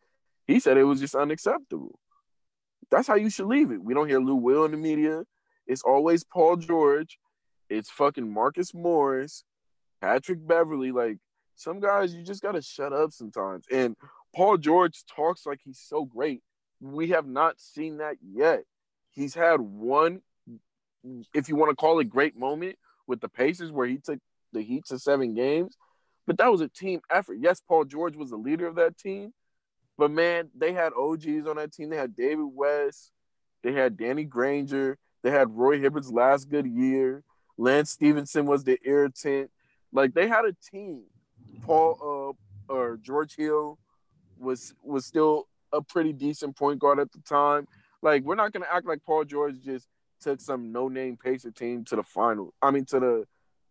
He 0.47 0.59
said 0.59 0.77
it 0.77 0.83
was 0.83 0.99
just 0.99 1.15
unacceptable. 1.15 1.99
That's 2.91 3.07
how 3.07 3.15
you 3.15 3.29
should 3.31 3.47
leave 3.47 3.71
it. 3.71 3.83
We 3.83 3.93
don't 3.95 4.07
hear 4.07 4.19
Lou 4.19 4.35
Will 4.35 4.65
in 4.65 4.71
the 4.71 4.77
media. 4.77 5.23
It's 5.65 5.81
always 5.81 6.23
Paul 6.23 6.57
George. 6.57 7.17
It's 7.69 7.89
fucking 7.89 8.31
Marcus 8.31 8.73
Morris, 8.75 9.43
Patrick 10.01 10.45
Beverley. 10.45 10.91
Like 10.91 11.17
some 11.55 11.79
guys, 11.79 12.13
you 12.13 12.23
just 12.23 12.43
gotta 12.43 12.61
shut 12.61 12.93
up 12.93 13.11
sometimes. 13.11 13.65
And 13.71 13.95
Paul 14.35 14.57
George 14.57 15.03
talks 15.15 15.47
like 15.47 15.61
he's 15.65 15.79
so 15.79 16.05
great. 16.05 16.43
We 16.81 17.09
have 17.09 17.27
not 17.27 17.59
seen 17.59 17.97
that 17.97 18.17
yet. 18.21 18.63
He's 19.11 19.33
had 19.33 19.61
one, 19.61 20.21
if 21.33 21.49
you 21.49 21.55
want 21.55 21.71
to 21.71 21.75
call 21.75 21.99
it 21.99 22.09
great 22.09 22.37
moment, 22.37 22.77
with 23.07 23.21
the 23.21 23.29
Pacers 23.29 23.71
where 23.71 23.87
he 23.87 23.97
took 23.97 24.19
the 24.51 24.61
Heat 24.61 24.85
to 24.87 24.99
seven 24.99 25.33
games. 25.33 25.77
But 26.27 26.37
that 26.37 26.51
was 26.51 26.61
a 26.61 26.67
team 26.67 27.01
effort. 27.11 27.37
Yes, 27.39 27.61
Paul 27.65 27.85
George 27.85 28.15
was 28.15 28.31
the 28.31 28.37
leader 28.37 28.67
of 28.67 28.75
that 28.75 28.97
team, 28.97 29.33
but 29.97 30.11
man, 30.11 30.49
they 30.57 30.73
had 30.73 30.91
OGs 30.93 31.47
on 31.47 31.57
that 31.57 31.71
team. 31.71 31.89
They 31.89 31.97
had 31.97 32.15
David 32.15 32.47
West, 32.51 33.11
they 33.63 33.73
had 33.73 33.95
Danny 33.95 34.23
Granger, 34.23 34.97
they 35.23 35.31
had 35.31 35.55
Roy 35.55 35.79
Hibbert's 35.79 36.11
last 36.11 36.49
good 36.49 36.67
year. 36.67 37.23
Lance 37.57 37.91
Stephenson 37.91 38.45
was 38.45 38.63
the 38.63 38.77
irritant. 38.83 39.49
Like 39.91 40.13
they 40.13 40.27
had 40.27 40.45
a 40.45 40.55
team. 40.71 41.03
Paul 41.61 42.35
uh, 42.69 42.73
or 42.73 42.97
George 42.97 43.35
Hill 43.35 43.79
was 44.37 44.73
was 44.83 45.05
still 45.05 45.47
a 45.75 45.81
pretty 45.81 46.13
decent 46.13 46.55
point 46.55 46.79
guard 46.79 46.99
at 46.99 47.11
the 47.11 47.19
time. 47.19 47.67
Like 48.01 48.23
we're 48.23 48.35
not 48.35 48.53
gonna 48.53 48.67
act 48.71 48.85
like 48.85 49.03
Paul 49.05 49.25
George 49.25 49.61
just 49.63 49.87
took 50.21 50.41
some 50.41 50.71
no 50.71 50.87
name 50.87 51.17
Pacer 51.17 51.51
team 51.51 51.83
to 51.85 51.95
the 51.95 52.03
final. 52.03 52.53
I 52.61 52.71
mean 52.71 52.85
to 52.85 52.99
the 52.99 53.25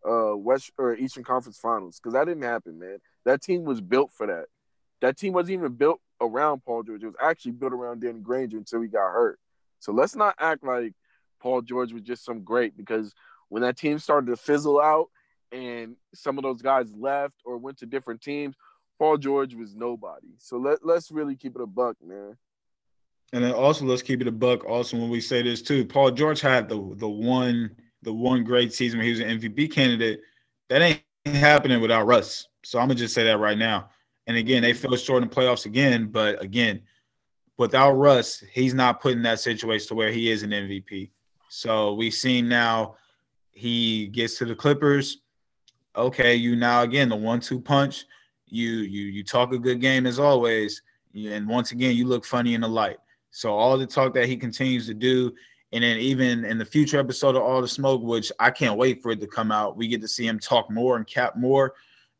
uh 0.08 0.36
West 0.36 0.72
or 0.78 0.94
Eastern 0.94 1.24
Conference 1.24 1.58
Finals 1.58 1.98
because 1.98 2.14
that 2.14 2.26
didn't 2.26 2.42
happen, 2.42 2.78
man. 2.78 2.98
That 3.24 3.42
team 3.42 3.64
was 3.64 3.80
built 3.80 4.12
for 4.12 4.26
that. 4.26 4.46
That 5.00 5.16
team 5.16 5.32
wasn't 5.32 5.54
even 5.54 5.72
built 5.72 6.00
around 6.20 6.64
Paul 6.64 6.82
George. 6.82 7.02
It 7.02 7.06
was 7.06 7.16
actually 7.20 7.52
built 7.52 7.72
around 7.72 8.00
Danny 8.00 8.20
Granger 8.20 8.58
until 8.58 8.82
he 8.82 8.88
got 8.88 9.12
hurt. 9.12 9.38
So 9.80 9.92
let's 9.92 10.16
not 10.16 10.34
act 10.38 10.64
like 10.64 10.94
Paul 11.40 11.62
George 11.62 11.92
was 11.92 12.02
just 12.02 12.24
some 12.24 12.42
great 12.42 12.76
because 12.76 13.12
when 13.48 13.62
that 13.62 13.76
team 13.76 13.98
started 13.98 14.26
to 14.28 14.36
fizzle 14.36 14.80
out 14.80 15.08
and 15.52 15.96
some 16.14 16.38
of 16.38 16.42
those 16.42 16.62
guys 16.62 16.90
left 16.96 17.34
or 17.44 17.58
went 17.58 17.78
to 17.78 17.86
different 17.86 18.20
teams, 18.22 18.56
Paul 18.98 19.18
George 19.18 19.54
was 19.54 19.74
nobody. 19.74 20.28
So 20.38 20.56
let, 20.56 20.84
let's 20.84 21.10
really 21.10 21.36
keep 21.36 21.56
it 21.56 21.62
a 21.62 21.66
buck, 21.66 21.96
man. 22.04 22.36
And 23.32 23.42
then 23.42 23.52
also 23.52 23.84
let's 23.84 24.02
keep 24.02 24.20
it 24.20 24.28
a 24.28 24.32
buck. 24.32 24.64
Also, 24.64 24.96
when 24.96 25.10
we 25.10 25.20
say 25.20 25.42
this 25.42 25.60
too, 25.60 25.84
Paul 25.84 26.12
George 26.12 26.40
had 26.40 26.68
the 26.68 26.94
the 26.96 27.08
one 27.08 27.74
the 28.02 28.12
one 28.12 28.44
great 28.44 28.72
season 28.72 28.98
where 28.98 29.04
he 29.04 29.10
was 29.10 29.20
an 29.20 29.40
MVP 29.40 29.72
candidate. 29.72 30.20
That 30.68 30.82
ain't 30.82 31.02
happening 31.26 31.80
without 31.80 32.06
Russ. 32.06 32.46
So 32.62 32.78
I'm 32.78 32.86
gonna 32.86 32.98
just 32.98 33.14
say 33.14 33.24
that 33.24 33.38
right 33.38 33.58
now. 33.58 33.88
And 34.26 34.36
again, 34.36 34.62
they 34.62 34.72
fell 34.72 34.94
short 34.96 35.22
in 35.22 35.28
the 35.28 35.34
playoffs 35.34 35.66
again. 35.66 36.06
But 36.06 36.40
again, 36.42 36.82
without 37.58 37.92
Russ, 37.92 38.44
he's 38.52 38.74
not 38.74 39.00
put 39.00 39.12
in 39.12 39.22
that 39.22 39.40
situation 39.40 39.88
to 39.88 39.94
where 39.94 40.12
he 40.12 40.30
is 40.30 40.42
an 40.42 40.50
MVP. 40.50 41.10
So 41.48 41.94
we've 41.94 42.14
seen 42.14 42.48
now 42.48 42.96
he 43.52 44.06
gets 44.08 44.38
to 44.38 44.44
the 44.44 44.54
Clippers. 44.54 45.18
Okay, 45.96 46.34
you 46.34 46.56
now 46.56 46.82
again 46.82 47.08
the 47.08 47.16
one-two 47.16 47.60
punch. 47.60 48.06
You 48.46 48.70
you 48.70 49.06
you 49.06 49.24
talk 49.24 49.52
a 49.52 49.58
good 49.58 49.80
game 49.80 50.06
as 50.06 50.18
always, 50.18 50.82
and 51.14 51.48
once 51.48 51.72
again 51.72 51.96
you 51.96 52.06
look 52.06 52.24
funny 52.24 52.54
in 52.54 52.60
the 52.60 52.68
light. 52.68 52.98
So 53.30 53.52
all 53.52 53.76
the 53.76 53.86
talk 53.86 54.14
that 54.14 54.26
he 54.26 54.36
continues 54.36 54.86
to 54.86 54.94
do, 54.94 55.34
and 55.72 55.82
then 55.82 55.98
even 55.98 56.44
in 56.44 56.56
the 56.56 56.64
future 56.64 57.00
episode 57.00 57.34
of 57.34 57.42
All 57.42 57.60
the 57.60 57.66
Smoke, 57.66 58.00
which 58.00 58.30
I 58.38 58.52
can't 58.52 58.78
wait 58.78 59.02
for 59.02 59.10
it 59.10 59.20
to 59.20 59.26
come 59.26 59.50
out, 59.50 59.76
we 59.76 59.88
get 59.88 60.00
to 60.02 60.08
see 60.08 60.24
him 60.24 60.38
talk 60.38 60.70
more 60.70 60.96
and 60.96 61.04
cap 61.04 61.36
more. 61.36 61.74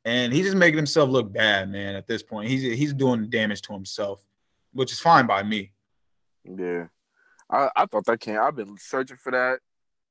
And 0.05 0.33
he's 0.33 0.47
just 0.47 0.57
making 0.57 0.77
himself 0.77 1.09
look 1.09 1.33
bad, 1.33 1.71
man. 1.71 1.95
At 1.95 2.09
this 2.09 2.23
point, 2.23 2.51
he's 2.51 2.63
he's 2.63 2.93
doing 2.93 3.31
damage 3.31 3.63
to 3.63 3.73
himself, 3.73 4.25
which 4.73 4.93
is 4.93 4.99
fine 4.99 5.27
by 5.27 5.45
me. 5.45 5.71
Yeah, 6.45 6.87
I, 7.49 7.71
I 7.77 7.87
thought 7.87 8.07
that 8.07 8.21
came. 8.21 8.39
I've 8.39 8.57
been 8.57 8.77
searching 8.77 9.17
for 9.17 9.31
that. 9.31 9.61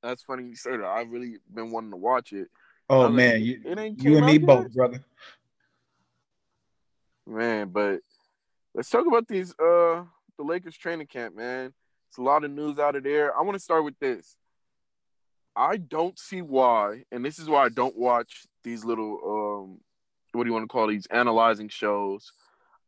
That's 0.02 0.24
funny 0.24 0.46
you 0.46 0.56
said 0.56 0.80
that. 0.80 0.86
I've 0.86 1.10
really 1.10 1.38
been 1.54 1.70
wanting 1.70 1.92
to 1.92 1.98
watch 1.98 2.34
it. 2.34 2.50
Oh 2.90 3.10
man, 3.10 3.34
like, 3.34 3.44
you, 3.44 4.12
you 4.12 4.18
and 4.18 4.26
me 4.26 4.34
yet? 4.34 4.46
both, 4.46 4.74
brother. 4.74 5.04
Man, 7.26 7.70
but 7.70 8.02
let's 8.76 8.90
talk 8.90 9.08
about 9.08 9.28
these 9.28 9.52
uh 9.52 10.04
the 10.38 10.44
Lakers 10.44 10.78
training 10.78 11.08
camp, 11.08 11.36
man. 11.36 11.74
It's 12.10 12.18
a 12.18 12.22
lot 12.22 12.44
of 12.44 12.52
news 12.52 12.80
out 12.80 12.96
of 12.96 13.04
there. 13.04 13.36
I 13.38 13.42
want 13.42 13.56
to 13.56 13.64
start 13.64 13.84
with 13.84 13.98
this. 14.00 14.36
I 15.56 15.78
don't 15.78 16.18
see 16.18 16.42
why, 16.42 17.04
and 17.12 17.24
this 17.24 17.40
is 17.40 17.48
why 17.48 17.66
I 17.66 17.70
don't 17.70 17.98
watch 17.98 18.46
these 18.64 18.84
little 18.84 19.20
um 19.24 19.80
what 20.34 20.44
do 20.44 20.50
you 20.50 20.54
want 20.54 20.64
to 20.64 20.68
call 20.68 20.88
these 20.88 21.06
analyzing 21.08 21.70
shows. 21.70 22.32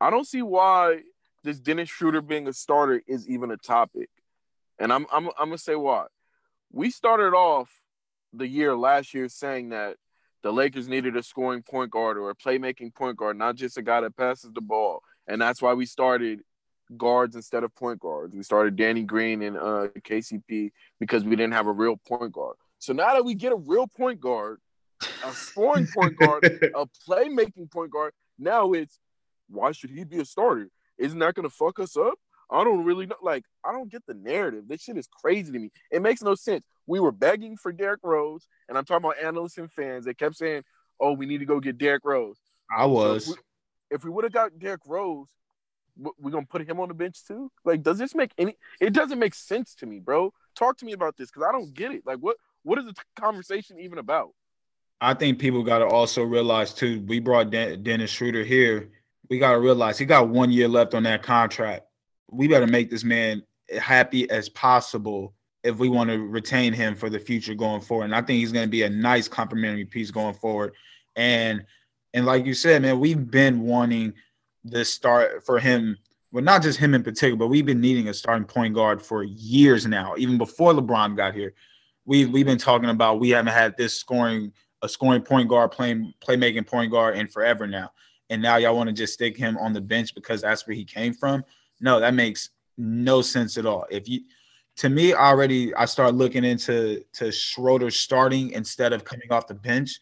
I 0.01 0.09
don't 0.09 0.27
see 0.27 0.41
why 0.41 1.01
this 1.43 1.59
Dennis 1.59 1.89
Schroeder 1.89 2.21
being 2.21 2.47
a 2.47 2.53
starter 2.53 3.01
is 3.07 3.29
even 3.29 3.51
a 3.51 3.57
topic. 3.57 4.09
And 4.79 4.91
I'm 4.91 5.05
I'm 5.11 5.27
I'm 5.39 5.47
gonna 5.47 5.57
say 5.57 5.75
why. 5.75 6.07
We 6.73 6.89
started 6.89 7.33
off 7.33 7.69
the 8.33 8.47
year 8.47 8.75
last 8.75 9.13
year 9.13 9.29
saying 9.29 9.69
that 9.69 9.95
the 10.45 10.53
Lakers 10.53 10.87
needed 10.87 11.17
a 11.17 11.23
scoring 11.23 11.63
point 11.63 11.89
guard 11.89 12.19
or 12.19 12.29
a 12.29 12.35
playmaking 12.35 12.93
point 12.93 13.17
guard, 13.17 13.35
not 13.35 13.55
just 13.55 13.79
a 13.79 13.81
guy 13.81 13.99
that 14.01 14.15
passes 14.15 14.51
the 14.53 14.61
ball. 14.61 15.01
And 15.27 15.41
that's 15.41 15.59
why 15.59 15.73
we 15.73 15.87
started 15.87 16.41
guards 16.95 17.35
instead 17.35 17.63
of 17.63 17.73
point 17.73 17.99
guards. 17.99 18.35
We 18.35 18.43
started 18.43 18.75
Danny 18.75 19.01
Green 19.01 19.41
and 19.41 19.57
uh, 19.57 19.87
KCP 20.01 20.69
because 20.99 21.23
we 21.23 21.35
didn't 21.35 21.53
have 21.53 21.65
a 21.65 21.71
real 21.71 21.97
point 22.07 22.31
guard. 22.31 22.57
So 22.77 22.93
now 22.93 23.15
that 23.15 23.25
we 23.25 23.33
get 23.33 23.53
a 23.53 23.55
real 23.55 23.87
point 23.87 24.21
guard, 24.21 24.59
a 25.23 25.31
scoring 25.31 25.87
point 25.87 26.15
guard, 26.15 26.45
a 26.45 26.85
playmaking 27.09 27.71
point 27.71 27.89
guard, 27.89 28.13
now 28.37 28.73
it's 28.73 28.99
why 29.49 29.71
should 29.71 29.89
he 29.89 30.03
be 30.03 30.19
a 30.19 30.25
starter? 30.25 30.69
Isn't 30.99 31.17
that 31.17 31.33
going 31.33 31.49
to 31.49 31.55
fuck 31.55 31.79
us 31.79 31.97
up? 31.97 32.19
I 32.49 32.63
don't 32.63 32.83
really 32.83 33.05
know. 33.05 33.15
Like, 33.21 33.43
I 33.63 33.71
don't 33.71 33.91
get 33.91 34.05
the 34.05 34.13
narrative. 34.13 34.65
This 34.67 34.81
shit 34.81 34.97
is 34.97 35.07
crazy 35.07 35.51
to 35.51 35.59
me. 35.59 35.71
It 35.91 36.01
makes 36.01 36.21
no 36.21 36.35
sense. 36.35 36.63
We 36.87 36.99
were 36.99 37.11
begging 37.11 37.57
for 37.57 37.71
Derrick 37.71 38.01
Rose, 38.03 38.47
and 38.69 38.77
I'm 38.77 38.85
talking 38.85 39.05
about 39.05 39.17
analysts 39.23 39.57
and 39.57 39.71
fans. 39.71 40.05
They 40.05 40.13
kept 40.13 40.35
saying, 40.35 40.63
"Oh, 40.99 41.13
we 41.13 41.25
need 41.25 41.39
to 41.39 41.45
go 41.45 41.59
get 41.59 41.77
Derrick 41.77 42.03
Rose." 42.05 42.37
I 42.75 42.85
was. 42.85 43.25
So 43.25 43.35
if 43.89 44.03
we, 44.03 44.09
we 44.09 44.15
would 44.15 44.23
have 44.23 44.33
got 44.33 44.57
Derrick 44.59 44.81
Rose, 44.85 45.27
we're 45.97 46.31
gonna 46.31 46.45
put 46.45 46.67
him 46.67 46.79
on 46.79 46.89
the 46.89 46.93
bench 46.93 47.25
too? 47.25 47.51
Like, 47.63 47.81
does 47.81 47.97
this 47.97 48.13
make 48.13 48.31
any? 48.37 48.55
It 48.79 48.93
doesn't 48.93 49.19
make 49.19 49.33
sense 49.33 49.75
to 49.75 49.85
me, 49.85 49.99
bro. 49.99 50.33
Talk 50.55 50.77
to 50.77 50.85
me 50.85 50.93
about 50.93 51.17
this 51.17 51.31
because 51.31 51.47
I 51.47 51.51
don't 51.51 51.73
get 51.73 51.91
it. 51.91 52.03
Like, 52.05 52.19
what 52.19 52.37
what 52.63 52.79
is 52.79 52.85
the 52.85 52.93
conversation 53.15 53.79
even 53.79 53.97
about? 53.97 54.31
I 55.01 55.13
think 55.13 55.39
people 55.39 55.63
got 55.63 55.79
to 55.79 55.85
also 55.85 56.23
realize 56.23 56.73
too. 56.73 57.01
We 57.07 57.19
brought 57.19 57.51
Den- 57.51 57.83
Dennis 57.83 58.11
Schroeder 58.11 58.43
here. 58.43 58.89
We 59.29 59.39
got 59.39 59.51
to 59.51 59.59
realize 59.59 59.97
he 59.97 60.05
got 60.05 60.29
one 60.29 60.51
year 60.51 60.67
left 60.67 60.93
on 60.93 61.03
that 61.03 61.23
contract. 61.23 61.85
We 62.31 62.47
better 62.47 62.67
make 62.67 62.89
this 62.89 63.03
man 63.03 63.43
happy 63.79 64.29
as 64.29 64.49
possible 64.49 65.33
if 65.63 65.77
we 65.77 65.89
want 65.89 66.09
to 66.11 66.19
retain 66.19 66.73
him 66.73 66.95
for 66.95 67.09
the 67.09 67.19
future 67.19 67.55
going 67.55 67.81
forward. 67.81 68.05
And 68.05 68.15
I 68.15 68.21
think 68.21 68.39
he's 68.39 68.51
going 68.51 68.67
to 68.67 68.71
be 68.71 68.83
a 68.83 68.89
nice 68.89 69.27
complementary 69.27 69.85
piece 69.85 70.11
going 70.11 70.35
forward. 70.35 70.73
And 71.15 71.65
and 72.13 72.25
like 72.25 72.45
you 72.45 72.53
said, 72.53 72.81
man, 72.81 72.99
we've 72.99 73.29
been 73.29 73.61
wanting 73.61 74.13
this 74.63 74.93
start 74.93 75.45
for 75.45 75.59
him. 75.59 75.97
Well, 76.31 76.43
not 76.43 76.61
just 76.61 76.79
him 76.79 76.93
in 76.93 77.03
particular, 77.03 77.35
but 77.35 77.47
we've 77.47 77.65
been 77.65 77.81
needing 77.81 78.07
a 78.07 78.13
starting 78.13 78.45
point 78.45 78.73
guard 78.73 79.01
for 79.01 79.23
years 79.23 79.85
now, 79.85 80.15
even 80.17 80.37
before 80.37 80.73
LeBron 80.73 81.17
got 81.17 81.33
here. 81.33 81.53
We've 82.05 82.29
we've 82.29 82.45
been 82.45 82.57
talking 82.57 82.89
about 82.89 83.19
we 83.19 83.31
haven't 83.31 83.53
had 83.53 83.75
this 83.75 83.95
scoring 83.95 84.53
a 84.81 84.89
scoring 84.89 85.23
point 85.23 85.49
guard 85.49 85.71
playing 85.71 86.13
playmaking 86.25 86.67
point 86.67 86.91
guard 86.91 87.17
in 87.17 87.27
forever 87.27 87.67
now. 87.67 87.91
And 88.29 88.41
now 88.41 88.57
y'all 88.57 88.75
want 88.75 88.87
to 88.87 88.93
just 88.93 89.13
stick 89.13 89.35
him 89.35 89.57
on 89.57 89.73
the 89.73 89.81
bench 89.81 90.15
because 90.15 90.41
that's 90.41 90.65
where 90.67 90.75
he 90.75 90.85
came 90.85 91.13
from. 91.13 91.43
No, 91.81 91.99
that 91.99 92.13
makes 92.13 92.49
no 92.77 93.21
sense 93.21 93.57
at 93.57 93.65
all. 93.65 93.85
If 93.89 94.07
you 94.07 94.21
to 94.77 94.89
me 94.89 95.13
already 95.13 95.73
I 95.75 95.85
start 95.85 96.15
looking 96.15 96.43
into 96.43 97.03
to 97.13 97.31
Schroeder 97.31 97.91
starting 97.91 98.51
instead 98.51 98.93
of 98.93 99.03
coming 99.03 99.31
off 99.31 99.47
the 99.47 99.53
bench. 99.53 99.99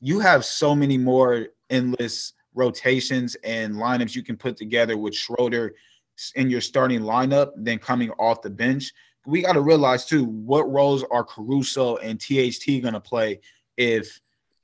You 0.00 0.20
have 0.20 0.44
so 0.44 0.74
many 0.74 0.96
more 0.96 1.48
endless 1.68 2.32
rotations 2.54 3.36
and 3.44 3.74
lineups 3.74 4.14
you 4.14 4.22
can 4.22 4.36
put 4.36 4.56
together 4.56 4.96
with 4.96 5.14
Schroeder 5.14 5.74
in 6.34 6.50
your 6.50 6.60
starting 6.60 7.00
lineup 7.00 7.52
than 7.56 7.78
coming 7.78 8.10
off 8.12 8.42
the 8.42 8.50
bench. 8.50 8.92
We 9.26 9.42
got 9.42 9.52
to 9.52 9.60
realize 9.60 10.06
too 10.06 10.24
what 10.24 10.70
roles 10.70 11.04
are 11.10 11.24
Caruso 11.24 11.96
and 11.96 12.18
THT 12.18 12.82
going 12.82 12.94
to 12.94 13.00
play 13.00 13.40
if 13.76 14.20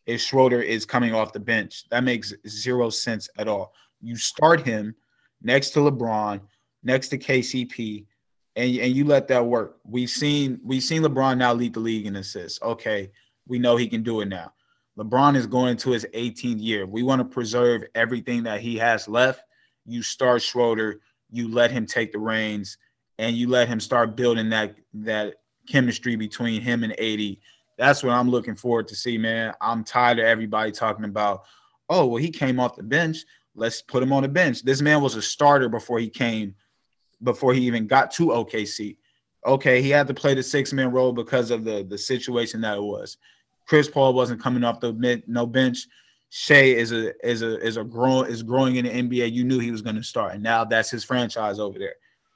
if 0.07 0.21
Schroeder 0.21 0.63
is 0.63 0.85
coming 0.85 1.15
off 1.15 1.33
the 1.33 1.41
bench. 1.41 1.89
That 1.91 2.05
makes 2.05 2.33
zero 2.47 2.91
sense 2.91 3.29
at 3.39 3.49
all. 3.49 3.73
You 4.01 4.17
start 4.17 4.61
him 4.61 4.95
next 5.43 5.71
to 5.71 5.81
LeBron, 5.81 6.41
next 6.83 7.09
to 7.09 7.19
KCP, 7.19 8.07
and, 8.57 8.77
and 8.79 8.97
you 8.97 9.05
let 9.05 9.29
that 9.29 9.45
work. 9.45 9.79
We've 9.85 10.11
seen 10.11 10.59
we've 10.65 10.83
seen 10.83 11.03
LeBron 11.03 11.39
now 11.39 11.53
lead 11.53 11.75
the 11.75 11.81
league 11.81 12.07
in 12.07 12.17
assists. 12.17 12.61
Okay, 12.63 13.11
we 13.47 13.59
know 13.59 13.77
he 13.77 13.89
can 13.89 14.03
do 14.03 14.21
it 14.21 14.27
now. 14.27 14.53
LeBron 14.99 15.37
is 15.37 15.47
going 15.47 15.73
into 15.73 15.91
his 15.91 16.07
18th 16.15 16.63
year. 16.63 16.87
We 16.87 17.03
want 17.03 17.21
to 17.21 17.25
preserve 17.25 17.85
everything 17.95 18.45
that 18.45 18.61
he 18.61 18.77
has 18.79 19.07
left. 19.07 19.43
You 19.85 20.03
start 20.03 20.41
Schroeder, 20.41 21.01
you 21.31 21.53
let 21.53 21.71
him 21.71 21.85
take 21.85 22.13
the 22.13 22.19
reins, 22.19 22.79
and 23.19 23.37
you 23.37 23.49
let 23.49 23.69
him 23.69 23.81
start 23.81 24.17
building 24.17 24.49
that 24.51 24.75
that 24.95 25.35
chemistry 25.69 26.17
between 26.17 26.63
him 26.63 26.83
and 26.83 26.99
AD. 26.99 27.37
That's 27.77 28.03
what 28.03 28.13
I'm 28.13 28.31
looking 28.31 28.57
forward 28.57 28.89
to 28.89 28.97
see, 28.97 29.19
man. 29.19 29.53
I'm 29.61 29.85
tired 29.85 30.19
of 30.19 30.25
everybody 30.25 30.73
talking 30.73 31.05
about, 31.05 31.45
oh, 31.91 32.07
well, 32.07 32.23
he 32.23 32.31
came 32.31 32.59
off 32.59 32.77
the 32.77 32.83
bench. 32.83 33.19
Let's 33.57 33.83
put 33.83 34.03
him 34.03 34.13
on 34.13 34.23
the 34.23 34.29
bench. 34.29 34.63
This 34.63 34.83
man 34.83 35.01
was 35.01 35.17
a 35.17 35.23
starter 35.23 35.69
before 35.69 35.99
he 35.99 36.09
came, 36.09 36.55
before 37.23 37.55
he 37.55 37.63
even 37.63 37.87
got 37.87 38.11
to 38.13 38.27
OKC. 38.27 38.97
Okay, 39.47 39.81
he 39.81 39.91
had 39.91 40.07
to 40.09 40.15
play 40.15 40.35
the 40.35 40.43
six 40.43 40.73
man 40.73 40.91
role 40.91 41.13
because 41.13 41.51
of 41.51 41.65
the 41.65 41.85
the 41.89 41.99
situation 41.99 42.61
that 42.61 42.77
it 42.77 42.83
was. 42.83 43.17
Chris 43.67 43.89
Paul 43.89 44.15
wasn't 44.15 44.43
coming 44.43 44.63
off 44.63 44.81
the 44.81 44.93
mid, 44.93 45.23
no 45.27 45.47
bench. 45.47 45.87
Shai 46.31 46.55
is 46.55 46.93
a 46.93 47.15
is 47.27 47.43
a 47.43 47.59
is 47.61 47.77
a 47.77 47.85
growing 47.85 48.31
is 48.31 48.43
growing 48.43 48.77
in 48.77 48.85
the 48.85 48.91
NBA. 48.91 49.33
You 49.33 49.45
knew 49.45 49.59
he 49.59 49.71
was 49.71 49.83
going 49.83 49.97
to 49.97 50.03
start, 50.03 50.35
and 50.35 50.43
now 50.43 50.65
that's 50.65 50.91
his 50.91 51.05
franchise 51.05 51.59
over 51.59 51.79
there. 51.79 51.95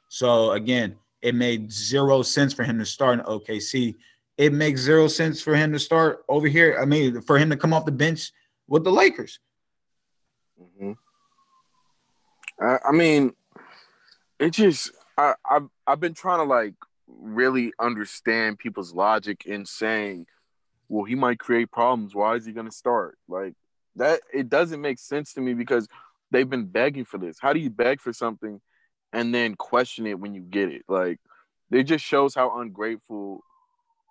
So 0.08 0.52
again, 0.52 0.96
it 1.22 1.34
made 1.34 1.70
zero 1.70 2.22
sense 2.22 2.52
for 2.52 2.64
him 2.64 2.78
to 2.78 2.86
start 2.86 3.18
in 3.18 3.24
OKC. 3.24 3.96
It 4.38 4.52
makes 4.52 4.80
zero 4.80 5.06
sense 5.06 5.42
for 5.42 5.54
him 5.54 5.72
to 5.72 5.78
start 5.78 6.24
over 6.28 6.48
here. 6.48 6.78
I 6.80 6.84
mean, 6.84 7.20
for 7.20 7.38
him 7.38 7.50
to 7.50 7.56
come 7.56 7.74
off 7.74 7.84
the 7.84 7.92
bench 7.92 8.32
with 8.68 8.84
the 8.84 8.92
Lakers. 8.92 9.38
Mm-hmm. 10.60 10.92
I, 12.60 12.78
I 12.88 12.92
mean, 12.92 13.32
it 14.38 14.50
just 14.50 14.92
I 15.16 15.34
I've 15.48 15.68
I've 15.86 16.00
been 16.00 16.14
trying 16.14 16.38
to 16.38 16.44
like 16.44 16.74
really 17.08 17.72
understand 17.80 18.58
people's 18.58 18.94
logic 18.94 19.44
in 19.46 19.66
saying, 19.66 20.26
well, 20.88 21.04
he 21.04 21.14
might 21.14 21.38
create 21.38 21.70
problems. 21.70 22.14
Why 22.14 22.36
is 22.36 22.44
he 22.44 22.52
going 22.52 22.66
to 22.66 22.72
start? 22.72 23.18
Like 23.28 23.54
that, 23.96 24.20
it 24.32 24.48
doesn't 24.48 24.80
make 24.80 24.98
sense 24.98 25.34
to 25.34 25.40
me 25.40 25.54
because 25.54 25.88
they've 26.30 26.48
been 26.48 26.66
begging 26.66 27.04
for 27.04 27.18
this. 27.18 27.38
How 27.40 27.52
do 27.52 27.60
you 27.60 27.70
beg 27.70 28.00
for 28.00 28.12
something 28.12 28.60
and 29.12 29.34
then 29.34 29.54
question 29.56 30.06
it 30.06 30.18
when 30.18 30.34
you 30.34 30.40
get 30.40 30.68
it? 30.70 30.82
Like, 30.88 31.18
it 31.70 31.84
just 31.84 32.04
shows 32.04 32.34
how 32.34 32.60
ungrateful 32.60 33.42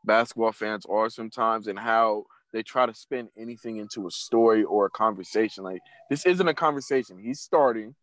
basketball 0.05 0.51
fans 0.51 0.85
are 0.89 1.09
sometimes 1.09 1.67
and 1.67 1.77
how 1.77 2.25
they 2.51 2.63
try 2.63 2.85
to 2.85 2.93
spin 2.93 3.29
anything 3.37 3.77
into 3.77 4.07
a 4.07 4.11
story 4.11 4.63
or 4.63 4.85
a 4.85 4.89
conversation. 4.89 5.63
Like, 5.63 5.81
this 6.09 6.25
isn't 6.25 6.47
a 6.47 6.53
conversation. 6.53 7.19
He's 7.19 7.39
starting, 7.39 7.95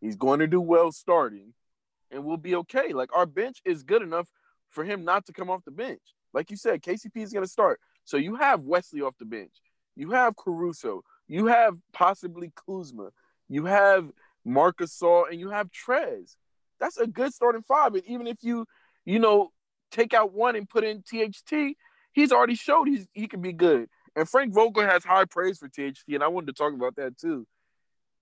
he's 0.00 0.16
going 0.16 0.40
to 0.40 0.46
do 0.46 0.60
well 0.60 0.92
starting, 0.92 1.54
and 2.10 2.24
we'll 2.24 2.36
be 2.36 2.54
okay. 2.56 2.92
Like, 2.92 3.14
our 3.14 3.26
bench 3.26 3.60
is 3.64 3.82
good 3.82 4.02
enough 4.02 4.28
for 4.70 4.84
him 4.84 5.04
not 5.04 5.26
to 5.26 5.32
come 5.32 5.50
off 5.50 5.64
the 5.64 5.70
bench. 5.70 6.00
Like 6.32 6.50
you 6.50 6.56
said, 6.56 6.82
KCP 6.82 7.16
is 7.16 7.32
going 7.32 7.44
to 7.44 7.50
start. 7.50 7.80
So 8.04 8.16
you 8.16 8.36
have 8.36 8.60
Wesley 8.60 9.00
off 9.00 9.14
the 9.18 9.24
bench. 9.24 9.52
You 9.96 10.10
have 10.10 10.36
Caruso. 10.36 11.02
You 11.26 11.46
have 11.46 11.76
possibly 11.92 12.52
Kuzma. 12.54 13.10
You 13.48 13.64
have 13.64 14.10
Marc 14.44 14.78
Gasol, 14.78 15.30
and 15.30 15.40
you 15.40 15.50
have 15.50 15.70
Trez. 15.70 16.36
That's 16.78 16.98
a 16.98 17.06
good 17.06 17.32
starting 17.32 17.62
five. 17.62 17.94
And 17.94 18.04
even 18.06 18.26
if 18.26 18.38
you, 18.42 18.66
you 19.04 19.18
know, 19.18 19.50
take 19.90 20.14
out 20.14 20.32
one 20.32 20.56
and 20.56 20.68
put 20.68 20.84
in 20.84 21.02
THT, 21.02 21.76
he's 22.12 22.32
already 22.32 22.54
showed 22.54 22.86
he's 22.86 23.06
he 23.12 23.26
can 23.26 23.40
be 23.40 23.52
good. 23.52 23.88
And 24.14 24.28
Frank 24.28 24.54
Vogel 24.54 24.82
has 24.82 25.04
high 25.04 25.24
praise 25.24 25.58
for 25.58 25.68
THT, 25.68 26.04
and 26.08 26.22
I 26.22 26.28
wanted 26.28 26.48
to 26.48 26.52
talk 26.52 26.74
about 26.74 26.96
that 26.96 27.18
too. 27.18 27.46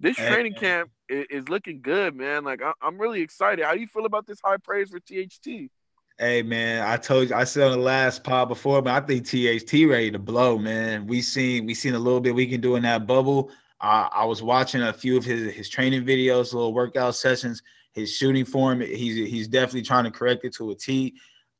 This 0.04 0.16
training 0.16 0.52
camp 0.52 0.90
is, 1.08 1.24
is, 1.30 1.48
looking 1.48 1.80
good, 1.80 2.14
man. 2.14 2.44
Like 2.44 2.60
I, 2.60 2.72
I'm 2.82 3.00
really 3.00 3.22
excited. 3.22 3.64
How 3.64 3.72
do 3.72 3.80
you 3.80 3.86
feel 3.86 4.04
about 4.04 4.26
this 4.26 4.38
high 4.44 4.58
praise 4.58 4.90
for 4.90 5.00
THT? 5.00 5.70
Hey 6.18 6.42
man, 6.42 6.86
I 6.86 6.98
told 6.98 7.30
you 7.30 7.34
I 7.34 7.44
said 7.44 7.68
on 7.68 7.78
the 7.78 7.82
last 7.82 8.22
pod 8.22 8.48
before, 8.48 8.82
but 8.82 8.92
I 8.92 9.00
think 9.00 9.24
THT 9.24 9.88
ready 9.88 10.10
to 10.10 10.18
blow, 10.18 10.58
man. 10.58 11.06
We 11.06 11.22
seen 11.22 11.64
we 11.64 11.72
seen 11.72 11.94
a 11.94 11.98
little 11.98 12.20
bit 12.20 12.34
we 12.34 12.46
can 12.46 12.60
do 12.60 12.76
in 12.76 12.82
that 12.82 13.06
bubble. 13.06 13.50
Uh, 13.80 14.10
I 14.12 14.26
was 14.26 14.42
watching 14.42 14.82
a 14.82 14.92
few 14.92 15.16
of 15.16 15.24
his 15.24 15.54
his 15.54 15.70
training 15.70 16.04
videos, 16.04 16.52
little 16.52 16.74
workout 16.74 17.14
sessions. 17.14 17.62
His 17.92 18.14
shooting 18.14 18.44
form, 18.44 18.82
he's 18.82 19.16
he's 19.16 19.48
definitely 19.48 19.82
trying 19.82 20.04
to 20.04 20.10
correct 20.10 20.44
it 20.44 20.54
to 20.56 20.70
a 20.70 20.74
T. 20.74 21.14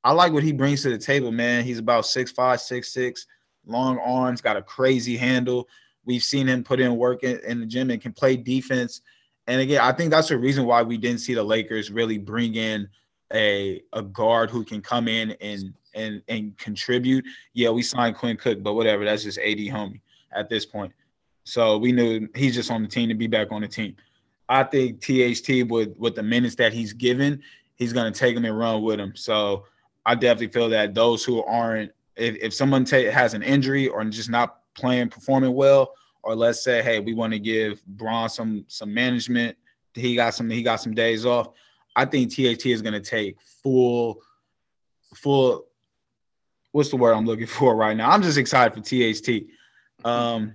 I 0.05 0.13
like 0.13 0.35
what 0.35 0.43
he 0.43 0.53
brings 0.53 0.83
to 0.83 0.91
the 0.91 0.99
table, 0.99 1.33
man. 1.33 1.65
He's 1.65 1.79
about 1.79 2.05
six 2.05 2.31
five, 2.31 2.61
six 2.61 2.93
six, 2.93 3.27
long 3.65 3.99
arms, 4.01 4.43
got 4.43 4.59
a 4.59 4.63
crazy 4.63 5.17
handle. 5.17 5.67
We've 6.05 6.23
seen 6.23 6.47
him 6.47 6.65
put 6.65 6.81
in 6.81 6.97
work 6.97 7.23
in, 7.23 7.41
in 7.41 7.61
the 7.61 7.67
gym 7.67 7.91
and 7.91 8.01
can 8.01 8.13
play 8.13 8.37
defense. 8.37 9.01
And 9.47 9.61
again, 9.61 9.81
I 9.81 9.93
think 9.93 10.11
that's 10.11 10.29
the 10.29 10.39
reason 10.39 10.67
why 10.67 10.83
we 10.83 10.97
didn't 10.97 11.21
see 11.21 11.35
the 11.35 11.43
Lakers 11.43 11.91
really 11.91 12.19
bring 12.19 12.55
in 12.55 12.89
a 13.33 13.83
a 13.93 14.03
guard 14.03 14.51
who 14.51 14.65
can 14.65 14.81
come 14.81 15.09
in 15.09 15.33
and 15.41 15.75
and 15.95 16.23
and 16.29 16.57
contribute. 16.57 17.25
Yeah, 17.53 17.71
we 17.71 17.83
signed 17.83 18.17
Quinn 18.17 18.37
Cook, 18.37 18.63
but 18.63 18.75
whatever. 18.75 19.05
That's 19.05 19.23
just 19.23 19.39
AD 19.39 19.59
homie 19.59 20.01
at 20.33 20.49
this 20.49 20.65
point. 20.65 20.93
So 21.45 21.77
we 21.77 21.93
knew 21.93 22.29
he's 22.35 22.55
just 22.55 22.71
on 22.71 22.83
the 22.83 22.89
team 22.89 23.09
to 23.09 23.15
be 23.15 23.27
back 23.27 23.49
on 23.51 23.61
the 23.61 23.69
team. 23.69 23.97
I 24.49 24.65
think 24.65 25.01
THT 25.01 25.69
with 25.69 25.97
with 25.99 26.15
the 26.15 26.23
minutes 26.23 26.55
that 26.57 26.73
he's 26.73 26.93
given, 26.93 27.43
he's 27.77 27.93
gonna 27.93 28.11
take 28.11 28.37
him 28.37 28.45
and 28.45 28.59
run 28.59 28.83
with 28.83 28.99
him. 28.99 29.15
So 29.15 29.65
I 30.07 30.15
definitely 30.15 30.49
feel 30.49 30.69
that 30.71 30.95
those 30.95 31.25
who 31.25 31.43
aren't, 31.45 31.93
if, 32.17 32.37
if 32.37 32.55
someone 32.55 32.85
has 32.87 33.35
an 33.35 33.43
injury 33.43 33.89
or 33.89 34.05
just 34.05 34.29
not 34.29 34.61
playing, 34.75 35.09
performing 35.09 35.55
well, 35.55 35.93
or 36.23 36.35
let's 36.35 36.63
say, 36.63 36.83
hey, 36.83 37.01
we 37.01 37.15
want 37.15 37.33
to 37.33 37.39
give 37.39 37.85
Bron 37.87 38.29
some 38.29 38.65
some 38.69 38.93
management. 38.93 39.57
He 39.95 40.17
got 40.17 40.35
some 40.35 40.51
he 40.51 40.63
got 40.63 40.77
some 40.77 40.95
days 40.95 41.25
off. 41.27 41.51
I 41.97 42.05
think 42.05 42.31
THT 42.31 42.67
is 42.67 42.83
going 42.83 42.95
to 42.95 43.01
take 43.01 43.37
full, 43.63 44.21
full. 45.15 45.67
What's 46.73 46.91
the 46.91 46.97
word 46.97 47.13
I'm 47.13 47.27
looking 47.27 47.47
for 47.59 47.77
right 47.77 47.97
now? 47.97 48.11
I'm 48.11 48.23
just 48.23 48.39
excited 48.39 48.75
for 48.75 48.81
THT. 48.81 49.47
Um, 50.05 50.55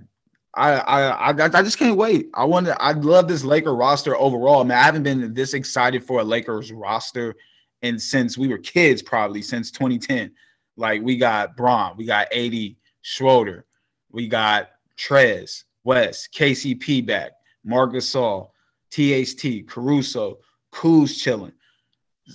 I, 0.55 0.73
I, 0.73 1.31
I, 1.31 1.45
I 1.45 1.63
just 1.63 1.77
can't 1.77 1.95
wait. 1.95 2.29
I 2.33 2.43
want 2.45 2.65
to. 2.65 2.81
I 2.81 2.91
love 2.91 3.27
this 3.27 3.43
Laker 3.43 3.75
roster 3.75 4.15
overall. 4.15 4.63
Man, 4.63 4.77
I 4.77 4.83
haven't 4.83 5.03
been 5.03 5.33
this 5.33 5.53
excited 5.53 6.03
for 6.03 6.19
a 6.19 6.23
Lakers 6.23 6.71
roster, 6.71 7.35
and 7.81 8.01
since 8.01 8.37
we 8.37 8.47
were 8.47 8.57
kids, 8.57 9.01
probably 9.01 9.41
since 9.41 9.71
2010. 9.71 10.31
Like 10.75 11.01
we 11.01 11.17
got 11.17 11.57
Bron, 11.57 11.95
we 11.97 12.05
got 12.05 12.33
AD, 12.33 12.53
Schroeder, 13.01 13.65
we 14.11 14.27
got 14.27 14.69
Trez, 14.97 15.63
West, 15.83 16.29
KCP 16.33 17.05
back, 17.05 17.31
Marc 17.63 17.93
Gasol, 17.93 18.49
THT, 18.91 19.67
Caruso, 19.67 20.39
Kuz 20.71 21.19
chilling. 21.19 21.53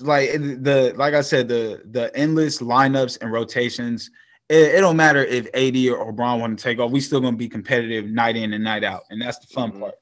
Like 0.01 0.33
the 0.33 0.93
like 0.97 1.15
I 1.15 1.21
said, 1.21 1.49
the 1.49 1.83
the 1.85 2.15
endless 2.17 2.59
lineups 2.59 3.21
and 3.21 3.31
rotations. 3.31 4.11
It, 4.49 4.75
it 4.75 4.81
don't 4.81 4.97
matter 4.97 5.25
if 5.25 5.47
AD 5.55 5.77
or 5.89 6.13
Bron 6.13 6.41
want 6.41 6.59
to 6.59 6.63
take 6.63 6.79
off. 6.79 6.91
We 6.91 7.01
still 7.01 7.21
gonna 7.21 7.37
be 7.37 7.49
competitive 7.49 8.07
night 8.07 8.37
in 8.37 8.53
and 8.53 8.65
night 8.65 8.83
out, 8.83 9.03
and 9.11 9.23
that's 9.23 9.39
the 9.39 9.47
fun 9.47 9.71
mm-hmm. 9.71 9.81
part. 9.81 9.95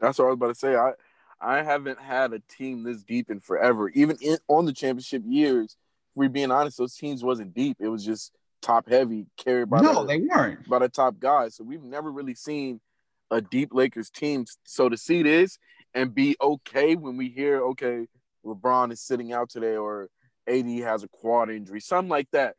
That's 0.00 0.18
what 0.18 0.26
I 0.26 0.28
was 0.28 0.34
about 0.34 0.48
to 0.48 0.54
say. 0.54 0.74
I 0.74 0.92
I 1.40 1.62
haven't 1.62 2.00
had 2.00 2.32
a 2.32 2.40
team 2.40 2.82
this 2.82 3.02
deep 3.02 3.30
in 3.30 3.40
forever. 3.40 3.88
Even 3.90 4.16
in, 4.20 4.38
on 4.48 4.64
the 4.64 4.72
championship 4.72 5.22
years, 5.24 5.76
if 6.10 6.16
we're 6.16 6.28
being 6.28 6.50
honest, 6.50 6.78
those 6.78 6.96
teams 6.96 7.22
wasn't 7.22 7.54
deep. 7.54 7.76
It 7.78 7.88
was 7.88 8.04
just 8.04 8.32
top 8.62 8.88
heavy, 8.88 9.26
carried 9.36 9.70
by 9.70 9.80
no, 9.80 10.02
the, 10.02 10.06
they 10.06 10.18
weren't 10.20 10.68
by 10.68 10.78
the 10.78 10.88
top 10.88 11.18
guys. 11.18 11.56
So 11.56 11.64
we've 11.64 11.82
never 11.82 12.10
really 12.10 12.34
seen 12.34 12.80
a 13.30 13.40
deep 13.40 13.70
Lakers 13.72 14.10
team. 14.10 14.44
So 14.64 14.88
to 14.88 14.96
see 14.96 15.22
this 15.22 15.58
and 15.94 16.14
be 16.14 16.36
okay 16.40 16.96
when 16.96 17.16
we 17.16 17.28
hear, 17.28 17.62
okay, 17.68 18.06
LeBron 18.44 18.92
is 18.92 19.00
sitting 19.00 19.32
out 19.32 19.50
today 19.50 19.76
or 19.76 20.08
AD 20.48 20.66
has 20.66 21.02
a 21.02 21.08
quad 21.08 21.50
injury, 21.50 21.80
something 21.80 22.10
like 22.10 22.30
that. 22.32 22.54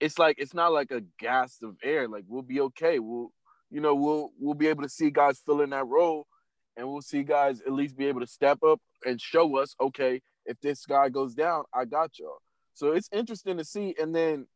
It's 0.00 0.18
like 0.18 0.36
it's 0.38 0.54
not 0.54 0.72
like 0.72 0.90
a 0.90 1.02
gas 1.18 1.58
of 1.62 1.76
air. 1.82 2.08
Like 2.08 2.24
we'll 2.28 2.42
be 2.42 2.60
okay. 2.60 2.98
We'll 2.98 3.32
you 3.70 3.80
know 3.80 3.94
we'll 3.94 4.30
we'll 4.38 4.54
be 4.54 4.68
able 4.68 4.84
to 4.84 4.88
see 4.88 5.10
guys 5.10 5.40
fill 5.44 5.60
in 5.60 5.70
that 5.70 5.86
role, 5.86 6.26
and 6.76 6.88
we'll 6.88 7.02
see 7.02 7.24
guys 7.24 7.60
at 7.60 7.72
least 7.72 7.96
be 7.96 8.06
able 8.06 8.20
to 8.20 8.26
step 8.26 8.62
up 8.62 8.80
and 9.04 9.20
show 9.20 9.56
us, 9.58 9.74
okay, 9.80 10.20
if 10.46 10.58
this 10.60 10.86
guy 10.86 11.08
goes 11.08 11.34
down, 11.34 11.64
I 11.74 11.84
got 11.84 12.18
y'all. 12.18 12.38
So 12.74 12.92
it's 12.92 13.08
interesting 13.12 13.58
to 13.58 13.64
see. 13.64 13.94
And 14.00 14.14
then, 14.14 14.46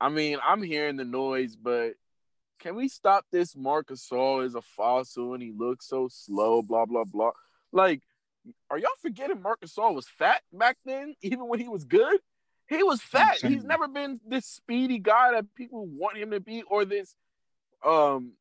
I 0.00 0.08
mean, 0.08 0.38
I'm 0.44 0.62
hearing 0.62 0.96
the 0.96 1.04
noise, 1.04 1.56
but 1.56 1.94
can 2.58 2.74
we 2.74 2.88
stop 2.88 3.24
this 3.30 3.56
Marcus 3.56 4.06
Gasol 4.10 4.44
is 4.44 4.54
a 4.54 4.62
fossil 4.62 5.34
and 5.34 5.42
he 5.42 5.52
looks 5.56 5.88
so 5.88 6.08
slow, 6.10 6.62
blah 6.62 6.86
blah 6.86 7.04
blah. 7.04 7.32
Like, 7.72 8.02
are 8.70 8.78
y'all 8.78 8.90
forgetting 9.02 9.42
Marcus 9.42 9.74
Gasol 9.74 9.94
was 9.94 10.08
fat 10.08 10.42
back 10.52 10.78
then, 10.84 11.14
even 11.22 11.48
when 11.48 11.60
he 11.60 11.68
was 11.68 11.84
good? 11.84 12.18
He 12.68 12.82
was 12.82 13.00
fat. 13.00 13.38
He's 13.40 13.62
never 13.62 13.86
been 13.86 14.20
this 14.26 14.44
speedy 14.44 14.98
guy 14.98 15.32
that 15.32 15.54
people 15.54 15.86
want 15.86 16.16
him 16.16 16.32
to 16.32 16.40
be, 16.40 16.62
or 16.62 16.84
this, 16.84 17.14
um, 17.84 18.32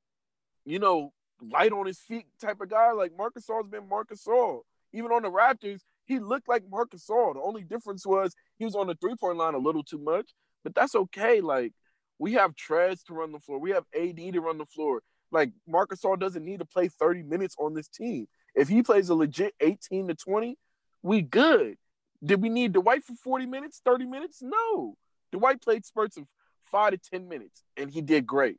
you 0.65 0.79
know, 0.79 1.13
light 1.39 1.71
on 1.71 1.85
his 1.85 1.99
feet 1.99 2.25
type 2.41 2.59
of 2.59 2.69
guy. 2.69 2.91
Like 2.91 3.11
Marcus 3.15 3.45
Gasol's 3.45 3.69
been 3.69 3.87
Marcus 3.87 4.23
Gasol. 4.25 4.61
Even 4.93 5.11
on 5.11 5.23
the 5.23 5.29
Raptors, 5.29 5.81
he 6.05 6.19
looked 6.19 6.47
like 6.47 6.63
Marcus 6.69 7.05
Gasol. 7.05 7.35
The 7.35 7.41
only 7.41 7.63
difference 7.63 8.05
was 8.05 8.33
he 8.57 8.65
was 8.65 8.75
on 8.75 8.87
the 8.87 8.95
three 8.95 9.15
point 9.15 9.37
line 9.37 9.53
a 9.53 9.59
little 9.59 9.83
too 9.83 9.99
much, 9.99 10.31
but 10.65 10.75
that's 10.75 10.95
okay. 10.95 11.39
Like 11.39 11.71
we 12.19 12.33
have 12.33 12.55
Trez 12.55 13.05
to 13.05 13.13
run 13.13 13.31
the 13.31 13.39
floor, 13.39 13.59
we 13.59 13.71
have 13.71 13.85
AD 13.97 14.17
to 14.17 14.39
run 14.41 14.57
the 14.57 14.65
floor. 14.65 15.01
Like 15.31 15.51
Marc 15.67 15.91
Gasol 15.91 16.19
doesn't 16.19 16.43
need 16.43 16.59
to 16.59 16.65
play 16.65 16.89
30 16.89 17.23
minutes 17.23 17.55
on 17.57 17.73
this 17.73 17.87
team. 17.87 18.27
If 18.53 18.67
he 18.67 18.83
plays 18.83 19.09
a 19.09 19.15
legit 19.15 19.53
18 19.59 20.09
to 20.09 20.15
20, 20.15 20.57
we 21.03 21.21
good. 21.21 21.77
Did 22.23 22.41
we 22.41 22.49
need 22.49 22.73
Dwight 22.73 23.03
for 23.03 23.13
40 23.15 23.45
minutes, 23.45 23.81
30 23.85 24.05
minutes? 24.05 24.41
No. 24.41 24.95
Dwight 25.31 25.61
played 25.61 25.85
spurts 25.85 26.17
of 26.17 26.25
five 26.63 26.91
to 26.91 26.97
10 26.97 27.27
minutes, 27.27 27.63
and 27.77 27.91
he 27.91 28.01
did 28.01 28.25
great. 28.25 28.57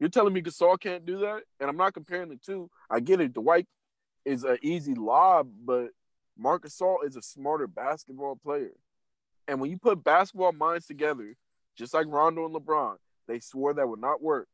You're 0.00 0.08
telling 0.08 0.32
me 0.32 0.42
Gasol 0.42 0.80
can't 0.80 1.06
do 1.06 1.18
that? 1.18 1.42
And 1.60 1.70
I'm 1.70 1.76
not 1.76 1.94
comparing 1.94 2.30
the 2.30 2.36
two. 2.36 2.68
I 2.90 3.00
get 3.00 3.20
it. 3.20 3.32
Dwight 3.32 3.66
is 4.24 4.42
an 4.42 4.58
easy 4.62 4.94
lob, 4.94 5.48
but 5.64 5.90
Marc 6.36 6.64
Gasol 6.64 7.04
is 7.06 7.16
a 7.16 7.22
smarter 7.22 7.66
basketball 7.66 8.36
player. 8.36 8.72
And 9.46 9.60
when 9.60 9.70
you 9.70 9.78
put 9.78 10.02
basketball 10.02 10.52
minds 10.52 10.86
together, 10.86 11.36
just 11.76 11.94
like 11.94 12.06
Rondo 12.08 12.46
and 12.46 12.54
LeBron. 12.54 12.96
They 13.26 13.40
swore 13.40 13.74
that 13.74 13.88
would 13.88 14.00
not 14.00 14.22
work. 14.22 14.48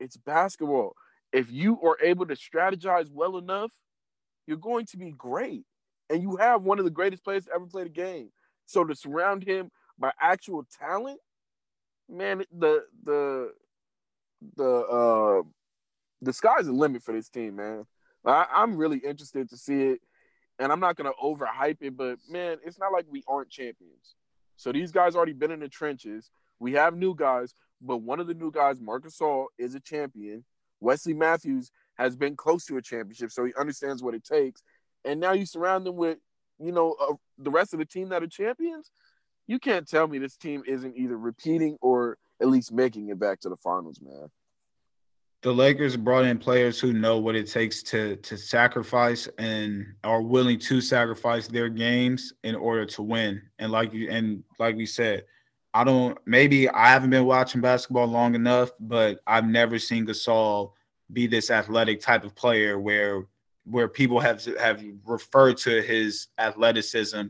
It's 0.00 0.16
basketball. 0.16 0.94
If 1.32 1.50
you 1.50 1.80
are 1.82 1.98
able 2.02 2.26
to 2.26 2.34
strategize 2.34 3.10
well 3.10 3.36
enough, 3.36 3.72
you're 4.46 4.56
going 4.56 4.86
to 4.86 4.96
be 4.96 5.12
great. 5.12 5.64
And 6.08 6.22
you 6.22 6.36
have 6.36 6.62
one 6.62 6.78
of 6.78 6.84
the 6.84 6.90
greatest 6.90 7.24
players 7.24 7.46
to 7.46 7.52
ever 7.54 7.66
play 7.66 7.82
the 7.82 7.88
game. 7.90 8.30
So 8.66 8.84
to 8.84 8.94
surround 8.94 9.44
him 9.44 9.70
by 9.98 10.12
actual 10.20 10.66
talent, 10.78 11.18
man, 12.08 12.44
the 12.56 12.84
the 13.04 13.52
the 14.56 14.64
uh 14.64 15.42
the 16.22 16.32
sky's 16.32 16.66
the 16.66 16.72
limit 16.72 17.02
for 17.02 17.12
this 17.12 17.28
team, 17.28 17.56
man. 17.56 17.86
I, 18.24 18.46
I'm 18.52 18.76
really 18.76 18.98
interested 18.98 19.48
to 19.50 19.56
see 19.56 19.82
it. 19.82 20.00
And 20.58 20.72
I'm 20.72 20.80
not 20.80 20.96
gonna 20.96 21.12
overhype 21.22 21.78
it, 21.80 21.96
but 21.96 22.18
man, 22.30 22.58
it's 22.64 22.78
not 22.78 22.92
like 22.92 23.06
we 23.10 23.22
aren't 23.28 23.50
champions. 23.50 24.14
So 24.56 24.72
these 24.72 24.90
guys 24.90 25.14
already 25.14 25.34
been 25.34 25.50
in 25.50 25.60
the 25.60 25.68
trenches. 25.68 26.30
We 26.58 26.72
have 26.72 26.96
new 26.96 27.14
guys, 27.14 27.54
but 27.80 27.98
one 27.98 28.20
of 28.20 28.26
the 28.26 28.34
new 28.34 28.50
guys, 28.50 28.80
Marc 28.80 29.04
Gasol, 29.04 29.46
is 29.58 29.74
a 29.74 29.80
champion. 29.80 30.44
Wesley 30.80 31.14
Matthews 31.14 31.70
has 31.96 32.16
been 32.16 32.36
close 32.36 32.64
to 32.66 32.76
a 32.76 32.82
championship, 32.82 33.30
so 33.30 33.44
he 33.44 33.52
understands 33.58 34.02
what 34.02 34.14
it 34.14 34.24
takes. 34.24 34.62
And 35.04 35.20
now 35.20 35.32
you 35.32 35.46
surround 35.46 35.86
them 35.86 35.96
with, 35.96 36.18
you 36.58 36.72
know, 36.72 36.96
uh, 37.00 37.14
the 37.38 37.50
rest 37.50 37.72
of 37.72 37.78
the 37.78 37.84
team 37.84 38.08
that 38.10 38.22
are 38.22 38.28
champions. 38.28 38.90
You 39.46 39.58
can't 39.58 39.88
tell 39.88 40.08
me 40.08 40.18
this 40.18 40.36
team 40.36 40.62
isn't 40.66 40.96
either 40.96 41.16
repeating 41.16 41.76
or 41.80 42.18
at 42.40 42.48
least 42.48 42.72
making 42.72 43.08
it 43.08 43.18
back 43.18 43.40
to 43.40 43.48
the 43.48 43.56
finals, 43.56 44.00
man. 44.02 44.28
The 45.42 45.52
Lakers 45.52 45.96
brought 45.96 46.24
in 46.24 46.38
players 46.38 46.80
who 46.80 46.92
know 46.92 47.18
what 47.18 47.36
it 47.36 47.46
takes 47.46 47.82
to 47.84 48.16
to 48.16 48.36
sacrifice 48.36 49.28
and 49.38 49.86
are 50.02 50.22
willing 50.22 50.58
to 50.60 50.80
sacrifice 50.80 51.46
their 51.46 51.68
games 51.68 52.32
in 52.42 52.56
order 52.56 52.84
to 52.86 53.02
win. 53.02 53.40
And 53.58 53.70
like 53.70 53.92
you 53.92 54.10
and 54.10 54.42
like 54.58 54.74
we 54.74 54.86
said, 54.86 55.24
I 55.76 55.84
don't 55.84 56.16
maybe 56.24 56.70
I 56.70 56.88
haven't 56.88 57.10
been 57.10 57.26
watching 57.26 57.60
basketball 57.60 58.06
long 58.06 58.34
enough, 58.34 58.70
but 58.80 59.20
I've 59.26 59.46
never 59.46 59.78
seen 59.78 60.06
Gasol 60.06 60.72
be 61.12 61.26
this 61.26 61.50
athletic 61.50 62.00
type 62.00 62.24
of 62.24 62.34
player 62.34 62.78
where 62.78 63.26
where 63.66 63.86
people 63.86 64.18
have 64.18 64.42
have 64.58 64.82
referred 65.04 65.58
to 65.58 65.82
his 65.82 66.28
athleticism 66.38 67.24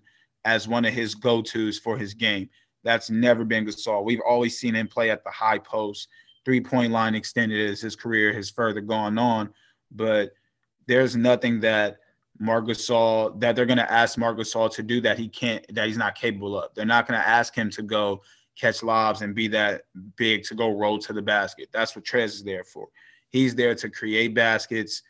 as 0.45 0.69
one 0.69 0.85
of 0.85 0.95
his 0.95 1.17
go-tos 1.17 1.77
for 1.81 1.99
his 1.99 2.15
game. 2.15 2.49
That's 2.85 3.11
never 3.11 3.45
been 3.45 3.67
Gasol. 3.67 4.05
We've 4.05 4.23
always 4.25 4.57
seen 4.57 4.77
him 4.77 4.87
play 4.87 5.11
at 5.11 5.25
the 5.25 5.31
high 5.33 5.59
post, 5.59 6.07
three-point 6.45 6.93
line 6.93 7.17
extended 7.17 7.69
as 7.69 7.81
his 7.81 7.97
career 7.97 8.33
has 8.33 8.49
further 8.49 8.81
gone 8.81 9.19
on, 9.19 9.53
but 9.91 10.31
there's 10.87 11.17
nothing 11.17 11.59
that 11.61 11.99
Marc 12.39 12.67
Gasol 12.67 13.39
that 13.41 13.57
they're 13.57 13.67
going 13.67 13.79
to 13.79 13.91
ask 13.91 14.19
Marc 14.19 14.39
Gasol 14.39 14.73
to 14.75 14.83
do 14.83 15.01
that 15.01 15.19
he 15.19 15.29
can't 15.29 15.65
that 15.75 15.87
he's 15.87 15.97
not 15.97 16.15
capable 16.15 16.61
of. 16.61 16.75
They're 16.75 16.85
not 16.85 17.07
going 17.07 17.21
to 17.21 17.27
ask 17.27 17.55
him 17.55 17.71
to 17.71 17.83
go 17.83 18.23
catch 18.59 18.83
lobs 18.83 19.23
and 19.23 19.35
be 19.35 19.49
that 19.49 19.83
big 20.17 20.43
to 20.45 20.55
go 20.55 20.71
roll 20.71 20.99
to 20.99 21.13
the 21.13 21.23
basket. 21.23 21.69
That's 21.73 21.95
what 21.95 22.05
Trez 22.05 22.27
is 22.27 22.45
there 22.45 22.65
for. 22.65 22.89
He's 23.29 23.55
there 23.55 23.75
to 23.75 23.91
create 23.91 24.35
baskets, 24.35 25.03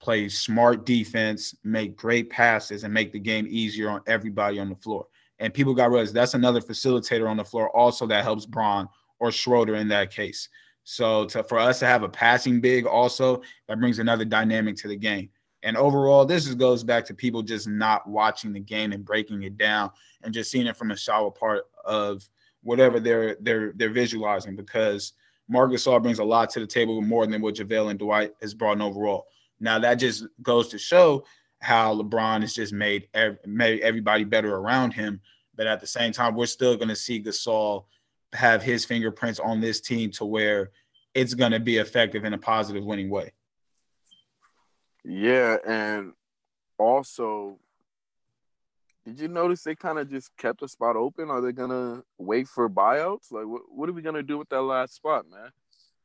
play 0.00 0.28
smart 0.28 0.86
defense, 0.86 1.54
make 1.64 1.96
great 1.96 2.30
passes, 2.30 2.84
and 2.84 2.94
make 2.94 3.12
the 3.12 3.18
game 3.18 3.46
easier 3.48 3.90
on 3.90 4.00
everybody 4.06 4.58
on 4.58 4.68
the 4.68 4.76
floor. 4.76 5.06
And 5.38 5.52
people 5.52 5.74
got 5.74 5.90
realized 5.90 6.14
that's 6.14 6.34
another 6.34 6.60
facilitator 6.60 7.28
on 7.28 7.36
the 7.36 7.44
floor 7.44 7.74
also 7.76 8.06
that 8.06 8.24
helps 8.24 8.46
Bron 8.46 8.88
or 9.18 9.32
Schroeder 9.32 9.74
in 9.74 9.88
that 9.88 10.10
case. 10.10 10.48
So 10.84 11.24
to, 11.26 11.42
for 11.42 11.58
us 11.58 11.78
to 11.80 11.86
have 11.86 12.02
a 12.02 12.08
passing 12.08 12.60
big 12.60 12.86
also, 12.86 13.42
that 13.68 13.80
brings 13.80 13.98
another 13.98 14.24
dynamic 14.24 14.76
to 14.76 14.88
the 14.88 14.96
game. 14.96 15.30
And 15.64 15.78
overall, 15.78 16.26
this 16.26 16.44
just 16.44 16.58
goes 16.58 16.84
back 16.84 17.06
to 17.06 17.14
people 17.14 17.42
just 17.42 17.66
not 17.66 18.06
watching 18.06 18.52
the 18.52 18.60
game 18.60 18.92
and 18.92 19.04
breaking 19.04 19.42
it 19.44 19.56
down 19.56 19.90
and 20.22 20.32
just 20.32 20.50
seeing 20.50 20.66
it 20.66 20.76
from 20.76 20.90
a 20.90 20.96
shallow 20.96 21.30
part 21.30 21.64
of 21.84 22.28
whatever 22.62 23.00
they're 23.00 23.36
they're 23.40 23.72
they're 23.74 23.90
visualizing 23.90 24.56
because 24.56 25.14
Marcus 25.48 25.86
Gasol 25.86 26.02
brings 26.02 26.18
a 26.18 26.24
lot 26.24 26.50
to 26.50 26.60
the 26.60 26.66
table 26.66 27.00
more 27.00 27.26
than 27.26 27.40
what 27.40 27.54
JaVale 27.54 27.90
and 27.90 27.98
Dwight 27.98 28.34
has 28.42 28.54
brought 28.54 28.76
in 28.76 28.82
overall. 28.82 29.26
Now 29.58 29.78
that 29.78 29.94
just 29.94 30.26
goes 30.42 30.68
to 30.68 30.78
show 30.78 31.24
how 31.60 31.94
LeBron 31.94 32.42
has 32.42 32.52
just 32.52 32.74
made 32.74 33.08
made 33.46 33.80
everybody 33.80 34.24
better 34.24 34.54
around 34.54 34.92
him. 34.92 35.20
But 35.56 35.66
at 35.66 35.80
the 35.80 35.86
same 35.86 36.12
time, 36.12 36.34
we're 36.34 36.46
still 36.46 36.76
going 36.76 36.88
to 36.88 36.96
see 36.96 37.22
Gasol 37.22 37.84
have 38.34 38.62
his 38.62 38.84
fingerprints 38.84 39.40
on 39.40 39.60
this 39.60 39.80
team 39.80 40.10
to 40.12 40.26
where 40.26 40.72
it's 41.14 41.32
going 41.32 41.52
to 41.52 41.60
be 41.60 41.78
effective 41.78 42.24
in 42.24 42.34
a 42.34 42.38
positive, 42.38 42.84
winning 42.84 43.08
way. 43.08 43.32
Yeah, 45.04 45.58
and 45.66 46.12
also, 46.78 47.58
did 49.04 49.20
you 49.20 49.28
notice 49.28 49.62
they 49.62 49.74
kind 49.74 49.98
of 49.98 50.10
just 50.10 50.34
kept 50.38 50.62
a 50.62 50.68
spot 50.68 50.96
open? 50.96 51.30
Are 51.30 51.40
they 51.40 51.52
gonna 51.52 52.02
wait 52.18 52.48
for 52.48 52.68
buyouts? 52.70 53.30
Like, 53.30 53.46
what 53.46 53.62
what 53.68 53.88
are 53.88 53.92
we 53.92 54.02
gonna 54.02 54.22
do 54.22 54.38
with 54.38 54.48
that 54.48 54.62
last 54.62 54.94
spot, 54.94 55.26
man? 55.30 55.50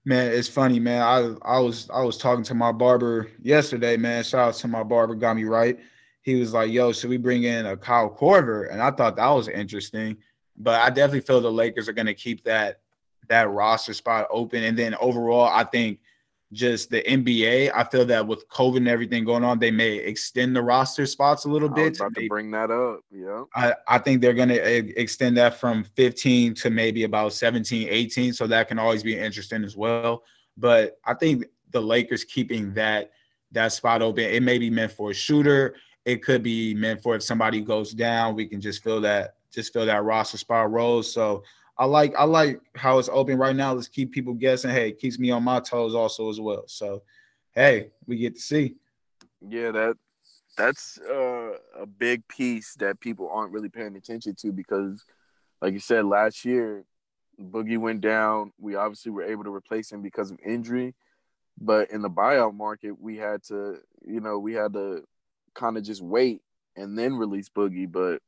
Man, 0.06 0.32
it's 0.32 0.50
funny, 0.50 0.80
man. 0.80 1.02
I 1.02 1.56
I 1.56 1.60
was 1.60 1.90
I 1.90 2.02
was 2.02 2.18
talking 2.18 2.44
to 2.46 2.54
my 2.54 2.72
barber 2.72 3.28
yesterday, 3.42 3.96
man. 3.96 4.24
Shout 4.24 4.50
out 4.50 4.54
to 4.56 4.68
my 4.68 4.84
barber, 4.84 5.16
got 5.16 5.36
me 5.36 5.46
right. 5.46 5.80
He 6.22 6.36
was 6.36 6.54
like, 6.54 6.72
"Yo, 6.72 6.92
should 6.92 7.10
we 7.10 7.18
bring 7.18 7.44
in 7.44 7.66
a 7.66 7.78
Kyle 7.78 8.10
Korver?" 8.10 8.72
And 8.72 8.82
I 8.82 8.92
thought 8.92 9.16
that 9.16 9.30
was 9.30 9.48
interesting. 9.48 10.18
But 10.58 10.82
I 10.82 10.90
definitely 10.90 11.22
feel 11.22 11.40
the 11.40 11.52
Lakers 11.52 11.88
are 11.88 11.94
gonna 11.94 12.14
keep 12.14 12.44
that 12.44 12.82
that 13.30 13.50
roster 13.50 13.94
spot 13.94 14.28
open. 14.30 14.64
And 14.64 14.78
then 14.78 14.96
overall, 14.96 15.48
I 15.48 15.64
think 15.64 16.00
just 16.52 16.90
the 16.90 17.02
NBA. 17.04 17.72
I 17.74 17.84
feel 17.84 18.06
that 18.06 18.26
with 18.26 18.48
COVID 18.50 18.78
and 18.78 18.88
everything 18.88 19.24
going 19.24 19.44
on, 19.44 19.60
they 19.60 19.72
may 19.72 19.98
extend 19.98 20.56
the 20.56 20.62
roster 20.62 21.06
spots 21.06 21.46
a 21.46 21.50
little 21.50 21.70
bit. 21.70 22.00
about 22.00 22.16
to 22.16 22.28
bring 22.28 22.52
that 22.52 22.72
up. 22.72 23.02
Yeah. 23.12 23.44
I, 23.56 23.76
I 23.88 23.98
think 24.00 24.22
they're 24.22 24.34
going 24.34 24.50
to 24.50 25.00
extend 25.00 25.38
that 25.38 25.60
from 25.60 25.84
15 25.84 26.56
to 26.56 26.70
maybe 26.70 27.04
about 27.04 27.34
17, 27.34 27.88
18. 27.90 28.34
So 28.34 28.48
that 28.48 28.68
can 28.68 28.80
always 28.80 29.04
be 29.04 29.18
interesting 29.18 29.64
as 29.64 29.78
well. 29.78 30.24
But 30.58 31.00
I 31.06 31.14
think 31.14 31.46
the 31.70 31.82
Lakers 31.82 32.24
keeping 32.24 32.74
that 32.74 33.12
that 33.52 33.74
spot 33.74 34.02
open, 34.02 34.26
it 34.26 34.44
may 34.44 34.58
be 34.58 34.70
meant 34.70 34.92
for 34.92 35.12
a 35.12 35.14
shooter. 35.14 35.76
It 36.06 36.24
could 36.24 36.44
be 36.44 36.74
meant 36.74 37.02
for 37.02 37.16
if 37.16 37.24
somebody 37.24 37.62
goes 37.62 37.94
down, 37.94 38.36
we 38.36 38.46
can 38.48 38.62
just 38.62 38.84
fill 38.84 39.02
that 39.02 39.36
just 39.52 39.74
fill 39.74 39.86
that 39.86 40.04
roster 40.04 40.38
spot 40.38 40.72
rose. 40.72 41.12
So 41.12 41.44
I 41.80 41.86
like 41.86 42.14
I 42.18 42.26
like 42.26 42.60
how 42.76 43.00
it's 43.00 43.08
open 43.10 43.38
right 43.38 43.56
now. 43.56 43.74
Let's 43.74 43.88
keep 43.88 44.12
people 44.12 44.34
guessing. 44.34 44.70
Hey, 44.70 44.90
it 44.90 45.00
keeps 45.00 45.18
me 45.18 45.32
on 45.32 45.44
my 45.44 45.62
toes 45.62 45.96
also 45.96 46.30
as 46.30 46.40
well. 46.40 46.66
So, 46.68 47.04
hey, 47.56 47.92
we 48.06 48.18
get 48.18 48.36
to 48.36 48.42
see. 48.42 48.76
Yeah, 49.48 49.72
that 49.72 49.98
that's 50.58 51.00
uh, 51.00 51.54
a 51.80 51.86
big 51.86 52.28
piece 52.28 52.76
that 52.76 53.00
people 53.00 53.30
aren't 53.32 53.54
really 53.54 53.70
paying 53.70 53.96
attention 53.96 54.36
to 54.42 54.52
because, 54.52 55.06
like 55.62 55.72
you 55.72 55.80
said, 55.80 56.04
last 56.04 56.44
year 56.44 56.84
Boogie 57.42 57.78
went 57.78 58.02
down. 58.02 58.52
We 58.60 58.76
obviously 58.76 59.14
were 59.14 59.24
able 59.24 59.46
to 59.46 59.56
replace 59.56 59.90
him 59.90 60.02
because 60.02 60.32
of 60.32 60.40
injury, 60.46 60.96
but 61.62 61.92
in 61.92 62.02
the 62.02 62.10
buyout 62.10 62.56
market, 62.56 63.00
we 63.00 63.16
had 63.16 63.42
to, 63.44 63.78
you 64.06 64.20
know, 64.20 64.38
we 64.38 64.54
had 64.54 64.74
to 64.74 65.06
kind 65.56 65.78
of 65.78 65.84
just 65.86 66.02
wait 66.02 66.42
and 66.76 67.00
then 67.00 67.16
release 67.16 67.48
Boogie. 67.48 67.90
But 67.90 68.22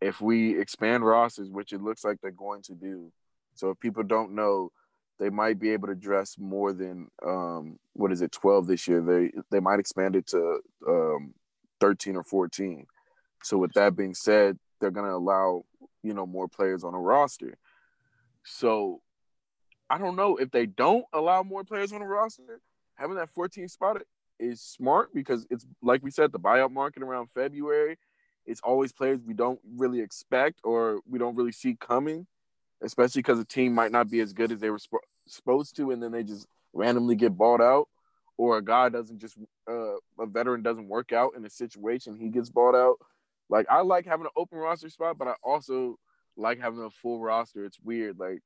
if 0.00 0.20
we 0.20 0.58
expand 0.58 1.04
rosters, 1.04 1.50
which 1.50 1.72
it 1.72 1.82
looks 1.82 2.04
like 2.04 2.18
they're 2.20 2.30
going 2.30 2.62
to 2.62 2.74
do, 2.74 3.12
so 3.54 3.70
if 3.70 3.80
people 3.80 4.04
don't 4.04 4.34
know, 4.34 4.70
they 5.18 5.30
might 5.30 5.58
be 5.58 5.70
able 5.70 5.88
to 5.88 5.96
dress 5.96 6.36
more 6.38 6.72
than 6.72 7.08
um, 7.26 7.78
what 7.94 8.12
is 8.12 8.22
it, 8.22 8.30
twelve 8.30 8.66
this 8.66 8.86
year. 8.86 9.00
They 9.00 9.32
they 9.50 9.60
might 9.60 9.80
expand 9.80 10.14
it 10.14 10.28
to 10.28 10.60
um, 10.86 11.34
thirteen 11.80 12.14
or 12.14 12.22
fourteen. 12.22 12.86
So 13.42 13.58
with 13.58 13.72
that 13.72 13.96
being 13.96 14.14
said, 14.14 14.58
they're 14.80 14.90
going 14.90 15.06
to 15.06 15.14
allow 15.14 15.64
you 16.02 16.14
know 16.14 16.26
more 16.26 16.48
players 16.48 16.84
on 16.84 16.94
a 16.94 17.00
roster. 17.00 17.58
So 18.44 19.00
I 19.90 19.98
don't 19.98 20.16
know 20.16 20.36
if 20.36 20.50
they 20.50 20.66
don't 20.66 21.04
allow 21.12 21.42
more 21.42 21.64
players 21.64 21.92
on 21.92 22.02
a 22.02 22.06
roster. 22.06 22.60
Having 22.94 23.16
that 23.16 23.30
14 23.30 23.68
spot 23.68 24.02
is 24.38 24.60
smart 24.60 25.14
because 25.14 25.46
it's 25.50 25.66
like 25.82 26.02
we 26.02 26.10
said, 26.10 26.32
the 26.32 26.38
buyout 26.38 26.72
market 26.72 27.02
around 27.02 27.28
February 27.34 27.98
it's 28.48 28.62
always 28.62 28.92
players 28.92 29.20
we 29.24 29.34
don't 29.34 29.60
really 29.76 30.00
expect 30.00 30.60
or 30.64 31.00
we 31.08 31.18
don't 31.18 31.36
really 31.36 31.52
see 31.52 31.76
coming, 31.78 32.26
especially 32.82 33.20
because 33.20 33.38
the 33.38 33.44
team 33.44 33.74
might 33.74 33.92
not 33.92 34.10
be 34.10 34.20
as 34.20 34.32
good 34.32 34.50
as 34.50 34.58
they 34.58 34.70
were 34.70 34.78
sp- 34.80 35.06
supposed 35.26 35.76
to, 35.76 35.90
and 35.90 36.02
then 36.02 36.10
they 36.10 36.22
just 36.22 36.46
randomly 36.72 37.14
get 37.14 37.36
bought 37.36 37.60
out, 37.60 37.88
or 38.38 38.56
a 38.56 38.64
guy 38.64 38.88
doesn't 38.88 39.18
just 39.18 39.36
uh, 39.70 39.96
a 40.18 40.26
veteran 40.26 40.62
doesn't 40.62 40.88
work 40.88 41.12
out 41.12 41.34
in 41.36 41.44
a 41.44 41.50
situation, 41.50 42.16
he 42.18 42.30
gets 42.30 42.48
bought 42.48 42.74
out. 42.74 42.96
Like 43.50 43.66
I 43.70 43.82
like 43.82 44.06
having 44.06 44.26
an 44.26 44.32
open 44.34 44.58
roster 44.58 44.88
spot, 44.88 45.18
but 45.18 45.28
I 45.28 45.34
also 45.42 45.98
like 46.36 46.58
having 46.58 46.82
a 46.82 46.90
full 46.90 47.20
roster. 47.20 47.64
It's 47.66 47.78
weird. 47.80 48.18
Like 48.18 48.40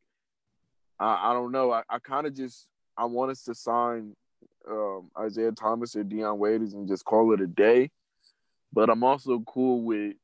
I, 0.98 1.30
I 1.30 1.32
don't 1.32 1.52
know. 1.52 1.70
I, 1.70 1.82
I 1.88 2.00
kind 2.00 2.26
of 2.26 2.34
just 2.34 2.66
I 2.96 3.04
want 3.04 3.30
us 3.30 3.44
to 3.44 3.54
sign 3.54 4.16
um, 4.68 5.10
Isaiah 5.16 5.52
Thomas 5.52 5.94
or 5.94 6.02
Dion 6.02 6.38
Waiters 6.38 6.74
and 6.74 6.88
just 6.88 7.04
call 7.04 7.32
it 7.32 7.40
a 7.40 7.46
day 7.46 7.90
but 8.72 8.90
I'm 8.90 9.04
also 9.04 9.40
cool 9.40 9.82
with 9.82 10.14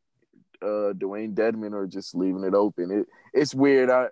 uh, 0.63 0.93
Dewayne 0.95 1.35
Dedmon 1.35 1.73
or 1.73 1.87
just 1.87 2.15
leaving 2.15 2.45
it 2.45 2.55
open. 2.55 2.91
It 2.91 3.07
it's 3.33 3.55
weird. 3.55 3.91
I 3.91 4.09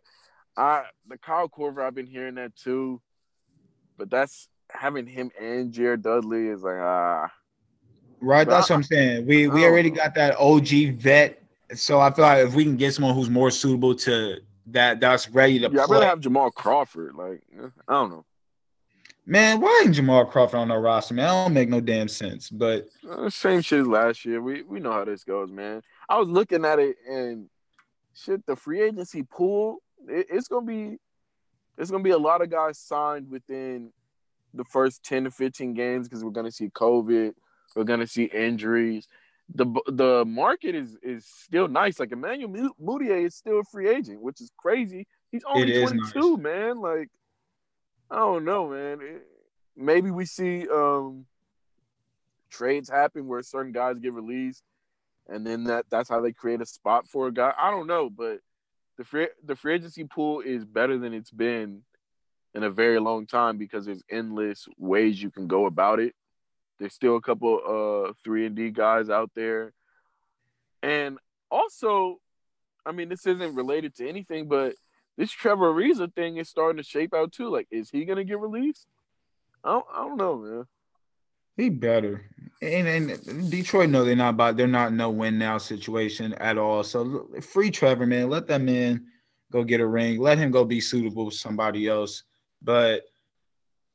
I 0.57 0.85
the 1.09 1.19
Kyle 1.19 1.49
Korver 1.49 1.85
I've 1.85 1.95
been 1.95 2.07
hearing 2.07 2.37
that 2.37 2.55
too, 2.57 3.01
but 3.97 4.11
that's 4.11 4.49
having 4.71 5.07
him 5.07 5.31
and 5.41 5.73
Jared 5.73 6.03
Dudley 6.03 6.49
is 6.49 6.63
like 6.63 6.79
ah. 6.79 7.31
Right, 8.21 8.49
that's 8.49 8.71
I, 8.71 8.75
what 8.75 8.79
I'm 8.79 8.83
saying. 8.85 9.27
We 9.27 9.49
we 9.49 9.65
already 9.65 9.91
got 9.91 10.15
that 10.15 10.37
OG 10.39 10.99
vet, 10.99 11.43
so 11.75 12.01
I 12.01 12.11
feel 12.11 12.25
like 12.25 12.47
if 12.47 12.55
we 12.55 12.65
can 12.65 12.77
get 12.77 12.95
someone 12.95 13.15
who's 13.15 13.29
more 13.29 13.51
suitable 13.51 13.95
to 13.97 14.39
that 14.69 15.01
that's 15.01 15.29
ready 15.29 15.59
to 15.59 15.65
yeah, 15.65 15.69
play. 15.69 15.83
I'd 15.83 15.91
rather 15.91 16.07
have 16.07 16.21
Jamal 16.21 16.51
Crawford. 16.51 17.15
Like, 17.15 17.43
I 17.89 17.93
don't 17.93 18.11
know. 18.11 18.25
Man, 19.29 19.61
why 19.61 19.83
ain't 19.85 19.95
Jamal 19.95 20.25
Crawford 20.25 20.61
on 20.61 20.69
the 20.69 20.77
roster, 20.77 21.13
man? 21.13 21.27
That 21.27 21.45
don't 21.45 21.53
make 21.53 21.69
no 21.69 21.81
damn 21.81 22.07
sense. 22.07 22.49
But 22.49 22.89
uh, 23.09 23.29
same 23.29 23.61
shit 23.61 23.81
as 23.81 23.87
last 23.87 24.25
year. 24.25 24.41
We 24.41 24.63
we 24.63 24.79
know 24.79 24.93
how 24.93 25.05
this 25.05 25.25
goes, 25.25 25.51
man. 25.51 25.83
I 26.09 26.19
was 26.19 26.29
looking 26.29 26.65
at 26.65 26.79
it 26.79 26.97
and 27.09 27.49
shit, 28.17 28.45
the 28.47 28.57
free 28.57 28.83
agency 28.83 29.23
pool, 29.23 29.83
it, 30.09 30.27
it's 30.31 30.49
gonna 30.49 30.67
be 30.67 30.99
it's 31.77 31.91
gonna 31.91 32.03
be 32.03 32.11
a 32.11 32.19
lot 32.19 32.41
of 32.41 32.51
guys 32.51 32.79
signed 32.79 33.31
within 33.31 33.93
the 34.55 34.65
first 34.65 35.03
10 35.05 35.25
to 35.25 35.31
15 35.31 35.75
games 35.75 36.09
because 36.09 36.25
we're 36.25 36.31
gonna 36.31 36.51
see 36.51 36.69
COVID, 36.69 37.33
we're 37.75 37.85
gonna 37.85 38.07
see 38.07 38.25
injuries. 38.25 39.07
The 39.55 39.67
the 39.87 40.25
market 40.25 40.75
is 40.75 40.97
is 41.03 41.27
still 41.27 41.69
nice. 41.69 42.01
Like 42.01 42.13
Emmanuel 42.13 42.73
Mudiay 42.83 43.27
is 43.27 43.35
still 43.35 43.61
a 43.61 43.65
free 43.65 43.89
agent, 43.89 44.21
which 44.21 44.41
is 44.41 44.51
crazy. 44.57 45.07
He's 45.31 45.45
only 45.47 45.83
22, 45.83 46.37
nice. 46.37 46.43
man. 46.43 46.81
Like 46.81 47.11
I 48.11 48.17
don't 48.17 48.45
know, 48.45 48.69
man. 48.69 49.21
Maybe 49.77 50.11
we 50.11 50.25
see 50.27 50.69
um, 50.69 51.27
trades 52.51 52.89
happen 52.89 53.27
where 53.27 53.43
certain 53.43 53.73
guys 53.73 53.99
get 53.99 54.13
released, 54.13 54.63
and 55.29 55.47
then 55.47 55.65
that 55.65 55.87
that's 55.91 56.09
how 56.09 56.21
they 56.21 56.33
create 56.33 56.61
a 56.61 56.67
spot 56.67 57.09
for 57.09 57.29
a 57.29 57.33
guy. 57.33 57.53
I 57.59 57.71
don't 57.71 57.87
know, 57.87 58.09
but 58.09 58.39
the 58.97 59.05
free 59.05 59.29
the 59.45 59.57
free 59.57 59.75
agency 59.75 60.05
pool 60.05 60.41
is 60.41 60.65
better 60.65 60.99
than 60.99 61.13
it's 61.13 61.31
been 61.31 61.83
in 62.55 62.63
a 62.63 62.71
very 62.71 62.99
long 63.01 63.27
time 63.27 63.59
because 63.59 63.85
there's 63.85 64.03
endless 64.11 64.67
ways 64.79 65.23
you 65.23 65.31
can 65.31 65.47
go 65.47 65.67
about 65.67 66.01
it. 66.01 66.15
There's 66.79 66.95
still 66.95 67.17
a 67.17 67.21
couple 67.21 67.61
uh 68.09 68.13
three 68.25 68.47
and 68.47 68.57
D 68.57 68.71
guys 68.71 69.11
out 69.11 69.31
there, 69.35 69.73
and 70.83 71.19
also, 71.51 72.21
I 72.85 72.93
mean, 72.93 73.09
this 73.09 73.27
isn't 73.27 73.55
related 73.55 73.95
to 73.97 74.09
anything, 74.09 74.49
but 74.49 74.75
this 75.17 75.31
Trevor 75.31 75.73
Ariza 75.73 76.13
thing 76.15 76.37
is 76.37 76.49
starting 76.49 76.77
to 76.77 76.83
shape 76.83 77.15
out 77.15 77.33
too. 77.33 77.49
Like, 77.49 77.69
is 77.71 77.91
he 77.91 78.05
gonna 78.05 78.25
get 78.25 78.39
released? 78.39 78.87
I 79.65 79.71
don't, 79.73 79.87
I 79.93 79.99
don't 79.99 80.17
know, 80.17 80.37
man. 80.37 80.65
He 81.57 81.71
better. 81.71 82.25
And, 82.61 83.11
and 83.11 83.51
Detroit 83.51 83.91
know 83.91 84.05
they're 84.05 84.17
not 84.17 84.31
about 84.31 84.57
they're 84.57 84.67
not 84.67 84.93
no 84.93 85.11
win 85.11 85.39
now 85.39 85.59
situation 85.59 86.35
at 86.35 86.59
all. 86.59 86.83
So 86.83 87.29
free 87.41 87.71
Trevor, 87.71 88.07
man. 88.07 88.29
Let 88.29 88.47
that 88.49 88.61
man 88.61 89.07
go 89.51 89.65
get 89.65 89.81
a 89.81 89.87
ring. 89.87 90.21
Let 90.21 90.39
him 90.39 90.51
go 90.51 90.65
be 90.65 90.81
suitable 90.81 91.31
for 91.31 91.37
somebody 91.37 91.89
else. 91.89 92.25
But 92.63 93.05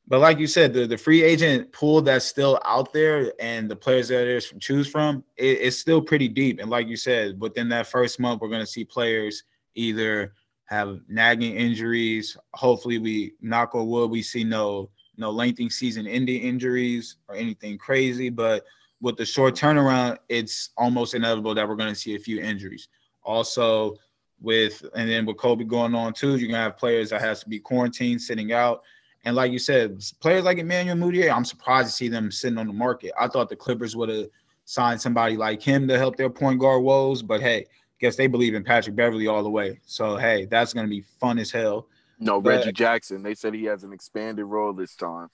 but 0.07 0.19
like 0.19 0.39
you 0.39 0.47
said, 0.47 0.73
the, 0.73 0.87
the 0.87 0.97
free 0.97 1.23
agent 1.23 1.71
pool 1.71 2.01
that's 2.01 2.25
still 2.25 2.59
out 2.65 2.91
there 2.91 3.31
and 3.39 3.69
the 3.69 3.75
players 3.75 4.07
that 4.09 4.15
there's 4.15 4.51
choose 4.59 4.87
from, 4.87 5.23
it, 5.37 5.59
it's 5.61 5.77
still 5.77 6.01
pretty 6.01 6.27
deep. 6.27 6.59
And 6.59 6.69
like 6.69 6.87
you 6.87 6.97
said, 6.97 7.39
within 7.39 7.69
that 7.69 7.87
first 7.87 8.19
month, 8.19 8.41
we're 8.41 8.49
gonna 8.49 8.65
see 8.65 8.83
players 8.83 9.43
either 9.75 10.33
have 10.71 11.01
nagging 11.09 11.55
injuries. 11.55 12.37
Hopefully, 12.53 12.97
we 12.97 13.33
knock 13.41 13.75
on 13.75 13.87
wood, 13.87 14.09
we 14.09 14.23
see 14.23 14.43
no 14.43 14.89
no 15.17 15.29
lengthy 15.29 15.69
season 15.69 16.07
ending 16.07 16.41
injuries 16.41 17.17
or 17.27 17.35
anything 17.35 17.77
crazy. 17.77 18.29
But 18.29 18.63
with 19.01 19.17
the 19.17 19.25
short 19.25 19.53
turnaround, 19.53 20.17
it's 20.29 20.69
almost 20.77 21.13
inevitable 21.13 21.53
that 21.53 21.67
we're 21.67 21.75
going 21.75 21.93
to 21.93 21.99
see 21.99 22.15
a 22.15 22.19
few 22.19 22.39
injuries. 22.41 22.87
Also, 23.23 23.95
with 24.39 24.83
and 24.95 25.09
then 25.09 25.25
with 25.25 25.37
COVID 25.37 25.67
going 25.67 25.93
on 25.93 26.13
too, 26.13 26.37
you're 26.37 26.49
gonna 26.49 26.63
have 26.63 26.77
players 26.77 27.11
that 27.11 27.21
has 27.21 27.41
to 27.41 27.49
be 27.49 27.59
quarantined, 27.59 28.21
sitting 28.21 28.53
out. 28.53 28.81
And 29.23 29.35
like 29.35 29.51
you 29.51 29.59
said, 29.59 30.01
players 30.19 30.45
like 30.45 30.57
Emmanuel 30.57 30.95
Mudiay, 30.95 31.31
I'm 31.31 31.45
surprised 31.45 31.89
to 31.89 31.93
see 31.93 32.07
them 32.07 32.31
sitting 32.31 32.57
on 32.57 32.65
the 32.65 32.73
market. 32.73 33.11
I 33.19 33.27
thought 33.27 33.49
the 33.49 33.55
Clippers 33.55 33.95
would 33.95 34.09
have 34.09 34.27
signed 34.65 34.99
somebody 34.99 35.37
like 35.37 35.61
him 35.61 35.87
to 35.87 35.97
help 35.97 36.15
their 36.15 36.29
point 36.29 36.59
guard 36.59 36.81
woes, 36.81 37.21
but 37.21 37.39
hey, 37.39 37.67
guess 38.01 38.15
they 38.15 38.27
believe 38.27 38.55
in 38.55 38.63
Patrick 38.63 38.95
Beverley 38.95 39.27
all 39.27 39.43
the 39.43 39.49
way. 39.49 39.79
So 39.85 40.17
hey, 40.17 40.45
that's 40.45 40.73
gonna 40.73 40.87
be 40.87 41.05
fun 41.19 41.39
as 41.39 41.51
hell. 41.51 41.87
No, 42.19 42.41
but, 42.41 42.49
Reggie 42.57 42.71
Jackson. 42.73 43.23
They 43.23 43.35
said 43.35 43.53
he 43.53 43.65
has 43.65 43.83
an 43.83 43.93
expanded 43.93 44.45
role 44.45 44.73
this 44.73 44.95
time. 44.95 45.29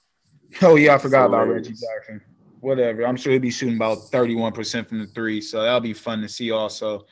Oh 0.61 0.75
yeah, 0.75 0.95
I 0.95 0.97
forgot 0.97 1.25
about 1.25 1.47
Reggie 1.47 1.73
Jackson. 1.73 2.21
Whatever. 2.59 3.05
I'm 3.05 3.15
sure 3.15 3.33
he'll 3.33 3.41
be 3.41 3.51
shooting 3.51 3.75
about 3.75 3.97
31% 4.11 4.87
from 4.87 4.99
the 4.99 5.05
three. 5.07 5.41
So 5.41 5.61
that'll 5.61 5.79
be 5.79 5.93
fun 5.93 6.21
to 6.21 6.29
see 6.29 6.51
also. 6.51 7.05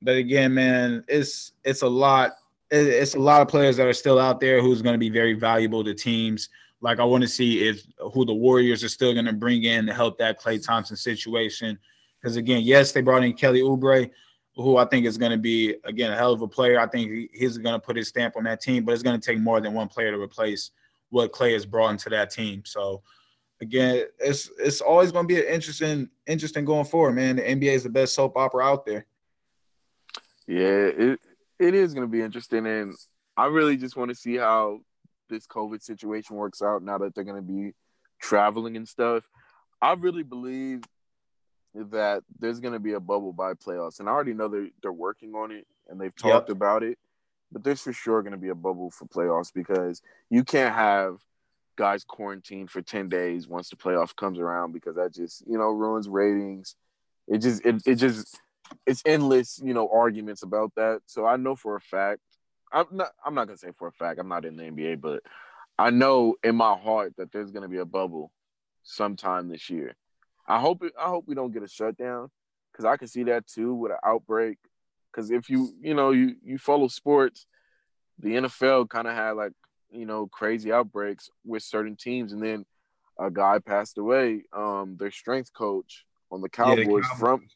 But 0.00 0.16
again, 0.16 0.54
man, 0.54 1.04
it's 1.08 1.52
it's 1.64 1.82
a 1.82 1.88
lot. 1.88 2.32
It's 2.70 3.14
a 3.14 3.18
lot 3.18 3.40
of 3.40 3.48
players 3.48 3.78
that 3.78 3.86
are 3.86 3.94
still 3.94 4.18
out 4.18 4.40
there 4.40 4.60
who's 4.60 4.82
going 4.82 4.92
to 4.92 4.98
be 4.98 5.08
very 5.08 5.32
valuable 5.32 5.82
to 5.84 5.94
teams. 5.94 6.50
Like 6.80 7.00
I 7.00 7.04
want 7.04 7.22
to 7.22 7.28
see 7.28 7.66
if 7.66 7.82
who 8.12 8.24
the 8.24 8.34
Warriors 8.34 8.84
are 8.84 8.90
still 8.90 9.14
going 9.14 9.24
to 9.24 9.32
bring 9.32 9.64
in 9.64 9.86
to 9.86 9.94
help 9.94 10.18
that 10.18 10.40
Klay 10.40 10.64
Thompson 10.64 10.96
situation. 10.96 11.78
Because 12.20 12.36
again, 12.36 12.62
yes, 12.62 12.92
they 12.92 13.00
brought 13.00 13.24
in 13.24 13.32
Kelly 13.32 13.62
Oubre, 13.62 14.10
who 14.58 14.76
I 14.76 14.84
think 14.84 15.06
is 15.06 15.16
going 15.16 15.30
to 15.30 15.38
be 15.38 15.76
again 15.84 16.12
a 16.12 16.16
hell 16.16 16.32
of 16.32 16.42
a 16.42 16.48
player. 16.48 16.80
I 16.80 16.86
think 16.86 17.30
he's 17.32 17.58
going 17.58 17.74
to 17.74 17.78
put 17.78 17.96
his 17.96 18.08
stamp 18.08 18.36
on 18.36 18.44
that 18.44 18.60
team, 18.60 18.84
but 18.84 18.92
it's 18.92 19.02
going 19.02 19.18
to 19.18 19.24
take 19.24 19.38
more 19.38 19.60
than 19.60 19.72
one 19.72 19.88
player 19.88 20.10
to 20.10 20.20
replace 20.20 20.72
what 21.10 21.32
Klay 21.32 21.52
has 21.52 21.64
brought 21.64 21.90
into 21.90 22.10
that 22.10 22.30
team. 22.30 22.62
So 22.66 23.02
again, 23.60 24.04
it's 24.18 24.50
it's 24.58 24.80
always 24.80 25.12
going 25.12 25.26
to 25.26 25.34
be 25.34 25.40
an 25.40 25.46
interesting 25.46 26.10
interesting 26.26 26.64
going 26.64 26.84
forward, 26.84 27.12
man. 27.12 27.36
The 27.36 27.42
NBA 27.42 27.72
is 27.72 27.84
the 27.84 27.90
best 27.90 28.14
soap 28.14 28.36
opera 28.36 28.64
out 28.64 28.84
there. 28.84 29.06
Yeah, 30.46 30.90
it 30.96 31.20
it 31.60 31.74
is 31.74 31.94
going 31.94 32.06
to 32.06 32.10
be 32.10 32.22
interesting, 32.22 32.66
and 32.66 32.94
I 33.36 33.46
really 33.46 33.76
just 33.76 33.96
want 33.96 34.10
to 34.10 34.14
see 34.14 34.36
how 34.36 34.80
this 35.30 35.46
COVID 35.46 35.82
situation 35.82 36.36
works 36.36 36.62
out 36.62 36.82
now 36.82 36.98
that 36.98 37.14
they're 37.14 37.24
going 37.24 37.36
to 37.36 37.42
be 37.42 37.74
traveling 38.20 38.76
and 38.76 38.88
stuff. 38.88 39.22
I 39.80 39.92
really 39.92 40.24
believe 40.24 40.82
that 41.90 42.22
there's 42.38 42.60
going 42.60 42.74
to 42.74 42.80
be 42.80 42.92
a 42.92 43.00
bubble 43.00 43.32
by 43.32 43.54
playoffs, 43.54 44.00
and 44.00 44.08
I 44.08 44.12
already 44.12 44.34
know 44.34 44.48
they're 44.48 44.68
they're 44.82 44.92
working 44.92 45.34
on 45.34 45.52
it 45.52 45.66
and 45.88 46.00
they've 46.00 46.14
talked 46.14 46.48
yep. 46.48 46.56
about 46.56 46.82
it. 46.82 46.98
But 47.50 47.64
there's 47.64 47.80
for 47.80 47.92
sure 47.92 48.22
going 48.22 48.32
to 48.32 48.38
be 48.38 48.50
a 48.50 48.54
bubble 48.54 48.90
for 48.90 49.06
playoffs 49.06 49.52
because 49.52 50.02
you 50.28 50.44
can't 50.44 50.74
have 50.74 51.18
guys 51.76 52.04
quarantined 52.04 52.70
for 52.70 52.82
ten 52.82 53.08
days 53.08 53.48
once 53.48 53.70
the 53.70 53.76
playoff 53.76 54.14
comes 54.14 54.38
around 54.38 54.72
because 54.72 54.96
that 54.96 55.14
just 55.14 55.44
you 55.46 55.58
know 55.58 55.70
ruins 55.70 56.08
ratings. 56.08 56.74
It 57.26 57.38
just 57.38 57.64
it, 57.64 57.82
it 57.86 57.94
just 57.96 58.40
it's 58.86 59.02
endless 59.06 59.60
you 59.62 59.74
know 59.74 59.88
arguments 59.92 60.42
about 60.42 60.74
that. 60.76 61.00
So 61.06 61.26
I 61.26 61.36
know 61.36 61.56
for 61.56 61.76
a 61.76 61.80
fact 61.80 62.20
I'm 62.72 62.86
not 62.92 63.12
I'm 63.24 63.34
not 63.34 63.46
gonna 63.46 63.58
say 63.58 63.72
for 63.76 63.88
a 63.88 63.92
fact 63.92 64.18
I'm 64.18 64.28
not 64.28 64.44
in 64.44 64.56
the 64.56 64.64
NBA, 64.64 65.00
but 65.00 65.22
I 65.78 65.90
know 65.90 66.34
in 66.42 66.56
my 66.56 66.76
heart 66.76 67.14
that 67.16 67.32
there's 67.32 67.50
gonna 67.50 67.68
be 67.68 67.78
a 67.78 67.84
bubble 67.84 68.30
sometime 68.82 69.48
this 69.48 69.70
year. 69.70 69.94
I 70.48 70.58
hope 70.58 70.82
it, 70.82 70.92
I 70.98 71.08
hope 71.08 71.24
we 71.28 71.34
don't 71.34 71.52
get 71.52 71.62
a 71.62 71.68
shutdown 71.68 72.30
because 72.72 72.86
I 72.86 72.96
can 72.96 73.06
see 73.06 73.24
that 73.24 73.46
too 73.46 73.74
with 73.74 73.92
an 73.92 73.98
outbreak. 74.04 74.56
Because 75.12 75.30
if 75.30 75.50
you 75.50 75.74
you 75.80 75.94
know 75.94 76.10
you 76.10 76.36
you 76.42 76.58
follow 76.58 76.88
sports, 76.88 77.46
the 78.18 78.30
NFL 78.30 78.88
kind 78.88 79.06
of 79.06 79.14
had 79.14 79.32
like 79.32 79.52
you 79.90 80.06
know 80.06 80.26
crazy 80.26 80.72
outbreaks 80.72 81.28
with 81.44 81.62
certain 81.62 81.96
teams, 81.96 82.32
and 82.32 82.42
then 82.42 82.64
a 83.18 83.30
guy 83.30 83.58
passed 83.58 83.98
away, 83.98 84.44
um, 84.52 84.96
their 84.98 85.10
strength 85.10 85.52
coach 85.52 86.06
on 86.30 86.40
the 86.40 86.48
Cowboys, 86.48 86.78
yeah, 86.78 86.84
the 86.84 87.02
Cowboys. 87.02 87.18
from 87.18 87.48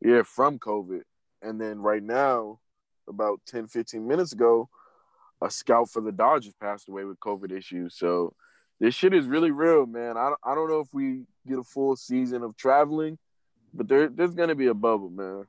yeah 0.00 0.22
from 0.22 0.58
COVID, 0.58 1.02
and 1.42 1.60
then 1.60 1.80
right 1.80 2.02
now, 2.02 2.58
about 3.08 3.40
10, 3.46 3.68
15 3.68 4.06
minutes 4.06 4.32
ago, 4.32 4.68
a 5.40 5.50
scout 5.50 5.90
for 5.90 6.00
the 6.00 6.12
Dodgers 6.12 6.54
passed 6.60 6.88
away 6.88 7.04
with 7.04 7.20
COVID 7.20 7.52
issues. 7.52 7.96
So 7.96 8.34
this 8.82 8.96
shit 8.96 9.14
is 9.14 9.26
really 9.26 9.52
real, 9.52 9.86
man. 9.86 10.16
I, 10.16 10.32
I 10.42 10.56
don't 10.56 10.68
know 10.68 10.80
if 10.80 10.92
we 10.92 11.22
get 11.46 11.56
a 11.56 11.62
full 11.62 11.94
season 11.94 12.42
of 12.42 12.56
traveling, 12.56 13.16
but 13.72 13.86
there, 13.86 14.08
there's 14.08 14.34
going 14.34 14.48
to 14.48 14.56
be 14.56 14.66
a 14.66 14.74
bubble, 14.74 15.08
man. 15.08 15.46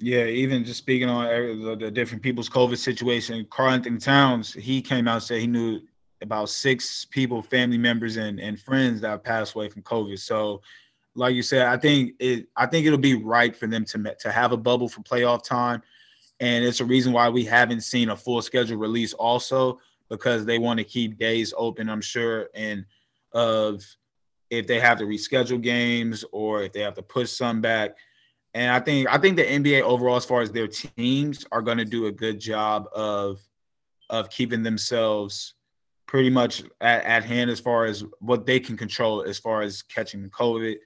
Yeah, 0.00 0.26
even 0.26 0.66
just 0.66 0.78
speaking 0.78 1.08
on 1.08 1.24
the, 1.62 1.76
the 1.76 1.90
different 1.90 2.22
people's 2.22 2.50
COVID 2.50 2.76
situation, 2.76 3.46
Karl-Anthony 3.48 3.96
Towns, 3.96 4.52
he 4.52 4.82
came 4.82 5.08
out 5.08 5.14
and 5.14 5.22
said 5.22 5.40
he 5.40 5.46
knew 5.46 5.80
about 6.20 6.50
six 6.50 7.06
people, 7.06 7.40
family 7.40 7.78
members, 7.78 8.18
and, 8.18 8.38
and 8.38 8.60
friends 8.60 9.00
that 9.00 9.24
passed 9.24 9.54
away 9.54 9.70
from 9.70 9.80
COVID. 9.80 10.18
So, 10.18 10.60
like 11.14 11.34
you 11.34 11.42
said, 11.42 11.66
I 11.66 11.78
think 11.78 12.16
it 12.20 12.48
I 12.54 12.66
think 12.66 12.86
it'll 12.86 12.98
be 12.98 13.14
right 13.14 13.56
for 13.56 13.66
them 13.66 13.86
to 13.86 14.14
to 14.20 14.30
have 14.30 14.52
a 14.52 14.56
bubble 14.58 14.90
for 14.90 15.00
playoff 15.00 15.42
time, 15.42 15.82
and 16.38 16.64
it's 16.64 16.80
a 16.80 16.84
reason 16.84 17.12
why 17.12 17.30
we 17.30 17.44
haven't 17.44 17.80
seen 17.80 18.10
a 18.10 18.16
full 18.16 18.42
schedule 18.42 18.76
release. 18.76 19.14
Also, 19.14 19.80
because 20.08 20.44
they 20.44 20.58
want 20.58 20.78
to 20.78 20.84
keep 20.84 21.18
days 21.18 21.52
open, 21.56 21.88
I'm 21.88 22.00
sure, 22.00 22.48
and 22.54 22.84
of 23.32 23.84
if 24.50 24.66
they 24.66 24.80
have 24.80 24.98
to 24.98 25.04
reschedule 25.04 25.60
games 25.60 26.24
or 26.32 26.62
if 26.62 26.72
they 26.72 26.80
have 26.80 26.94
to 26.94 27.02
push 27.02 27.30
some 27.30 27.60
back. 27.60 27.96
And 28.54 28.72
I 28.72 28.80
think 28.80 29.08
I 29.08 29.18
think 29.18 29.36
the 29.36 29.44
NBA 29.44 29.82
overall, 29.82 30.16
as 30.16 30.24
far 30.24 30.40
as 30.40 30.50
their 30.50 30.68
teams, 30.68 31.44
are 31.52 31.62
going 31.62 31.78
to 31.78 31.84
do 31.84 32.06
a 32.06 32.12
good 32.12 32.40
job 32.40 32.88
of 32.94 33.40
of 34.10 34.30
keeping 34.30 34.62
themselves 34.62 35.54
pretty 36.06 36.30
much 36.30 36.62
at, 36.80 37.04
at 37.04 37.24
hand 37.24 37.50
as 37.50 37.60
far 37.60 37.84
as 37.84 38.02
what 38.20 38.46
they 38.46 38.58
can 38.58 38.76
control 38.76 39.22
as 39.22 39.38
far 39.38 39.60
as 39.60 39.82
catching 39.82 40.22
the 40.22 40.30
COVID. 40.30 40.76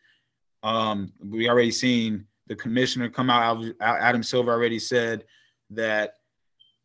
Um, 0.64 1.12
we 1.24 1.48
already 1.48 1.70
seen 1.70 2.26
the 2.48 2.56
commissioner 2.56 3.08
come 3.08 3.30
out. 3.30 3.64
Adam 3.80 4.22
Silver 4.22 4.50
already 4.50 4.80
said 4.80 5.24
that 5.70 6.14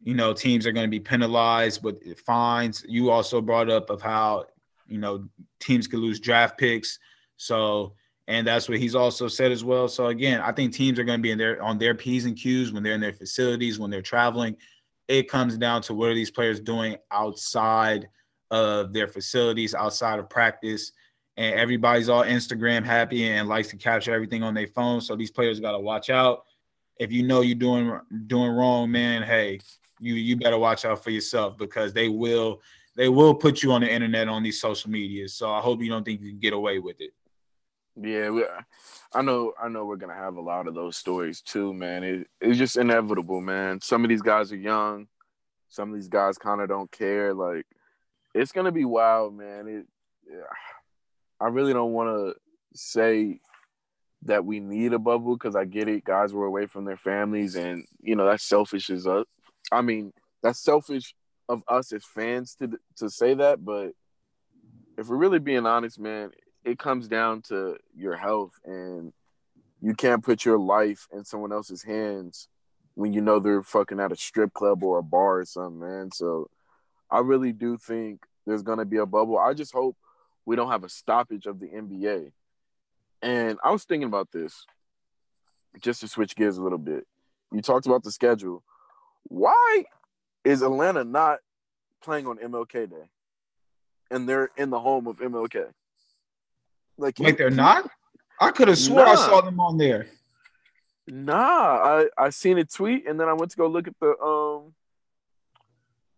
you 0.03 0.13
know 0.13 0.33
teams 0.33 0.65
are 0.67 0.71
going 0.71 0.85
to 0.85 0.91
be 0.91 0.99
penalized 0.99 1.83
with 1.83 2.19
fines. 2.19 2.85
You 2.87 3.09
also 3.09 3.41
brought 3.41 3.69
up 3.69 3.89
of 3.89 4.01
how 4.01 4.45
you 4.87 4.97
know, 4.97 5.27
teams 5.59 5.87
could 5.87 5.99
lose 5.99 6.19
draft 6.19 6.57
picks. 6.57 6.99
So, 7.37 7.93
and 8.27 8.45
that's 8.45 8.67
what 8.67 8.79
he's 8.79 8.95
also 8.95 9.27
said 9.27 9.51
as 9.51 9.63
well. 9.63 9.87
So 9.87 10.07
again, 10.07 10.41
I 10.41 10.51
think 10.51 10.73
teams 10.73 10.99
are 10.99 11.03
going 11.03 11.19
to 11.19 11.23
be 11.23 11.31
in 11.31 11.37
there 11.37 11.61
on 11.61 11.77
their 11.77 11.95
P's 11.95 12.25
and 12.25 12.35
Q's 12.35 12.71
when 12.71 12.83
they're 12.83 12.93
in 12.93 13.01
their 13.01 13.13
facilities, 13.13 13.79
when 13.79 13.89
they're 13.89 14.01
traveling. 14.01 14.57
It 15.07 15.29
comes 15.29 15.57
down 15.57 15.81
to 15.83 15.93
what 15.93 16.09
are 16.09 16.15
these 16.15 16.31
players 16.31 16.59
doing 16.59 16.97
outside 17.11 18.09
of 18.51 18.93
their 18.93 19.07
facilities, 19.07 19.73
outside 19.73 20.19
of 20.19 20.29
practice. 20.29 20.91
And 21.37 21.57
everybody's 21.57 22.09
all 22.09 22.23
Instagram 22.23 22.83
happy 22.83 23.29
and 23.29 23.47
likes 23.47 23.69
to 23.69 23.77
capture 23.77 24.13
everything 24.13 24.43
on 24.43 24.53
their 24.53 24.67
phone. 24.67 24.99
So 24.99 25.15
these 25.15 25.31
players 25.31 25.59
got 25.59 25.73
to 25.73 25.79
watch 25.79 26.09
out. 26.09 26.43
If 26.99 27.11
you 27.11 27.23
know 27.23 27.41
you're 27.41 27.55
doing 27.55 27.97
doing 28.25 28.49
wrong, 28.49 28.91
man, 28.91 29.21
hey, 29.21 29.59
you 29.99 30.13
you 30.15 30.35
better 30.37 30.57
watch 30.57 30.85
out 30.85 31.03
for 31.03 31.09
yourself 31.09 31.57
because 31.57 31.93
they 31.93 32.09
will 32.09 32.61
they 32.95 33.09
will 33.09 33.35
put 33.35 33.61
you 33.61 33.71
on 33.71 33.81
the 33.81 33.91
internet 33.91 34.27
on 34.27 34.43
these 34.43 34.59
social 34.59 34.89
medias. 34.89 35.35
So 35.35 35.51
I 35.51 35.59
hope 35.61 35.81
you 35.81 35.89
don't 35.89 36.03
think 36.03 36.21
you 36.21 36.31
can 36.31 36.39
get 36.39 36.53
away 36.53 36.79
with 36.79 36.99
it. 36.99 37.11
Yeah, 37.99 38.29
we, 38.29 38.45
I 39.13 39.21
know. 39.21 39.53
I 39.61 39.69
know 39.69 39.85
we're 39.85 39.95
gonna 39.95 40.13
have 40.13 40.35
a 40.35 40.41
lot 40.41 40.67
of 40.67 40.75
those 40.75 40.97
stories 40.97 41.41
too, 41.41 41.73
man. 41.73 42.03
It, 42.03 42.27
it's 42.39 42.57
just 42.57 42.77
inevitable, 42.77 43.41
man. 43.41 43.81
Some 43.81 44.03
of 44.03 44.09
these 44.09 44.21
guys 44.21 44.51
are 44.51 44.57
young. 44.57 45.07
Some 45.69 45.89
of 45.89 45.95
these 45.95 46.07
guys 46.07 46.37
kind 46.37 46.61
of 46.61 46.69
don't 46.69 46.91
care. 46.91 47.33
Like, 47.33 47.65
it's 48.35 48.51
gonna 48.51 48.71
be 48.71 48.85
wild, 48.85 49.35
man. 49.35 49.67
It. 49.67 49.85
Yeah, 50.29 50.43
I 51.39 51.47
really 51.47 51.73
don't 51.73 51.93
want 51.93 52.09
to 52.09 52.35
say 52.75 53.39
that 54.23 54.45
we 54.45 54.59
need 54.59 54.93
a 54.93 54.99
bubble 54.99 55.35
because 55.35 55.55
I 55.55 55.65
get 55.65 55.87
it. 55.87 56.03
Guys 56.03 56.33
were 56.33 56.45
away 56.45 56.67
from 56.67 56.85
their 56.85 56.97
families, 56.97 57.55
and 57.55 57.83
you 57.99 58.15
know 58.15 58.25
that's 58.25 58.43
selfish 58.43 58.89
as. 58.91 59.07
I 59.71 59.81
mean, 59.81 60.13
that's 60.41 60.59
selfish 60.59 61.13
of 61.49 61.63
us 61.67 61.91
as 61.93 62.03
fans 62.05 62.55
to 62.55 62.77
to 62.97 63.09
say 63.09 63.33
that, 63.35 63.63
but 63.63 63.91
if 64.97 65.07
we're 65.07 65.17
really 65.17 65.39
being 65.39 65.65
honest, 65.65 65.99
man, 65.99 66.31
it 66.65 66.79
comes 66.79 67.07
down 67.07 67.41
to 67.43 67.77
your 67.95 68.15
health 68.15 68.53
and 68.65 69.13
you 69.81 69.93
can't 69.93 70.23
put 70.23 70.43
your 70.43 70.57
life 70.57 71.07
in 71.13 71.23
someone 71.23 71.53
else's 71.53 71.83
hands 71.83 72.47
when 72.95 73.13
you 73.13 73.21
know 73.21 73.39
they're 73.39 73.61
fucking 73.61 73.99
at 73.99 74.11
a 74.11 74.15
strip 74.15 74.51
club 74.53 74.83
or 74.83 74.97
a 74.97 75.03
bar 75.03 75.39
or 75.39 75.45
something, 75.45 75.79
man. 75.79 76.11
So 76.11 76.49
I 77.11 77.19
really 77.19 77.53
do 77.53 77.77
think 77.77 78.21
there's 78.45 78.63
gonna 78.63 78.85
be 78.85 78.97
a 78.97 79.05
bubble. 79.05 79.37
I 79.37 79.53
just 79.53 79.73
hope 79.73 79.95
we 80.45 80.55
don't 80.55 80.71
have 80.71 80.83
a 80.83 80.89
stoppage 80.89 81.45
of 81.45 81.59
the 81.59 81.67
NBA. 81.67 82.31
And 83.21 83.57
I 83.63 83.71
was 83.71 83.83
thinking 83.83 84.07
about 84.07 84.31
this, 84.31 84.65
just 85.81 86.01
to 86.01 86.07
switch 86.07 86.35
gears 86.35 86.57
a 86.57 86.63
little 86.63 86.77
bit. 86.77 87.05
You 87.51 87.61
talked 87.61 87.85
about 87.85 88.03
the 88.03 88.11
schedule. 88.11 88.63
Why 89.27 89.83
is 90.43 90.61
Atlanta 90.61 91.03
not 91.03 91.39
playing 92.01 92.27
on 92.27 92.37
MLK 92.37 92.89
Day? 92.89 93.09
And 94.09 94.27
they're 94.27 94.49
in 94.55 94.69
the 94.69 94.79
home 94.79 95.07
of 95.07 95.17
MLK. 95.17 95.67
Like, 96.97 97.19
Wait, 97.19 97.37
they're 97.37 97.49
not? 97.49 97.89
I 98.39 98.51
could 98.51 98.67
have 98.67 98.77
swore 98.77 99.05
nah. 99.05 99.11
I 99.11 99.15
saw 99.15 99.41
them 99.41 99.59
on 99.59 99.77
there. 99.77 100.07
Nah, 101.07 101.33
I 101.35 102.07
I 102.17 102.29
seen 102.29 102.57
a 102.57 102.65
tweet 102.65 103.07
and 103.07 103.19
then 103.19 103.27
I 103.29 103.33
went 103.33 103.51
to 103.51 103.57
go 103.57 103.67
look 103.67 103.87
at 103.87 103.95
the 103.99 104.17
um 104.19 104.73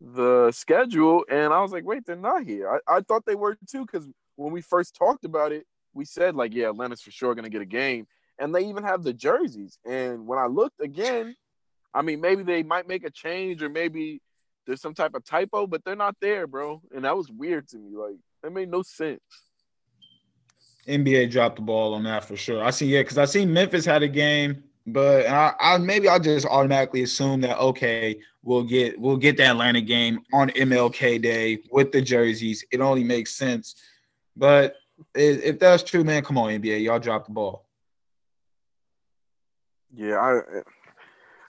the 0.02 0.52
schedule 0.52 1.26
and 1.30 1.54
I 1.54 1.62
was 1.62 1.72
like, 1.72 1.86
wait, 1.86 2.06
they're 2.06 2.16
not 2.16 2.44
here. 2.44 2.70
I, 2.88 2.98
I 2.98 3.02
thought 3.02 3.26
they 3.26 3.36
were 3.36 3.58
too 3.70 3.86
because 3.86 4.08
when 4.36 4.52
we 4.52 4.62
first 4.62 4.96
talked 4.96 5.26
about 5.26 5.52
it, 5.52 5.66
we 5.94 6.06
said 6.06 6.36
like, 6.36 6.54
yeah, 6.54 6.70
Atlanta's 6.70 7.02
for 7.02 7.12
sure 7.12 7.36
gonna 7.36 7.50
get 7.50 7.62
a 7.62 7.66
game, 7.66 8.08
and 8.40 8.54
they 8.54 8.66
even 8.66 8.84
have 8.84 9.04
the 9.04 9.14
jerseys. 9.14 9.78
And 9.86 10.26
when 10.26 10.40
I 10.40 10.48
looked 10.48 10.82
again, 10.82 11.36
I 11.94 12.02
mean, 12.02 12.22
maybe 12.22 12.44
they 12.44 12.64
might 12.64 12.88
make 12.88 13.04
a 13.04 13.10
change 13.10 13.64
or 13.64 13.70
maybe 13.70 14.22
there's 14.66 14.82
some 14.82 14.94
type 14.94 15.16
of 15.16 15.26
typo, 15.26 15.66
but 15.66 15.84
they're 15.84 15.96
not 15.96 16.16
there, 16.22 16.46
bro. 16.46 16.82
And 16.96 17.06
that 17.06 17.18
was 17.18 17.30
weird 17.30 17.68
to 17.70 17.78
me. 17.78 17.96
Like, 17.96 18.16
that 18.44 18.52
made 18.52 18.70
no 18.70 18.84
sense. 18.84 19.20
NBA 20.88 21.32
dropped 21.32 21.58
the 21.58 21.62
ball 21.62 21.94
on 21.94 22.04
that 22.04 22.24
for 22.24 22.36
sure. 22.36 22.64
I 22.64 22.70
see, 22.72 22.88
yeah, 22.88 23.02
because 23.02 23.18
I 23.18 23.26
seen 23.26 23.52
Memphis 23.52 23.86
had 23.86 24.04
a 24.04 24.08
game, 24.08 24.64
but 24.88 25.28
I, 25.28 25.54
I 25.60 25.78
maybe 25.78 26.10
I 26.10 26.20
just 26.20 26.46
automatically 26.46 27.04
assume 27.04 27.42
that 27.42 27.60
okay, 27.60 28.20
we'll 28.44 28.64
get 28.64 29.00
we'll 29.00 29.18
get 29.18 29.38
the 29.38 29.46
Atlanta 29.46 29.82
game 29.82 30.22
on 30.34 30.50
MLK 30.50 31.22
Day 31.22 31.60
with 31.72 31.92
the 31.92 32.02
jerseys. 32.02 32.64
It 32.72 32.82
only 32.82 33.04
makes 33.04 33.36
sense. 33.36 33.76
But 34.36 34.76
if 35.14 35.60
that's 35.60 35.84
true, 35.84 36.04
man, 36.04 36.24
come 36.24 36.38
on, 36.38 36.50
NBA, 36.50 36.84
y'all 36.84 37.00
dropped 37.00 37.28
the 37.28 37.34
ball. 37.34 37.66
Yeah, 39.94 40.18
I, 40.18 40.62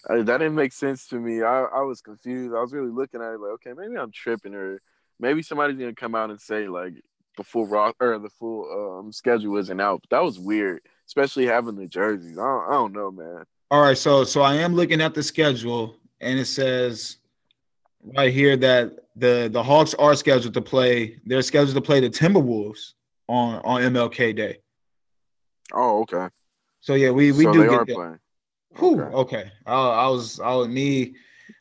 that 0.08 0.26
didn't 0.26 0.54
make 0.54 0.72
sense 0.72 1.06
to 1.08 1.16
me. 1.16 1.42
I, 1.42 1.62
I 1.62 1.80
was 1.82 2.00
confused. 2.00 2.54
I 2.54 2.60
was 2.60 2.72
really 2.72 2.90
looking 2.90 3.20
at 3.20 3.34
it 3.34 3.40
like, 3.40 3.52
okay, 3.52 3.72
maybe 3.76 3.96
I'm 3.96 4.12
tripping, 4.12 4.54
or 4.54 4.80
maybe 5.18 5.42
somebody's 5.42 5.78
gonna 5.78 5.94
come 5.94 6.14
out 6.14 6.30
and 6.30 6.40
say 6.40 6.68
like, 6.68 6.94
the 7.36 7.44
full 7.44 7.66
rock 7.66 7.96
or 8.00 8.18
the 8.18 8.28
full 8.28 8.98
um, 9.00 9.12
schedule 9.12 9.56
isn't 9.56 9.80
out. 9.80 10.02
But 10.02 10.16
that 10.16 10.24
was 10.24 10.38
weird, 10.38 10.82
especially 11.06 11.46
having 11.46 11.76
the 11.76 11.86
jerseys. 11.86 12.38
I 12.38 12.42
don't, 12.42 12.68
I 12.68 12.72
don't 12.72 12.92
know, 12.92 13.10
man. 13.10 13.44
All 13.70 13.82
right, 13.82 13.96
so 13.96 14.24
so 14.24 14.42
I 14.42 14.56
am 14.56 14.74
looking 14.74 15.00
at 15.00 15.14
the 15.14 15.22
schedule, 15.22 15.96
and 16.20 16.38
it 16.38 16.46
says 16.46 17.18
right 18.16 18.32
here 18.32 18.56
that 18.56 18.92
the 19.16 19.48
the 19.52 19.62
Hawks 19.62 19.94
are 19.94 20.14
scheduled 20.14 20.54
to 20.54 20.60
play. 20.60 21.18
They're 21.24 21.42
scheduled 21.42 21.76
to 21.76 21.80
play 21.80 22.00
the 22.00 22.10
Timberwolves 22.10 22.94
on 23.28 23.60
on 23.64 23.82
MLK 23.82 24.34
Day. 24.34 24.58
Oh, 25.72 26.00
okay. 26.00 26.28
So 26.80 26.94
yeah, 26.94 27.10
we 27.10 27.32
we 27.32 27.44
so 27.44 27.52
do 27.52 27.68
get 27.68 27.86
that. 27.86 27.94
Playing. 27.94 28.18
Whew, 28.76 29.00
okay. 29.00 29.14
okay. 29.14 29.52
I, 29.66 29.74
I 29.74 30.08
was 30.08 30.40
I 30.40 30.54
was 30.54 30.68
me. 30.68 31.14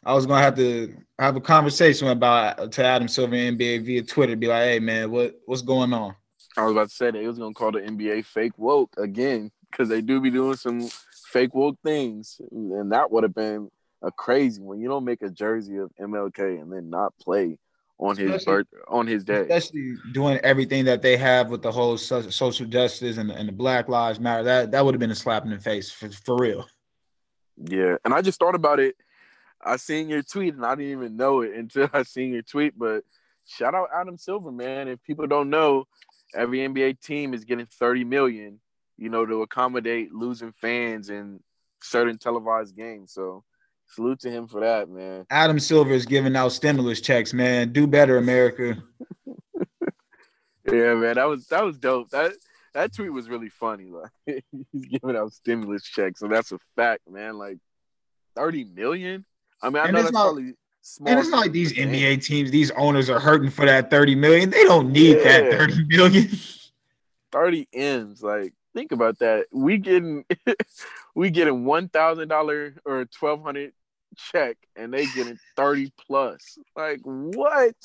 I 0.05 0.14
was 0.14 0.26
gonna 0.26 0.41
have 0.41 0.55
to 0.55 0.95
have 1.18 1.36
a 1.36 1.41
conversation 1.41 2.07
about 2.07 2.72
to 2.72 2.86
Adam 2.86 3.07
Silver 3.07 3.36
NBA 3.36 3.86
via 3.86 4.03
Twitter. 4.03 4.36
Be 4.36 4.47
like, 4.47 4.64
hey 4.64 4.80
man, 4.80 5.12
what 5.12 5.36
what's 5.45 5.62
going 5.62 5.93
on? 5.93 6.16
I 6.57 6.64
was 6.64 6.72
about 6.72 6.89
to 6.89 6.95
say 6.95 7.12
they 7.12 7.28
was 7.28 7.39
gonna 7.39 7.53
call 7.53 7.72
the 7.72 7.80
NBA 7.80 8.26
fake 8.26 8.53
woke 8.57 8.93
again 8.97 9.51
because 9.70 9.89
they 9.89 10.01
do 10.01 10.20
be 10.20 10.32
doing 10.32 10.55
some 10.55 10.89
fake 11.32 11.53
woke 11.53 11.78
things, 11.84 12.39
and 12.51 12.91
that 12.91 13.12
would 13.12 13.24
have 13.24 13.36
been 13.36 13.70
a 14.01 14.12
crazy 14.12 14.62
when 14.62 14.80
you 14.80 14.88
don't 14.88 15.05
make 15.05 15.22
a 15.22 15.30
jersey 15.30 15.78
of 15.78 15.91
MLK 15.99 16.62
and 16.62 16.72
then 16.72 16.89
not 16.89 17.14
play 17.20 17.57
on 17.99 18.16
his 18.16 18.32
especially, 18.32 18.53
birth 18.53 18.68
on 18.88 19.07
his 19.07 19.24
day. 19.26 19.41
Especially 19.41 19.95
doing 20.14 20.38
everything 20.38 20.86
that 20.86 21.01
they 21.01 21.18
have 21.18 21.49
with 21.49 21.62
the 21.62 21.72
whole 21.72 21.97
social 21.97 22.66
justice 22.66 23.18
and, 23.18 23.30
and 23.30 23.49
the 23.49 23.53
Black 23.53 23.89
Lives 23.89 24.20
Matter. 24.20 24.43
That 24.43 24.72
that 24.72 24.86
would 24.86 24.93
have 24.93 24.99
been 24.99 25.12
a 25.12 25.16
slap 25.16 25.43
in 25.43 25.49
the 25.49 25.60
face 25.60 25.91
for, 25.91 26.10
for 26.10 26.38
real. 26.38 26.66
Yeah, 27.64 27.97
and 28.05 28.14
I 28.14 28.22
just 28.22 28.39
thought 28.39 28.55
about 28.55 28.80
it 28.80 28.95
I 29.62 29.76
seen 29.78 30.10
your 30.10 30.22
tweet 30.22 30.55
and 30.55 30.66
I 30.66 30.76
didn't 30.76 30.91
even 30.91 31.18
know 31.18 31.41
it 31.41 31.53
until 31.53 31.89
I 31.93 32.03
seen 32.03 32.34
your 32.34 32.41
tweet. 32.41 32.78
But 32.78 33.03
shout 33.45 33.76
out 33.76 33.89
Adam 33.93 34.18
Silver, 34.18 34.51
man. 34.51 34.88
If 34.88 35.03
people 35.03 35.28
don't 35.28 35.49
know, 35.49 35.86
every 36.34 36.60
NBA 36.60 37.01
team 37.01 37.34
is 37.34 37.45
getting 37.45 37.66
30 37.66 38.03
million, 38.05 38.60
you 38.97 39.10
know, 39.10 39.26
to 39.26 39.41
accommodate 39.41 40.14
losing 40.14 40.51
fans 40.51 41.10
in 41.10 41.41
certain 41.82 42.18
televised 42.18 42.76
games. 42.76 43.14
So 43.14 43.43
salute 43.88 44.20
to 44.22 44.32
him 44.32 44.47
for 44.47 44.62
that, 44.62 44.89
man. 44.89 45.26
Adam 45.30 45.60
Silver 45.60 45.91
is 45.91 46.05
giving 46.05 46.36
out 46.36 46.51
stimulus 46.51 47.01
checks, 47.01 47.34
man. 47.34 47.74
Do 47.74 47.88
better, 47.88 48.18
America. 48.18 48.82
yeah, 50.72 50.93
man. 50.93 51.16
That 51.16 51.28
was 51.28 51.47
that 51.47 51.66
was 51.66 51.78
dope. 51.78 52.10
That 52.12 52.32
that 52.74 52.93
tweet 52.93 53.11
was 53.11 53.30
really 53.30 53.49
funny. 53.49 53.91
Like 53.91 54.11
he's 54.72 54.86
giving 54.86 55.15
out 55.15 55.34
stimulus 55.34 55.84
checks, 55.84 56.20
so 56.20 56.28
that's 56.28 56.51
a 56.51 56.59
fact, 56.76 57.09
man. 57.09 57.38
Like 57.38 57.57
30 58.36 58.65
million. 58.65 59.26
I 59.61 59.70
mean, 59.70 59.78
I 59.78 59.86
and 59.86 59.93
know 59.93 60.01
that's 60.01 60.13
not, 60.13 60.24
probably 60.24 60.53
small. 60.82 61.09
And 61.09 61.20
it's 61.20 61.30
not 61.30 61.41
like 61.41 61.51
these 61.51 61.74
NBA 61.74 62.24
teams, 62.24 62.51
these 62.51 62.72
owners 62.72 63.09
are 63.09 63.20
hurting 63.20 63.49
for 63.49 63.65
that 63.65 63.89
30 63.89 64.15
million. 64.15 64.49
They 64.49 64.63
don't 64.63 64.91
need 64.91 65.17
yeah. 65.17 65.41
that 65.41 65.51
30 65.51 65.86
million. 65.88 66.30
30 67.32 67.67
M's. 67.74 68.24
Like, 68.24 68.53
think 68.74 68.91
about 68.91 69.20
that. 69.20 69.47
We 69.51 69.78
getting 69.78 70.26
we 71.15 71.30
getting 71.30 71.65
one 71.65 71.89
thousand 71.89 72.28
dollar 72.28 72.76
or 72.86 73.05
twelve 73.05 73.41
hundred 73.41 73.74
check 74.17 74.57
and 74.76 74.93
they 74.93 75.05
getting 75.07 75.39
30 75.55 75.91
plus. 76.05 76.57
Like 76.76 76.99
what? 77.03 77.76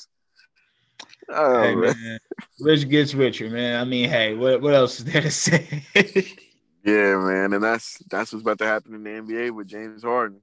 Oh, 1.29 1.61
hey, 1.61 1.75
man. 1.75 2.19
Rich 2.59 2.89
gets 2.89 3.13
richer, 3.13 3.49
man. 3.49 3.81
I 3.81 3.83
mean, 3.85 4.09
hey, 4.09 4.35
what, 4.35 4.61
what 4.61 4.73
else 4.73 4.99
is 4.99 5.05
there 5.05 5.21
to 5.21 5.31
say? 5.31 5.83
yeah, 6.83 7.15
man, 7.17 7.53
and 7.53 7.63
that's 7.63 7.97
that's 8.09 8.31
what's 8.31 8.43
about 8.43 8.59
to 8.59 8.65
happen 8.65 8.93
in 8.93 9.03
the 9.03 9.09
NBA 9.09 9.51
with 9.51 9.67
James 9.67 10.03
Harden. 10.03 10.41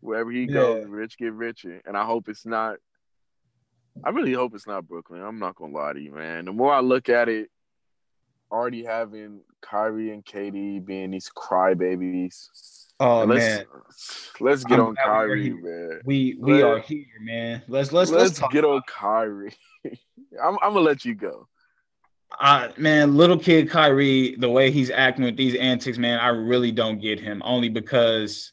Wherever 0.00 0.30
he 0.30 0.46
goes, 0.46 0.86
rich 0.86 1.18
get 1.18 1.32
richer. 1.32 1.82
And 1.84 1.96
I 1.96 2.04
hope 2.04 2.28
it's 2.28 2.46
not. 2.46 2.76
I 4.02 4.10
really 4.10 4.32
hope 4.32 4.54
it's 4.54 4.66
not 4.66 4.88
Brooklyn. 4.88 5.22
I'm 5.22 5.38
not 5.38 5.56
gonna 5.56 5.74
lie 5.74 5.92
to 5.92 6.00
you, 6.00 6.12
man. 6.12 6.46
The 6.46 6.52
more 6.52 6.72
I 6.72 6.80
look 6.80 7.08
at 7.08 7.28
it, 7.28 7.50
already 8.50 8.84
having 8.84 9.40
Kyrie 9.60 10.12
and 10.12 10.24
KD 10.24 10.84
being 10.84 11.10
these 11.10 11.30
crybabies. 11.34 12.79
Oh 13.00 13.24
let's, 13.24 13.42
man, 13.42 13.64
let's 14.40 14.64
get 14.64 14.78
I'm 14.78 14.88
on 14.88 14.94
Kyrie, 14.94 15.50
man. 15.50 16.00
We 16.04 16.36
we 16.38 16.62
Let, 16.62 16.64
are 16.64 16.78
here, 16.80 17.06
man. 17.22 17.62
Let's 17.66 17.92
let's 17.92 18.10
let's, 18.10 18.38
let's 18.38 18.52
get 18.52 18.62
on 18.64 18.82
Kyrie. 18.86 19.54
I'm, 19.84 20.58
I'm 20.62 20.74
gonna 20.74 20.80
let 20.80 21.06
you 21.06 21.14
go. 21.14 21.48
Uh, 22.38 22.68
man, 22.76 23.16
little 23.16 23.38
kid 23.38 23.70
Kyrie, 23.70 24.36
the 24.36 24.50
way 24.50 24.70
he's 24.70 24.90
acting 24.90 25.24
with 25.24 25.36
these 25.36 25.54
antics, 25.56 25.98
man, 25.98 26.20
I 26.20 26.28
really 26.28 26.70
don't 26.70 27.00
get 27.00 27.18
him. 27.18 27.42
Only 27.44 27.70
because 27.70 28.52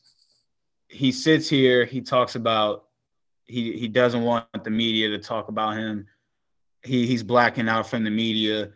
he 0.88 1.12
sits 1.12 1.50
here, 1.50 1.84
he 1.86 2.02
talks 2.02 2.36
about 2.36 2.86
he 3.44 3.74
he 3.78 3.90
doesn't 3.90 4.24
want 4.24 4.46
the 4.64 4.70
media 4.70 5.10
to 5.10 5.20
talk 5.20 5.50
about 5.50 5.76
him. 5.76 6.08
He 6.84 7.06
he's 7.06 7.24
blacking 7.24 7.68
out 7.68 7.90
from 7.90 8.06
the 8.06 8.12
media. 8.12 8.72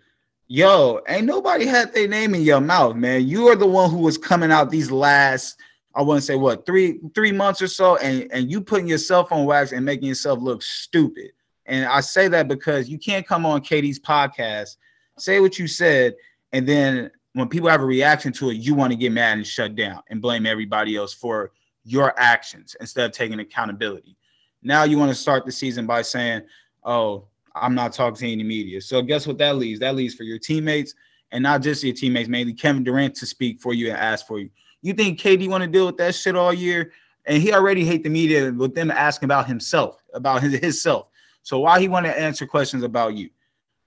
Yo, 0.54 1.00
ain't 1.08 1.28
nobody 1.28 1.66
had 1.66 1.94
their 1.94 2.10
name 2.10 2.36
in 2.36 2.42
your 2.42 2.60
mouth, 2.60 2.94
man. 2.94 3.26
You 3.26 3.48
are 3.48 3.56
the 3.56 3.66
one 3.66 3.90
who 3.90 4.00
was 4.00 4.18
coming 4.18 4.52
out 4.52 4.70
these 4.70 4.92
last 4.92 5.58
I 5.96 6.02
wouldn't 6.02 6.26
say 6.26 6.36
what 6.36 6.66
three 6.66 7.00
three 7.16 7.32
months 7.32 7.62
or 7.62 7.70
so, 7.70 7.96
and 7.96 8.30
and 8.34 8.52
you 8.52 8.60
putting 8.60 8.86
yourself 8.86 9.32
on 9.32 9.46
wax 9.46 9.72
and 9.72 9.86
making 9.86 10.10
yourself 10.10 10.40
look 10.42 10.62
stupid. 10.62 11.32
And 11.68 11.86
I 11.86 12.02
say 12.02 12.28
that 12.28 12.50
because 12.50 12.90
you 12.90 12.98
can't 13.00 13.26
come 13.26 13.46
on 13.46 13.62
KD's 13.62 14.02
podcast, 14.02 14.76
say 15.18 15.40
what 15.40 15.58
you 15.58 15.70
said, 15.70 16.16
and 16.52 16.68
then 16.68 17.12
when 17.32 17.48
people 17.48 17.70
have 17.70 17.82
a 17.82 17.86
reaction 17.86 18.34
to 18.34 18.50
it, 18.50 18.56
you 18.56 18.76
want 18.76 18.92
to 18.92 18.98
get 18.98 19.14
mad 19.14 19.38
and 19.38 19.48
shut 19.48 19.78
down 19.78 20.04
and 20.10 20.22
blame 20.22 20.46
everybody 20.46 20.98
else 20.98 21.14
for 21.14 21.54
your 21.86 22.14
actions 22.20 22.76
instead 22.82 23.06
of 23.06 23.14
taking 23.14 23.40
accountability. 23.40 24.18
Now 24.62 24.84
you 24.84 24.98
want 24.98 25.12
to 25.12 25.16
start 25.16 25.46
the 25.46 25.52
season 25.54 25.88
by 25.88 26.02
saying, 26.02 26.42
"Oh, 26.84 27.30
I'm 27.56 27.76
not 27.76 27.94
talking 27.94 28.16
to 28.18 28.32
any 28.32 28.44
media." 28.44 28.82
So 28.82 29.02
guess 29.02 29.28
what 29.28 29.38
that 29.40 29.58
leaves? 29.58 29.80
That 29.80 29.96
leaves 29.96 30.16
for 30.16 30.24
your 30.24 30.40
teammates 30.40 30.94
and 31.32 31.44
not 31.44 31.62
just 31.62 31.84
your 31.84 31.94
teammates, 31.94 32.30
mainly 32.30 32.54
Kevin 32.54 32.84
Durant 32.84 33.16
to 33.16 33.26
speak 33.26 33.62
for 33.62 33.74
you 33.74 33.90
and 33.90 33.98
ask 33.98 34.28
for 34.28 34.40
you. 34.40 34.50
You 34.82 34.94
think 34.94 35.20
KD 35.20 35.48
want 35.50 35.64
to 35.64 35.70
deal 35.70 35.86
with 35.86 35.98
that 35.98 36.16
shit 36.16 36.36
all 36.36 36.54
year? 36.54 36.92
And 37.26 37.42
he 37.42 37.54
already 37.54 37.86
hate 37.86 38.04
the 38.04 38.10
media 38.10 38.52
with 38.52 38.74
them 38.74 38.90
asking 38.90 39.28
about 39.28 39.48
himself, 39.48 40.02
about 40.14 40.42
his, 40.42 40.56
his 40.56 40.82
self. 40.82 41.08
So 41.44 41.60
why 41.60 41.80
he 41.80 41.88
want 41.88 42.06
to 42.08 42.20
answer 42.20 42.48
questions 42.48 42.84
about 42.84 43.16
you? 43.16 43.30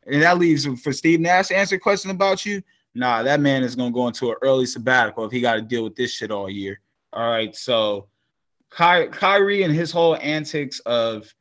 And 0.06 0.22
that 0.22 0.38
leaves 0.38 0.66
for 0.82 0.92
Steve 0.92 1.20
Nash 1.20 1.48
to 1.48 1.56
answer 1.56 1.78
questions 1.78 2.12
about 2.12 2.46
you. 2.46 2.62
Nah, 2.94 3.22
that 3.24 3.40
man 3.40 3.62
is 3.64 3.74
gonna 3.74 3.90
go 3.90 4.06
into 4.06 4.30
an 4.30 4.36
early 4.42 4.66
sabbatical 4.66 5.24
if 5.24 5.32
he 5.32 5.40
got 5.40 5.54
to 5.54 5.62
deal 5.62 5.82
with 5.82 5.96
this 5.96 6.12
shit 6.12 6.30
all 6.30 6.48
year. 6.48 6.80
All 7.12 7.28
right, 7.28 7.54
so 7.54 8.08
Ky- 8.70 9.08
Kyrie 9.08 9.62
and 9.62 9.74
his 9.74 9.90
whole 9.90 10.16
antics 10.16 10.78
of 10.80 11.32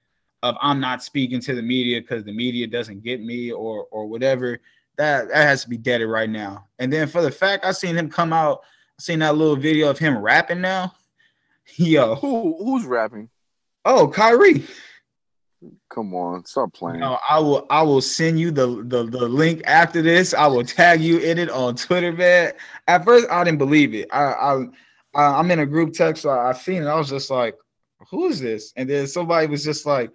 of 0.44 0.58
I'm 0.62 0.80
not 0.80 1.02
speaking 1.02 1.40
to 1.42 1.56
the 1.56 1.62
media 1.62 2.02
because 2.02 2.24
the 2.24 2.34
media 2.34 2.68
doesn't 2.68 3.04
get 3.04 3.22
me 3.22 3.52
or 3.52 3.88
or 3.90 4.06
whatever. 4.06 4.60
That 4.98 5.30
that 5.30 5.48
has 5.48 5.64
to 5.64 5.70
be 5.70 5.78
deaded 5.78 6.08
right 6.08 6.30
now. 6.30 6.68
And 6.78 6.92
then 6.92 7.08
for 7.08 7.22
the 7.22 7.32
fact 7.32 7.66
I 7.66 7.72
seen 7.72 7.96
him 7.96 8.10
come 8.10 8.34
out, 8.34 8.60
I 9.00 9.02
seen 9.02 9.20
that 9.20 9.38
little 9.38 9.56
video 9.56 9.90
of 9.90 9.98
him 9.98 10.18
rapping 10.18 10.62
now. 10.62 10.94
Yo, 11.76 12.16
who 12.16 12.58
who's 12.64 12.86
rapping? 12.86 13.30
Oh, 13.86 14.08
Kyrie. 14.08 14.66
Come 15.90 16.14
on, 16.14 16.44
stop 16.44 16.74
playing. 16.74 17.00
No, 17.00 17.18
I 17.28 17.40
will. 17.40 17.66
I 17.70 17.84
will 17.84 18.02
send 18.02 18.38
you 18.38 18.52
the, 18.52 18.84
the 18.86 19.04
the 19.04 19.30
link 19.30 19.62
after 19.66 20.02
this. 20.02 20.34
I 20.34 20.46
will 20.48 20.66
tag 20.66 21.00
you 21.00 21.20
in 21.20 21.38
it 21.38 21.50
on 21.50 21.76
Twitter, 21.76 22.12
man. 22.12 22.52
At 22.88 23.06
first, 23.06 23.30
I 23.30 23.46
didn't 23.46 23.60
believe 23.60 23.94
it. 23.94 24.10
I 24.12 24.24
I, 24.24 24.66
I 25.16 25.40
am 25.40 25.52
in 25.52 25.60
a 25.60 25.66
group 25.66 25.94
text. 25.94 26.24
So 26.24 26.32
I 26.32 26.52
seen 26.52 26.84
it. 26.84 26.88
I 26.88 26.96
was 26.96 27.10
just 27.10 27.30
like, 27.30 27.56
"Who 28.10 28.26
is 28.26 28.42
this?" 28.42 28.74
And 28.76 28.90
then 28.90 29.08
somebody 29.08 29.48
was 29.48 29.64
just 29.64 29.86
like, 29.86 30.12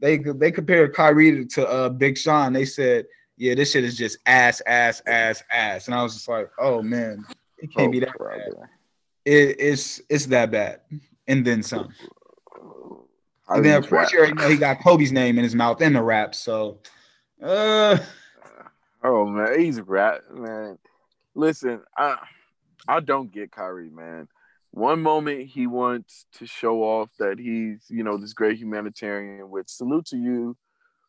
they 0.00 0.18
they 0.18 0.50
compared 0.50 0.94
Kyrie 0.94 1.46
to 1.46 1.68
uh, 1.68 1.88
Big 1.88 2.18
Sean. 2.18 2.52
They 2.52 2.64
said, 2.64 3.06
"Yeah, 3.36 3.54
this 3.54 3.72
shit 3.72 3.84
is 3.84 3.96
just 3.96 4.18
ass, 4.26 4.60
ass, 4.66 5.02
ass, 5.06 5.42
ass." 5.52 5.86
And 5.86 5.94
I 5.94 6.02
was 6.02 6.14
just 6.14 6.28
like, 6.28 6.50
"Oh 6.58 6.82
man, 6.82 7.24
it 7.58 7.72
can't 7.74 7.88
oh, 7.88 7.90
be 7.90 8.00
that 8.00 8.18
bad. 8.18 8.68
It, 9.24 9.56
it's 9.58 10.00
it's 10.08 10.26
that 10.26 10.50
bad." 10.50 10.80
And 11.28 11.44
then 11.44 11.62
some. 11.62 11.88
I 13.48 13.56
and 13.56 13.64
then 13.64 13.76
of 13.76 13.88
course 13.88 14.12
you 14.12 14.34
know 14.34 14.48
he 14.48 14.56
got 14.56 14.82
Kobe's 14.82 15.12
name 15.12 15.38
in 15.38 15.44
his 15.44 15.54
mouth 15.54 15.80
in 15.80 15.92
the 15.92 16.02
rap. 16.02 16.34
So 16.34 16.80
uh 17.42 17.98
oh 19.04 19.26
man, 19.26 19.58
he's 19.60 19.78
a 19.78 19.84
rap 19.84 20.22
man. 20.32 20.78
Listen, 21.34 21.80
I 21.96 22.18
I 22.88 23.00
don't 23.00 23.32
get 23.32 23.52
Kyrie, 23.52 23.90
man. 23.90 24.28
One 24.76 25.00
moment 25.00 25.46
he 25.46 25.66
wants 25.66 26.26
to 26.34 26.46
show 26.46 26.82
off 26.82 27.08
that 27.18 27.38
he's, 27.38 27.86
you 27.88 28.04
know, 28.04 28.18
this 28.18 28.34
great 28.34 28.58
humanitarian, 28.58 29.48
which 29.48 29.70
salute 29.70 30.04
to 30.08 30.18
you 30.18 30.54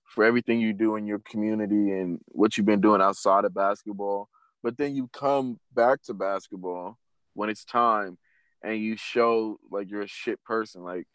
for 0.05 0.23
everything 0.23 0.61
you 0.61 0.71
do 0.71 0.95
in 0.95 1.05
your 1.05 1.19
community 1.19 1.91
and 1.91 2.21
what 2.27 2.55
you've 2.55 2.65
been 2.65 2.79
doing 2.79 3.01
outside 3.01 3.43
of 3.43 3.53
basketball. 3.53 4.29
But 4.63 4.77
then 4.77 4.95
you 4.95 5.09
come 5.11 5.59
back 5.75 6.01
to 6.03 6.13
basketball 6.13 6.97
when 7.33 7.49
it's 7.49 7.65
time 7.65 8.17
and 8.63 8.79
you 8.79 8.95
show 8.95 9.59
like 9.69 9.91
you're 9.91 10.03
a 10.03 10.07
shit 10.07 10.41
person. 10.45 10.83
Like 10.83 11.05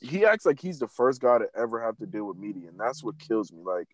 he 0.00 0.24
acts 0.26 0.44
like 0.44 0.60
he's 0.60 0.80
the 0.80 0.88
first 0.88 1.20
guy 1.20 1.38
to 1.38 1.46
ever 1.56 1.80
have 1.80 1.98
to 1.98 2.06
deal 2.06 2.24
with 2.24 2.36
media, 2.36 2.68
and 2.68 2.80
that's 2.80 3.04
what 3.04 3.20
kills 3.20 3.52
me. 3.52 3.62
Like 3.64 3.86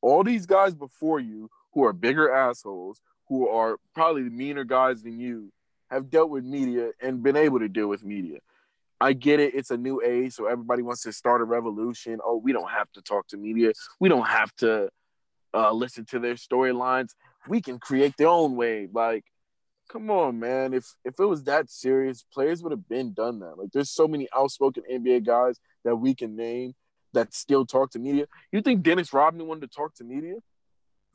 all 0.00 0.22
these 0.22 0.46
guys 0.46 0.72
before 0.72 1.18
you 1.18 1.50
who 1.74 1.82
are 1.82 1.92
bigger 1.92 2.32
assholes, 2.32 3.00
who 3.26 3.48
are 3.48 3.76
probably 3.92 4.22
meaner 4.22 4.62
guys 4.62 5.02
than 5.02 5.18
you, 5.18 5.50
have 5.90 6.10
dealt 6.10 6.30
with 6.30 6.44
media 6.44 6.90
and 7.00 7.22
been 7.22 7.36
able 7.36 7.58
to 7.58 7.68
deal 7.68 7.88
with 7.88 8.04
media. 8.04 8.38
I 9.00 9.14
get 9.14 9.40
it. 9.40 9.54
It's 9.54 9.70
a 9.70 9.76
new 9.76 10.02
age, 10.02 10.34
so 10.34 10.46
everybody 10.46 10.82
wants 10.82 11.02
to 11.02 11.12
start 11.12 11.40
a 11.40 11.44
revolution. 11.44 12.20
Oh, 12.22 12.36
we 12.36 12.52
don't 12.52 12.70
have 12.70 12.90
to 12.92 13.02
talk 13.02 13.26
to 13.28 13.36
media. 13.36 13.72
We 13.98 14.08
don't 14.08 14.26
have 14.26 14.54
to 14.56 14.90
uh, 15.54 15.72
listen 15.72 16.04
to 16.06 16.18
their 16.18 16.34
storylines. 16.34 17.14
We 17.48 17.62
can 17.62 17.78
create 17.78 18.14
their 18.18 18.28
own 18.28 18.56
way. 18.56 18.88
Like 18.92 19.24
come 19.90 20.10
on, 20.10 20.38
man. 20.38 20.72
If 20.72 20.94
if 21.04 21.18
it 21.18 21.24
was 21.24 21.44
that 21.44 21.70
serious, 21.70 22.24
players 22.32 22.62
would 22.62 22.72
have 22.72 22.88
been 22.88 23.12
done 23.12 23.40
that. 23.40 23.58
Like 23.58 23.70
there's 23.72 23.90
so 23.90 24.06
many 24.06 24.28
outspoken 24.34 24.84
NBA 24.90 25.26
guys 25.26 25.58
that 25.84 25.96
we 25.96 26.14
can 26.14 26.36
name 26.36 26.74
that 27.12 27.34
still 27.34 27.66
talk 27.66 27.90
to 27.92 27.98
media. 27.98 28.26
You 28.52 28.62
think 28.62 28.82
Dennis 28.82 29.12
Rodman 29.12 29.46
wanted 29.46 29.62
to 29.62 29.76
talk 29.76 29.94
to 29.96 30.04
media? 30.04 30.36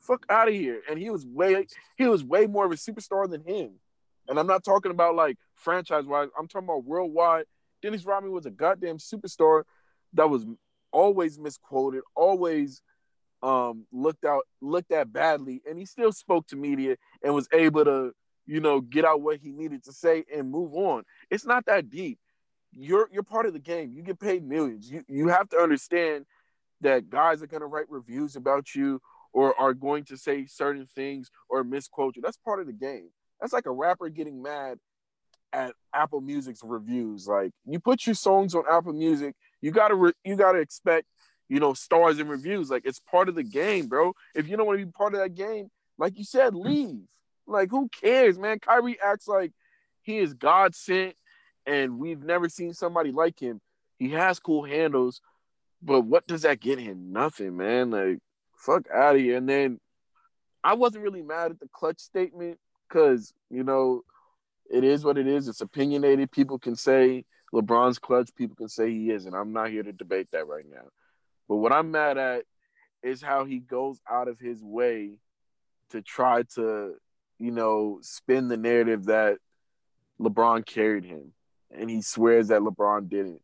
Fuck 0.00 0.26
out 0.28 0.48
of 0.48 0.54
here. 0.54 0.82
And 0.88 0.98
he 0.98 1.10
was 1.10 1.24
way 1.24 1.66
he 1.96 2.06
was 2.06 2.22
way 2.22 2.46
more 2.46 2.66
of 2.66 2.72
a 2.72 2.76
superstar 2.76 3.28
than 3.28 3.44
him. 3.44 3.72
And 4.28 4.38
I'm 4.38 4.46
not 4.46 4.64
talking 4.64 4.90
about 4.90 5.14
like 5.14 5.36
franchise 5.54 6.04
wise. 6.04 6.28
I'm 6.38 6.48
talking 6.48 6.66
about 6.68 6.84
worldwide. 6.84 7.44
Dennis 7.82 8.04
Rodman 8.04 8.32
was 8.32 8.46
a 8.46 8.50
goddamn 8.50 8.98
superstar 8.98 9.64
that 10.14 10.28
was 10.28 10.46
always 10.92 11.38
misquoted, 11.38 12.02
always 12.14 12.82
um 13.42 13.84
looked 13.92 14.24
out 14.24 14.44
looked 14.60 14.92
at 14.92 15.12
badly, 15.12 15.62
and 15.68 15.78
he 15.78 15.84
still 15.84 16.12
spoke 16.12 16.46
to 16.48 16.56
media 16.56 16.96
and 17.22 17.34
was 17.34 17.48
able 17.52 17.84
to 17.84 18.12
you 18.46 18.60
know, 18.60 18.80
get 18.80 19.04
out 19.04 19.20
what 19.20 19.40
he 19.40 19.50
needed 19.50 19.84
to 19.84 19.92
say 19.92 20.24
and 20.34 20.50
move 20.50 20.74
on. 20.74 21.02
It's 21.30 21.44
not 21.44 21.66
that 21.66 21.90
deep. 21.90 22.18
You're 22.72 23.08
you're 23.12 23.22
part 23.22 23.46
of 23.46 23.52
the 23.52 23.58
game. 23.58 23.92
You 23.94 24.02
get 24.02 24.20
paid 24.20 24.46
millions. 24.46 24.90
You 24.90 25.02
you 25.08 25.28
have 25.28 25.48
to 25.50 25.56
understand 25.56 26.26
that 26.80 27.10
guys 27.10 27.42
are 27.42 27.46
gonna 27.46 27.66
write 27.66 27.90
reviews 27.90 28.36
about 28.36 28.74
you 28.74 29.00
or 29.32 29.58
are 29.60 29.74
going 29.74 30.04
to 30.04 30.16
say 30.16 30.46
certain 30.46 30.86
things 30.86 31.30
or 31.48 31.64
misquote 31.64 32.16
you. 32.16 32.22
That's 32.22 32.38
part 32.38 32.60
of 32.60 32.66
the 32.66 32.72
game. 32.72 33.10
That's 33.40 33.52
like 33.52 33.66
a 33.66 33.72
rapper 33.72 34.08
getting 34.08 34.42
mad 34.42 34.78
at 35.52 35.72
Apple 35.94 36.20
Music's 36.20 36.60
reviews. 36.62 37.26
Like 37.26 37.52
you 37.66 37.80
put 37.80 38.06
your 38.06 38.14
songs 38.14 38.54
on 38.54 38.64
Apple 38.70 38.92
Music, 38.92 39.34
you 39.60 39.70
gotta 39.70 39.94
re- 39.94 40.12
you 40.24 40.36
gotta 40.36 40.58
expect 40.58 41.06
you 41.48 41.60
know 41.60 41.74
stars 41.74 42.18
and 42.18 42.28
reviews. 42.28 42.70
Like 42.70 42.82
it's 42.84 43.00
part 43.00 43.28
of 43.28 43.34
the 43.34 43.44
game, 43.44 43.86
bro. 43.86 44.12
If 44.34 44.48
you 44.48 44.56
don't 44.56 44.66
want 44.66 44.78
to 44.78 44.86
be 44.86 44.92
part 44.92 45.14
of 45.14 45.20
that 45.20 45.34
game, 45.34 45.70
like 45.98 46.18
you 46.18 46.24
said, 46.24 46.54
leave. 46.54 47.00
Like, 47.46 47.70
who 47.70 47.88
cares, 47.88 48.38
man? 48.38 48.58
Kyrie 48.58 48.98
acts 49.00 49.28
like 49.28 49.52
he 50.02 50.18
is 50.18 50.34
God 50.34 50.74
sent, 50.74 51.14
and 51.64 51.98
we've 51.98 52.22
never 52.22 52.48
seen 52.48 52.74
somebody 52.74 53.12
like 53.12 53.40
him. 53.40 53.60
He 53.98 54.10
has 54.10 54.38
cool 54.38 54.64
handles, 54.64 55.20
but 55.82 56.02
what 56.02 56.26
does 56.26 56.42
that 56.42 56.60
get 56.60 56.78
him? 56.78 57.12
Nothing, 57.12 57.56
man. 57.56 57.90
Like, 57.90 58.18
fuck 58.56 58.86
out 58.92 59.14
of 59.14 59.20
here. 59.20 59.36
And 59.36 59.48
then 59.48 59.80
I 60.62 60.74
wasn't 60.74 61.04
really 61.04 61.22
mad 61.22 61.52
at 61.52 61.60
the 61.60 61.68
clutch 61.72 62.00
statement 62.00 62.58
because, 62.88 63.32
you 63.50 63.64
know, 63.64 64.02
it 64.70 64.84
is 64.84 65.04
what 65.04 65.18
it 65.18 65.26
is. 65.26 65.48
It's 65.48 65.60
opinionated. 65.60 66.30
People 66.30 66.58
can 66.58 66.76
say 66.76 67.24
LeBron's 67.54 67.98
clutch, 67.98 68.34
people 68.34 68.56
can 68.56 68.68
say 68.68 68.90
he 68.90 69.10
is, 69.10 69.26
and 69.26 69.34
I'm 69.34 69.52
not 69.52 69.70
here 69.70 69.82
to 69.82 69.92
debate 69.92 70.28
that 70.32 70.46
right 70.46 70.64
now. 70.68 70.88
But 71.48 71.56
what 71.56 71.72
I'm 71.72 71.90
mad 71.90 72.18
at 72.18 72.44
is 73.02 73.22
how 73.22 73.44
he 73.44 73.60
goes 73.60 74.00
out 74.10 74.28
of 74.28 74.40
his 74.40 74.62
way 74.62 75.18
to 75.90 76.02
try 76.02 76.42
to 76.54 76.96
you 77.38 77.50
know, 77.50 77.98
spin 78.02 78.48
the 78.48 78.56
narrative 78.56 79.06
that 79.06 79.38
LeBron 80.20 80.64
carried 80.64 81.04
him 81.04 81.32
and 81.70 81.90
he 81.90 82.00
swears 82.00 82.48
that 82.48 82.62
LeBron 82.62 83.08
didn't. 83.08 83.40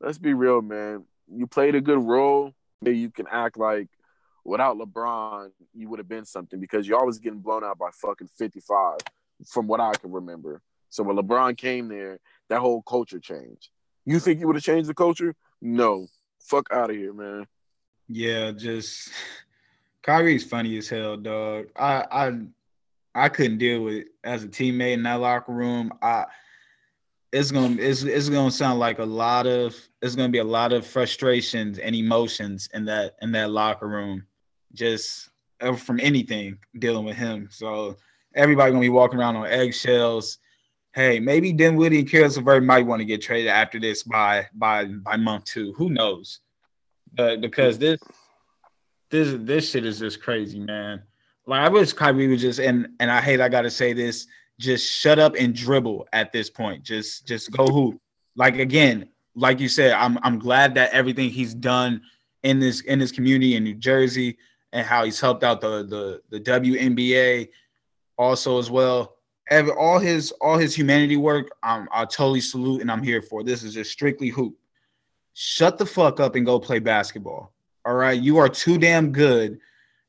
Let's 0.00 0.18
be 0.18 0.34
real, 0.34 0.62
man. 0.62 1.04
You 1.32 1.46
played 1.46 1.74
a 1.74 1.80
good 1.80 2.02
role. 2.02 2.54
You 2.82 3.10
can 3.10 3.26
act 3.30 3.58
like 3.58 3.88
without 4.46 4.78
LeBron, 4.78 5.50
you 5.74 5.88
would 5.88 5.98
have 5.98 6.08
been 6.08 6.24
something 6.24 6.60
because 6.60 6.86
you're 6.86 6.98
always 6.98 7.18
getting 7.18 7.40
blown 7.40 7.64
out 7.64 7.78
by 7.78 7.90
fucking 7.92 8.28
55 8.38 8.98
from 9.46 9.66
what 9.66 9.80
I 9.80 9.92
can 9.94 10.12
remember. 10.12 10.62
So 10.88 11.02
when 11.02 11.16
LeBron 11.16 11.56
came 11.56 11.88
there, 11.88 12.18
that 12.48 12.60
whole 12.60 12.82
culture 12.82 13.18
changed. 13.18 13.70
You 14.04 14.20
think 14.20 14.40
you 14.40 14.46
would 14.46 14.56
have 14.56 14.62
changed 14.62 14.88
the 14.88 14.94
culture? 14.94 15.34
No. 15.60 16.06
Fuck 16.40 16.68
out 16.72 16.90
of 16.90 16.96
here, 16.96 17.12
man. 17.12 17.46
Yeah, 18.08 18.52
just 18.52 19.10
Kyrie's 20.02 20.44
funny 20.44 20.78
as 20.78 20.88
hell, 20.88 21.16
dog. 21.16 21.66
I 21.74 22.04
I 22.10 22.38
I 23.16 23.28
couldn't 23.28 23.58
deal 23.58 23.82
with 23.82 23.94
it 23.94 24.08
as 24.22 24.44
a 24.44 24.48
teammate 24.48 24.92
in 24.92 25.02
that 25.02 25.20
locker 25.20 25.52
room. 25.52 25.92
I 26.00 26.26
it's 27.32 27.50
gonna 27.50 27.76
it's, 27.80 28.04
it's 28.04 28.28
gonna 28.28 28.50
sound 28.50 28.78
like 28.78 29.00
a 29.00 29.04
lot 29.04 29.46
of 29.46 29.76
it's 30.00 30.14
gonna 30.14 30.28
be 30.28 30.38
a 30.38 30.44
lot 30.44 30.72
of 30.72 30.86
frustrations 30.86 31.78
and 31.78 31.96
emotions 31.96 32.68
in 32.72 32.84
that 32.84 33.16
in 33.22 33.32
that 33.32 33.50
locker 33.50 33.88
room, 33.88 34.24
just 34.76 35.30
uh, 35.60 35.74
from 35.74 36.00
anything 36.00 36.58
dealing 36.78 37.04
with 37.04 37.16
him. 37.16 37.48
So 37.50 37.96
everybody 38.34 38.70
gonna 38.70 38.80
be 38.80 38.88
walking 38.88 39.18
around 39.18 39.36
on 39.36 39.46
eggshells. 39.46 40.38
Hey, 40.94 41.20
maybe 41.20 41.52
Dinwiddie 41.52 42.00
and 42.00 42.10
Caris 42.10 42.36
LeVert 42.36 42.64
might 42.64 42.86
want 42.86 43.00
to 43.00 43.04
get 43.04 43.20
traded 43.20 43.48
after 43.48 43.78
this 43.78 44.02
by 44.02 44.46
by 44.54 44.84
by 44.84 45.16
month 45.16 45.44
two. 45.44 45.72
Who 45.74 45.90
knows? 45.90 46.40
But 47.14 47.40
because 47.40 47.78
this 47.78 48.00
this 49.10 49.34
this 49.40 49.70
shit 49.70 49.84
is 49.84 49.98
just 49.98 50.22
crazy, 50.22 50.60
man. 50.60 51.02
Like 51.46 51.60
I 51.60 51.68
wish 51.68 51.92
Kyrie 51.92 52.28
was 52.28 52.40
just 52.40 52.60
and 52.60 52.88
and 53.00 53.10
I 53.10 53.20
hate 53.20 53.40
I 53.40 53.48
gotta 53.48 53.70
say 53.70 53.92
this, 53.92 54.26
just 54.58 54.90
shut 54.90 55.18
up 55.18 55.34
and 55.38 55.54
dribble 55.54 56.08
at 56.12 56.32
this 56.32 56.50
point. 56.50 56.82
Just 56.82 57.26
just 57.26 57.50
go 57.50 57.66
hoop. 57.66 58.00
Like 58.34 58.58
again, 58.58 59.08
like 59.34 59.60
you 59.60 59.68
said, 59.68 59.92
I'm 59.92 60.18
I'm 60.22 60.38
glad 60.38 60.74
that 60.74 60.92
everything 60.92 61.30
he's 61.30 61.54
done 61.54 62.02
in 62.42 62.58
this 62.58 62.80
in 62.82 62.98
this 62.98 63.12
community 63.12 63.56
in 63.56 63.64
New 63.64 63.74
Jersey 63.74 64.38
and 64.76 64.86
how 64.86 65.04
he's 65.04 65.18
helped 65.18 65.42
out 65.42 65.62
the 65.62 65.82
the 65.84 66.20
the 66.28 66.38
WNBA 66.38 67.48
also 68.18 68.58
as 68.58 68.70
well. 68.70 69.16
Every, 69.48 69.72
all 69.72 69.98
his 69.98 70.32
all 70.32 70.58
his 70.58 70.76
humanity 70.76 71.16
work, 71.16 71.48
um, 71.62 71.88
I 71.92 72.04
totally 72.04 72.42
salute 72.42 72.82
and 72.82 72.90
I'm 72.90 73.02
here 73.02 73.22
for. 73.22 73.42
This 73.42 73.62
is 73.62 73.72
just 73.72 73.90
strictly 73.90 74.28
hoop. 74.28 74.54
Shut 75.32 75.78
the 75.78 75.86
fuck 75.86 76.20
up 76.20 76.34
and 76.34 76.44
go 76.44 76.60
play 76.60 76.78
basketball. 76.78 77.54
All 77.86 77.94
right, 77.94 78.20
you 78.20 78.36
are 78.36 78.50
too 78.50 78.76
damn 78.76 79.12
good 79.12 79.58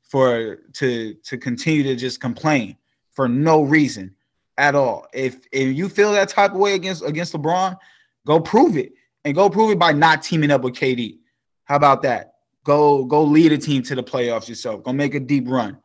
for 0.01 0.57
to 0.73 1.13
to 1.13 1.37
continue 1.37 1.83
to 1.83 1.95
just 1.95 2.19
complain 2.19 2.75
for 3.11 3.29
no 3.29 3.61
reason 3.61 4.13
at 4.57 4.75
all. 4.75 5.07
If 5.13 5.47
if 5.53 5.77
you 5.77 5.87
feel 5.87 6.11
that 6.11 6.27
type 6.27 6.51
of 6.51 6.57
way 6.57 6.73
against 6.73 7.05
against 7.05 7.31
LeBron, 7.31 7.77
go 8.25 8.41
prove 8.41 8.75
it 8.75 8.91
and 9.23 9.33
go 9.33 9.49
prove 9.49 9.71
it 9.71 9.79
by 9.79 9.93
not 9.93 10.23
teaming 10.23 10.51
up 10.51 10.61
with 10.61 10.73
KD. 10.73 11.19
How 11.63 11.77
about 11.77 12.01
that? 12.01 12.33
Go 12.67 13.05
go 13.05 13.23
lead 13.23 13.53
a 13.53 13.57
team 13.57 13.81
to 13.83 13.95
the 13.95 14.03
playoffs 14.03 14.49
yourself. 14.49 14.83
Go 14.83 14.91
make 14.91 15.15
a 15.15 15.21
deep 15.21 15.45
run. 15.47 15.77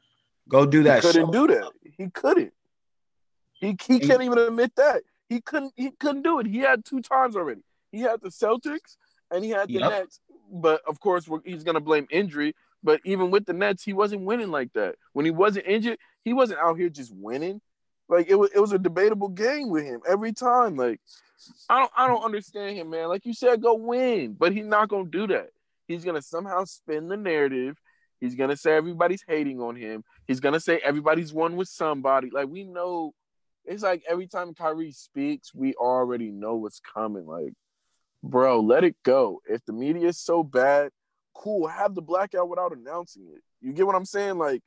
Go 0.48 0.66
do 0.66 0.82
that. 0.82 1.04
He 1.04 1.12
couldn't 1.12 1.30
do 1.30 1.46
that. 1.46 1.70
He 1.96 2.10
couldn't. 2.10 2.52
He 3.52 3.76
he 3.86 4.00
can't 4.00 4.20
even 4.20 4.36
admit 4.38 4.74
that. 4.74 5.04
He 5.28 5.40
couldn't 5.40 5.74
he 5.76 5.92
couldn't 5.92 6.22
do 6.22 6.40
it. 6.40 6.46
He 6.48 6.58
had 6.58 6.84
two 6.84 7.00
times 7.00 7.36
already. 7.36 7.60
He 7.92 8.00
had 8.00 8.20
the 8.20 8.30
Celtics 8.30 8.96
and 9.30 9.44
he 9.44 9.50
had 9.50 9.68
the 9.68 9.74
yep. 9.74 9.90
Nets. 9.92 10.18
But 10.50 10.82
of 10.84 10.98
course, 10.98 11.28
he's 11.44 11.62
gonna 11.62 11.78
blame 11.78 12.08
injury. 12.10 12.56
But 12.82 13.00
even 13.04 13.30
with 13.30 13.46
the 13.46 13.52
Nets, 13.52 13.84
he 13.84 13.92
wasn't 13.92 14.22
winning 14.22 14.50
like 14.50 14.72
that. 14.72 14.96
When 15.12 15.24
he 15.24 15.30
wasn't 15.30 15.66
injured, 15.68 15.98
he 16.24 16.32
wasn't 16.32 16.58
out 16.58 16.78
here 16.78 16.88
just 16.88 17.14
winning. 17.14 17.60
Like 18.08 18.26
it 18.28 18.34
was, 18.34 18.50
it 18.52 18.58
was 18.58 18.72
a 18.72 18.78
debatable 18.80 19.28
game 19.28 19.68
with 19.68 19.84
him 19.84 20.00
every 20.04 20.32
time. 20.32 20.74
Like 20.74 21.00
I 21.68 21.78
don't, 21.78 21.92
I 21.96 22.08
don't 22.08 22.24
understand 22.24 22.76
him, 22.76 22.90
man. 22.90 23.06
Like 23.06 23.24
you 23.24 23.34
said, 23.34 23.62
go 23.62 23.74
win, 23.74 24.34
but 24.36 24.52
he's 24.52 24.66
not 24.66 24.88
gonna 24.88 25.04
do 25.04 25.28
that. 25.28 25.50
He's 25.86 26.04
gonna 26.04 26.22
somehow 26.22 26.64
spin 26.64 27.08
the 27.08 27.16
narrative. 27.16 27.78
He's 28.20 28.34
gonna 28.34 28.56
say 28.56 28.72
everybody's 28.72 29.24
hating 29.26 29.60
on 29.60 29.76
him. 29.76 30.04
He's 30.26 30.40
gonna 30.40 30.60
say 30.60 30.80
everybody's 30.84 31.32
won 31.32 31.56
with 31.56 31.68
somebody. 31.68 32.30
Like 32.30 32.48
we 32.48 32.64
know, 32.64 33.14
it's 33.64 33.82
like 33.82 34.02
every 34.08 34.26
time 34.26 34.54
Kyrie 34.54 34.92
speaks, 34.92 35.54
we 35.54 35.74
already 35.74 36.30
know 36.30 36.54
what's 36.54 36.80
coming. 36.80 37.26
Like, 37.26 37.52
bro, 38.22 38.60
let 38.60 38.84
it 38.84 38.96
go. 39.02 39.40
If 39.48 39.64
the 39.64 39.72
media 39.72 40.08
is 40.08 40.18
so 40.18 40.44
bad, 40.44 40.90
cool. 41.34 41.66
Have 41.66 41.94
the 41.94 42.02
blackout 42.02 42.48
without 42.48 42.76
announcing 42.76 43.26
it. 43.34 43.42
You 43.60 43.72
get 43.72 43.86
what 43.86 43.96
I'm 43.96 44.04
saying? 44.04 44.38
Like, 44.38 44.62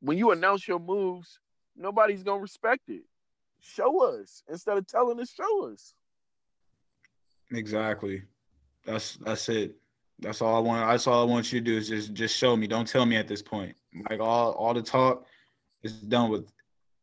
when 0.00 0.16
you 0.16 0.30
announce 0.30 0.66
your 0.66 0.78
moves, 0.78 1.38
nobody's 1.76 2.22
gonna 2.22 2.40
respect 2.40 2.88
it. 2.88 3.02
Show 3.60 4.02
us 4.02 4.42
instead 4.48 4.78
of 4.78 4.86
telling 4.86 5.20
us. 5.20 5.30
Show 5.30 5.72
us. 5.72 5.94
Exactly. 7.52 8.22
That's 8.84 9.16
that's 9.16 9.48
it. 9.48 9.76
That's 10.24 10.40
all 10.40 10.56
I 10.56 10.58
want. 10.58 10.88
That's 10.88 11.06
all 11.06 11.22
I 11.22 11.30
want 11.30 11.52
you 11.52 11.60
to 11.60 11.64
do 11.64 11.76
is 11.76 11.88
just 11.88 12.14
just 12.14 12.36
show 12.36 12.56
me. 12.56 12.66
Don't 12.66 12.88
tell 12.88 13.06
me 13.06 13.16
at 13.16 13.28
this 13.28 13.42
point. 13.42 13.76
Like 14.10 14.20
all 14.20 14.52
all 14.52 14.74
the 14.74 14.82
talk 14.82 15.26
is 15.82 15.92
done 15.92 16.30
with. 16.30 16.50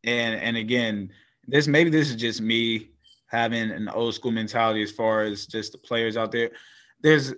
And 0.03 0.39
and 0.39 0.57
again, 0.57 1.11
this 1.47 1.67
maybe 1.67 1.89
this 1.89 2.09
is 2.09 2.15
just 2.15 2.41
me 2.41 2.89
having 3.27 3.71
an 3.71 3.87
old 3.89 4.13
school 4.13 4.31
mentality 4.31 4.81
as 4.81 4.91
far 4.91 5.23
as 5.23 5.45
just 5.45 5.71
the 5.71 5.77
players 5.77 6.17
out 6.17 6.31
there. 6.31 6.51
There's 7.01 7.33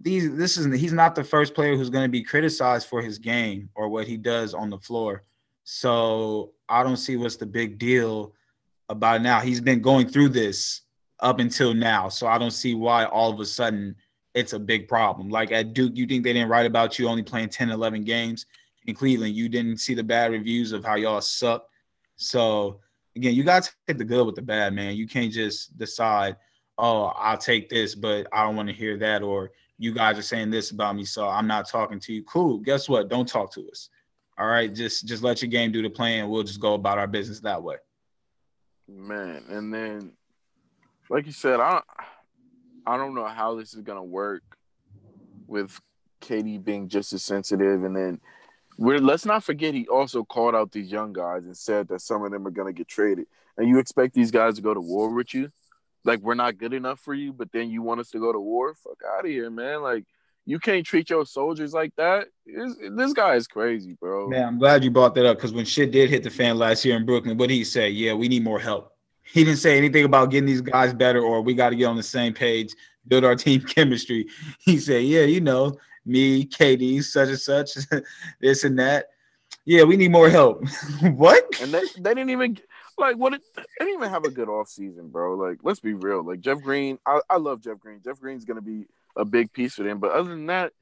these. 0.00 0.34
This 0.34 0.56
is 0.56 0.66
he's 0.80 0.92
not 0.92 1.14
the 1.14 1.24
first 1.24 1.54
player 1.54 1.76
who's 1.76 1.90
going 1.90 2.04
to 2.04 2.10
be 2.10 2.22
criticized 2.22 2.88
for 2.88 3.02
his 3.02 3.18
game 3.18 3.68
or 3.74 3.88
what 3.88 4.06
he 4.06 4.16
does 4.16 4.54
on 4.54 4.70
the 4.70 4.78
floor. 4.78 5.24
So 5.64 6.52
I 6.68 6.82
don't 6.82 6.96
see 6.96 7.16
what's 7.16 7.36
the 7.36 7.46
big 7.46 7.78
deal 7.78 8.32
about 8.88 9.22
now. 9.22 9.40
He's 9.40 9.60
been 9.60 9.82
going 9.82 10.08
through 10.08 10.30
this 10.30 10.82
up 11.20 11.40
until 11.40 11.74
now. 11.74 12.08
So 12.08 12.26
I 12.26 12.38
don't 12.38 12.52
see 12.52 12.74
why 12.74 13.04
all 13.04 13.32
of 13.32 13.40
a 13.40 13.44
sudden 13.44 13.94
it's 14.34 14.52
a 14.52 14.58
big 14.58 14.88
problem. 14.88 15.30
Like 15.30 15.52
at 15.52 15.72
Duke, 15.72 15.92
you 15.96 16.06
think 16.06 16.24
they 16.24 16.32
didn't 16.32 16.48
write 16.48 16.66
about 16.66 16.98
you 16.98 17.08
only 17.08 17.22
playing 17.22 17.48
10, 17.48 17.70
11 17.70 18.04
games. 18.04 18.46
In 18.86 18.94
Cleveland, 18.94 19.34
you 19.34 19.48
didn't 19.48 19.78
see 19.78 19.94
the 19.94 20.02
bad 20.02 20.32
reviews 20.32 20.72
of 20.72 20.84
how 20.84 20.94
y'all 20.94 21.20
suck. 21.20 21.68
So 22.16 22.80
again, 23.16 23.34
you 23.34 23.44
got 23.44 23.64
to 23.64 23.72
take 23.86 23.98
the 23.98 24.04
good 24.04 24.24
with 24.24 24.34
the 24.34 24.42
bad, 24.42 24.72
man. 24.72 24.96
You 24.96 25.06
can't 25.06 25.32
just 25.32 25.76
decide, 25.76 26.36
oh, 26.78 27.06
I'll 27.16 27.36
take 27.36 27.68
this, 27.68 27.94
but 27.94 28.26
I 28.32 28.44
don't 28.44 28.56
want 28.56 28.68
to 28.68 28.74
hear 28.74 28.96
that. 28.98 29.22
Or 29.22 29.50
you 29.78 29.92
guys 29.92 30.18
are 30.18 30.22
saying 30.22 30.50
this 30.50 30.70
about 30.70 30.96
me, 30.96 31.04
so 31.04 31.28
I'm 31.28 31.46
not 31.46 31.68
talking 31.68 32.00
to 32.00 32.12
you. 32.12 32.22
Cool. 32.24 32.58
Guess 32.58 32.88
what? 32.88 33.08
Don't 33.08 33.28
talk 33.28 33.52
to 33.54 33.68
us. 33.70 33.90
All 34.38 34.46
right. 34.46 34.72
Just 34.72 35.06
just 35.06 35.22
let 35.22 35.42
your 35.42 35.50
game 35.50 35.72
do 35.72 35.82
the 35.82 35.90
playing. 35.90 36.28
We'll 36.28 36.44
just 36.44 36.60
go 36.60 36.74
about 36.74 36.98
our 36.98 37.06
business 37.06 37.40
that 37.40 37.62
way. 37.62 37.76
Man, 38.88 39.42
and 39.48 39.74
then 39.74 40.12
like 41.10 41.26
you 41.26 41.32
said, 41.32 41.60
I 41.60 41.82
I 42.88 42.96
don't 42.96 43.14
know 43.14 43.26
how 43.26 43.54
this 43.54 43.74
is 43.74 43.82
gonna 43.82 44.02
work 44.02 44.42
with 45.46 45.78
KD 46.22 46.64
being 46.64 46.88
just 46.88 47.12
as 47.12 47.22
sensitive, 47.22 47.84
and 47.84 47.94
then 47.94 48.18
we're 48.78 48.98
let's 48.98 49.26
not 49.26 49.44
forget 49.44 49.74
he 49.74 49.86
also 49.88 50.24
called 50.24 50.54
out 50.54 50.72
these 50.72 50.90
young 50.90 51.12
guys 51.12 51.44
and 51.44 51.54
said 51.54 51.88
that 51.88 52.00
some 52.00 52.24
of 52.24 52.30
them 52.30 52.46
are 52.46 52.50
gonna 52.50 52.72
get 52.72 52.88
traded, 52.88 53.26
and 53.58 53.68
you 53.68 53.78
expect 53.78 54.14
these 54.14 54.30
guys 54.30 54.54
to 54.54 54.62
go 54.62 54.72
to 54.72 54.80
war 54.80 55.14
with 55.14 55.34
you, 55.34 55.50
like 56.04 56.20
we're 56.20 56.34
not 56.34 56.56
good 56.56 56.72
enough 56.72 56.98
for 56.98 57.12
you, 57.12 57.30
but 57.30 57.52
then 57.52 57.68
you 57.68 57.82
want 57.82 58.00
us 58.00 58.08
to 58.10 58.18
go 58.18 58.32
to 58.32 58.40
war? 58.40 58.74
Fuck 58.74 59.02
out 59.06 59.26
of 59.26 59.30
here, 59.30 59.50
man! 59.50 59.82
Like 59.82 60.04
you 60.46 60.58
can't 60.58 60.86
treat 60.86 61.10
your 61.10 61.26
soldiers 61.26 61.74
like 61.74 61.94
that. 61.96 62.28
It's, 62.46 62.74
this 62.96 63.12
guy 63.12 63.34
is 63.34 63.46
crazy, 63.46 63.98
bro. 64.00 64.30
Man, 64.30 64.46
I'm 64.46 64.58
glad 64.58 64.82
you 64.82 64.90
brought 64.90 65.14
that 65.16 65.26
up 65.26 65.36
because 65.36 65.52
when 65.52 65.66
shit 65.66 65.90
did 65.90 66.08
hit 66.08 66.22
the 66.22 66.30
fan 66.30 66.56
last 66.56 66.86
year 66.86 66.96
in 66.96 67.04
Brooklyn, 67.04 67.36
what 67.36 67.50
did 67.50 67.56
he 67.56 67.64
say? 67.64 67.90
Yeah, 67.90 68.14
we 68.14 68.28
need 68.28 68.42
more 68.42 68.58
help 68.58 68.97
he 69.32 69.44
didn't 69.44 69.58
say 69.58 69.76
anything 69.76 70.04
about 70.04 70.30
getting 70.30 70.46
these 70.46 70.60
guys 70.60 70.94
better 70.94 71.20
or 71.20 71.42
we 71.42 71.54
got 71.54 71.70
to 71.70 71.76
get 71.76 71.84
on 71.84 71.96
the 71.96 72.02
same 72.02 72.32
page, 72.32 72.74
build 73.06 73.24
our 73.24 73.36
team 73.36 73.60
chemistry. 73.74 74.26
He 74.58 74.78
said, 74.78 75.04
Yeah, 75.04 75.22
you 75.22 75.40
know, 75.40 75.76
me, 76.04 76.46
KD, 76.46 77.02
such 77.02 77.28
and 77.28 77.38
such, 77.38 77.76
this 78.40 78.64
and 78.64 78.78
that. 78.78 79.08
Yeah, 79.64 79.84
we 79.84 79.96
need 79.96 80.10
more 80.10 80.30
help. 80.30 80.64
what? 81.02 81.44
And 81.60 81.72
they, 81.72 81.82
they 81.98 82.14
didn't 82.14 82.30
even 82.30 82.58
like 82.96 83.16
what 83.16 83.34
it, 83.34 83.42
they 83.54 83.62
didn't 83.78 83.94
even 83.94 84.10
have 84.10 84.24
a 84.24 84.30
good 84.30 84.48
off 84.48 84.68
season, 84.68 85.08
bro. 85.08 85.34
Like, 85.34 85.58
let's 85.62 85.80
be 85.80 85.92
real. 85.92 86.24
Like 86.24 86.40
Jeff 86.40 86.60
Green, 86.62 86.98
I, 87.06 87.20
I 87.28 87.36
love 87.36 87.60
Jeff 87.60 87.78
Green. 87.78 88.00
Jeff 88.02 88.18
Green's 88.18 88.44
gonna 88.44 88.62
be 88.62 88.86
a 89.16 89.24
big 89.24 89.52
piece 89.52 89.74
for 89.74 89.82
them. 89.82 89.98
But 89.98 90.12
other 90.12 90.30
than 90.30 90.46
that, 90.46 90.72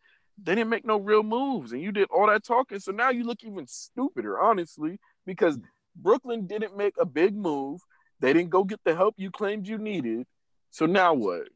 they 0.43 0.55
didn't 0.55 0.71
make 0.71 0.85
no 0.85 0.99
real 0.99 1.23
moves. 1.23 1.73
And 1.73 1.83
you 1.83 1.93
did 1.93 2.09
all 2.11 2.29
that 2.29 2.45
talking. 2.45 2.79
So 2.79 2.93
now 2.93 3.11
you 3.11 3.25
look 3.25 3.43
even 3.43 3.67
stupider, 3.67 4.41
honestly, 4.41 4.99
because 5.25 5.59
Brooklyn 5.97 6.47
didn't 6.47 6.77
make 6.77 6.95
a 6.99 7.07
big 7.07 7.35
move. 7.35 7.81
They 8.21 8.33
didn't 8.33 8.51
go 8.51 8.65
get 8.65 8.81
the 8.85 8.95
help 8.95 9.15
you 9.19 9.31
claimed 9.31 9.67
you 9.67 9.79
needed. 9.79 10.27
So 10.71 10.87
now 10.87 11.15
what? 11.15 11.49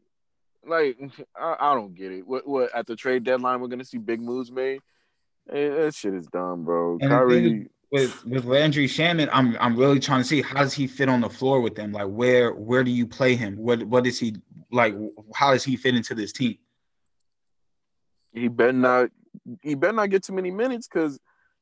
Like, 0.66 0.98
I, 1.36 1.56
I 1.58 1.74
don't 1.74 1.94
get 1.94 2.12
it. 2.12 2.26
What? 2.26 2.46
What? 2.46 2.74
At 2.74 2.86
the 2.86 2.96
trade 2.96 3.24
deadline, 3.24 3.60
we're 3.60 3.68
gonna 3.68 3.84
see 3.84 3.98
big 3.98 4.20
moves 4.20 4.50
made. 4.50 4.80
Hey, 5.50 5.68
that 5.68 5.94
shit 5.94 6.14
is 6.14 6.26
dumb, 6.26 6.64
bro. 6.64 6.98
And 7.00 7.10
Kyrie. 7.10 7.68
With 7.92 8.24
with 8.24 8.44
Landry 8.44 8.86
Shamet, 8.86 9.28
I'm 9.32 9.56
I'm 9.58 9.76
really 9.76 9.98
trying 9.98 10.22
to 10.22 10.28
see 10.28 10.42
how 10.42 10.60
does 10.60 10.72
he 10.72 10.86
fit 10.86 11.08
on 11.08 11.20
the 11.20 11.28
floor 11.28 11.60
with 11.60 11.74
them? 11.74 11.90
Like 11.90 12.06
where 12.06 12.52
where 12.54 12.84
do 12.84 12.92
you 12.92 13.04
play 13.04 13.34
him? 13.34 13.56
What 13.56 13.82
what 13.82 14.06
is 14.06 14.16
he 14.16 14.36
like? 14.70 14.94
How 15.34 15.50
does 15.52 15.64
he 15.64 15.74
fit 15.74 15.96
into 15.96 16.14
this 16.14 16.32
team? 16.32 16.58
He 18.32 18.46
better 18.46 18.72
not 18.72 19.10
he 19.60 19.74
better 19.74 19.92
not 19.92 20.10
get 20.10 20.22
too 20.22 20.32
many 20.32 20.52
minutes 20.52 20.86
because, 20.86 21.18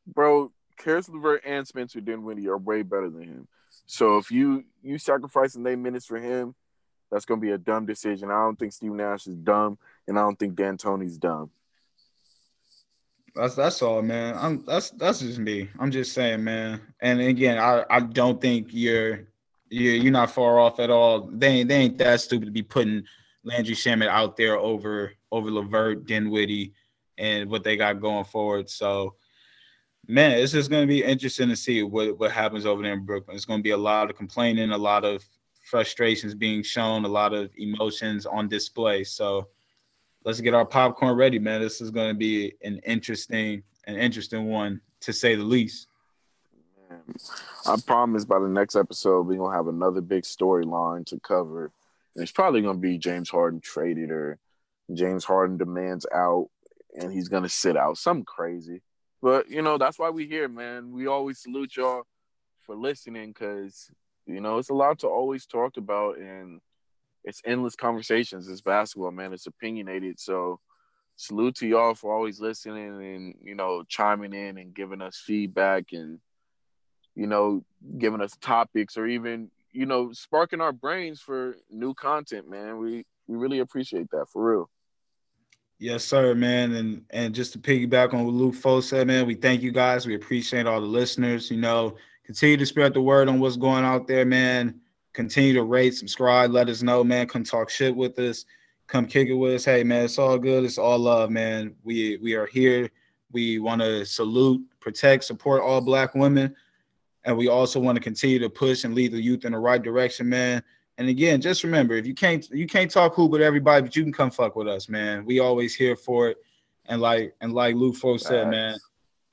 bro, 0.07 0.53
Caris 0.77 1.09
LeVert 1.09 1.43
and 1.45 1.67
Spencer 1.67 2.01
Dinwiddie 2.01 2.49
are 2.49 2.59
way 2.59 2.83
better 2.83 3.09
than 3.09 3.23
him. 3.23 3.49
So 3.89 4.19
if 4.19 4.31
you 4.31 4.65
you 4.83 4.99
sacrificing 4.99 5.63
their 5.63 5.77
minutes 5.77 6.05
for 6.05 6.19
him, 6.19 6.55
that's 7.11 7.25
gonna 7.25 7.41
be 7.41 7.53
a 7.53 7.59
dumb 7.59 7.87
decision. 7.87 8.31
I 8.31 8.35
don't 8.45 8.59
think 8.59 8.75
Steve 8.75 8.93
Nash 8.93 9.27
is 9.27 9.35
dumb, 9.35 9.79
and 10.07 10.19
I 10.19 10.23
don't 10.23 10.39
think 10.39 10.55
D'Antoni's 10.55 11.17
dumb. 11.17 11.51
That's 13.35 13.55
that's 13.55 13.81
all, 13.81 14.03
man. 14.03 14.37
I'm 14.39 14.63
that's 14.67 14.91
that's 14.91 15.21
just 15.21 15.39
me. 15.39 15.71
I'm 15.79 15.91
just 15.91 16.13
saying, 16.13 16.45
man. 16.45 16.83
And 17.01 17.21
again, 17.21 17.59
I, 17.59 17.85
I 17.89 18.01
don't 18.01 18.39
think 18.41 18.69
you're 18.73 19.27
you're 19.71 19.95
you're 19.95 20.13
not 20.13 20.33
far 20.33 20.61
off 20.61 20.81
at 20.81 20.91
all. 20.91 21.23
They 21.33 21.49
ain't 21.49 21.69
they 21.71 21.77
ain't 21.77 21.99
that 21.99 22.21
stupid 22.21 22.45
to 22.45 22.53
be 22.53 22.63
putting 22.63 23.05
Landry 23.43 23.75
Shamet 23.75 24.09
out 24.09 24.37
there 24.37 24.59
over 24.59 25.15
over 25.33 25.51
LeVert, 25.51 26.07
Dinwiddie, 26.07 26.75
and 27.17 27.49
what 27.49 27.65
they 27.65 27.79
got 27.79 28.03
going 28.03 28.25
forward. 28.27 28.69
So 28.69 29.15
man, 30.09 30.33
it's 30.33 30.53
just 30.53 30.71
going 30.71 30.83
to 30.83 30.87
be 30.87 31.05
interesting 31.05 31.49
to 31.49 31.57
see 31.57 31.83
what, 31.83 32.19
what 32.19 32.33
happens 32.33 32.67
over 32.67 32.83
there 32.83 32.95
in 32.95 33.05
Brooklyn. 33.05 33.37
It's 33.37 33.45
going 33.45 33.61
to 33.61 33.65
be 33.65 33.71
a 33.71 33.77
lot 33.77 34.11
of 34.11 34.17
complaining, 34.17 34.71
a 34.71 34.79
lot 34.79 35.05
of 35.05 35.25
frustrations 35.63 36.35
being 36.35 36.63
shown, 36.63 37.05
a 37.05 37.09
lot 37.09 37.35
of 37.35 37.51
emotions 37.57 38.25
on 38.25 38.49
display. 38.49 39.05
So 39.05 39.49
let's 40.25 40.41
get 40.41 40.55
our 40.55 40.65
popcorn 40.65 41.17
ready, 41.17 41.39
man. 41.39 41.61
This 41.61 41.83
is 41.83 41.91
going 41.91 42.09
to 42.09 42.19
be 42.19 42.55
an 42.63 42.79
interesting, 42.87 43.63
an 43.87 43.97
interesting 43.97 44.47
one 44.47 44.81
to 45.01 45.13
say 45.13 45.35
the 45.35 45.45
least. 45.45 45.89
I 47.67 47.77
promise 47.87 48.25
by 48.25 48.39
the 48.39 48.49
next 48.49 48.77
episode 48.77 49.27
we're 49.27 49.39
gonna 49.39 49.57
have 49.57 49.69
another 49.69 50.01
big 50.01 50.25
storyline 50.25 51.05
to 51.07 51.21
cover. 51.21 51.71
And 52.15 52.23
it's 52.23 52.33
probably 52.33 52.63
gonna 52.63 52.79
be 52.79 52.99
James 52.99 53.31
Harden 53.31 53.61
traded 53.61 54.11
or 54.11 54.39
James 54.93 55.25
Harden 55.25 55.57
demands 55.57 56.07
out 56.15 56.49
and 56.99 57.13
he's 57.13 57.29
gonna 57.29 57.49
sit 57.49 57.77
out. 57.77 57.99
Something 57.99 58.25
crazy. 58.25 58.83
But 59.23 59.51
you 59.51 59.63
know, 59.63 59.79
that's 59.79 59.99
why 59.99 60.11
we 60.11 60.27
here, 60.27 60.49
man. 60.49 60.93
We 60.93 61.07
always 61.07 61.41
salute 61.41 61.77
y'all 61.77 62.05
for 62.67 62.77
listening 62.77 63.29
because 63.33 63.91
You 64.27 64.41
know, 64.41 64.59
it's 64.59 64.71
a 64.71 64.75
lot 64.75 64.99
to 65.01 65.09
always 65.09 65.47
talk 65.47 65.77
about, 65.79 66.19
and 66.19 66.61
it's 67.25 67.43
endless 67.45 67.75
conversations. 67.77 68.49
It's 68.49 68.61
basketball, 68.61 69.11
man. 69.13 69.33
It's 69.33 69.47
opinionated. 69.47 70.21
So, 70.21 70.61
salute 71.17 71.57
to 71.57 71.67
y'all 71.67 71.95
for 71.95 72.15
always 72.15 72.41
listening 72.41 73.03
and 73.03 73.35
you 73.43 73.55
know 73.55 73.85
chiming 73.89 74.33
in 74.35 74.59
and 74.59 74.75
giving 74.75 75.03
us 75.03 75.17
feedback 75.25 75.87
and 75.93 76.21
you 77.15 77.27
know 77.27 77.65
giving 77.99 78.21
us 78.21 78.37
topics 78.41 78.97
or 78.97 79.07
even 79.07 79.51
you 79.73 79.87
know 79.87 80.13
sparking 80.13 80.61
our 80.61 80.73
brains 80.73 81.21
for 81.21 81.57
new 81.71 81.95
content. 81.95 82.49
Man, 82.49 82.79
we 82.79 83.05
we 83.27 83.37
really 83.37 83.59
appreciate 83.61 84.11
that 84.13 84.27
for 84.33 84.45
real. 84.53 84.71
Yes, 85.81 86.05
sir, 86.05 86.35
man. 86.35 86.73
And 86.73 87.05
and 87.11 87.35
just 87.35 87.53
to 87.53 87.59
piggyback 87.59 88.13
on 88.13 88.25
what 88.25 88.35
Luke 88.35 88.55
Foe 88.55 88.81
said, 88.81 89.07
man, 89.07 89.27
we 89.27 89.35
thank 89.35 89.63
you 89.63 89.71
guys. 89.71 90.07
We 90.07 90.17
appreciate 90.17 90.67
all 90.67 90.81
the 90.81 90.87
listeners. 90.87 91.51
You 91.51 91.59
know, 91.59 91.97
continue 92.25 92.57
to 92.57 92.67
spread 92.67 92.95
the 92.95 93.01
word 93.01 93.29
on 93.29 93.39
what's 93.39 93.57
going 93.57 93.85
out 93.85 94.09
there, 94.09 94.25
man. 94.25 94.81
Continue 95.13 95.55
to 95.55 95.63
rate, 95.63 95.95
subscribe, 95.95 96.51
let 96.51 96.69
us 96.69 96.83
know, 96.83 97.05
man. 97.05 97.29
Come 97.29 97.45
talk 97.45 97.71
shit 97.71 97.95
with 97.95 98.19
us. 98.19 98.45
Come 98.89 99.07
kick 99.07 99.29
it 99.29 99.35
with 99.35 99.55
us. 99.55 99.65
Hey, 99.65 99.85
man, 99.85 100.05
it's 100.05 100.19
all 100.19 100.39
good. 100.39 100.65
It's 100.65 100.79
all 100.79 100.99
love, 100.99 101.31
man. 101.31 101.75
We 101.85 102.17
we 102.17 102.35
are 102.35 102.47
here. 102.47 102.91
We 103.31 103.61
want 103.61 103.81
to 103.83 104.05
salute, 104.05 104.61
protect, 104.81 105.25
support 105.25 105.63
all 105.63 105.81
black 105.81 106.15
women. 106.15 106.57
And 107.25 107.37
we 107.37 107.47
also 107.49 107.79
want 107.79 107.97
to 107.97 108.03
continue 108.03 108.41
to 108.41 108.51
push 108.51 108.83
and 108.83 108.95
lead 108.95 109.13
the 109.13 109.23
youth 109.23 109.45
in 109.45 109.53
the 109.53 109.59
right 109.59 109.83
direction, 109.83 110.29
man. 110.29 110.63
And 110.99 111.09
again, 111.09 111.41
just 111.41 111.63
remember, 111.63 111.95
if 111.95 112.07
you 112.07 112.15
can't 112.15 112.49
you 112.51 112.67
can't 112.67 112.91
talk 112.91 113.15
hoop 113.15 113.31
with 113.31 113.41
everybody, 113.41 113.83
but 113.83 113.95
you 113.95 114.03
can 114.03 114.13
come 114.13 114.33
fuck 114.33 114.57
with 114.57 114.67
us, 114.67 114.89
man. 114.89 115.25
We 115.25 115.39
always 115.39 115.75
here 115.75 115.95
for 115.95 116.29
it. 116.29 116.39
And 116.87 117.01
like 117.01 117.35
and 117.41 117.55
like 117.55 117.77
Luke 117.77 117.95
Foe 117.95 118.17
said, 118.17 118.51
man, 118.51 118.77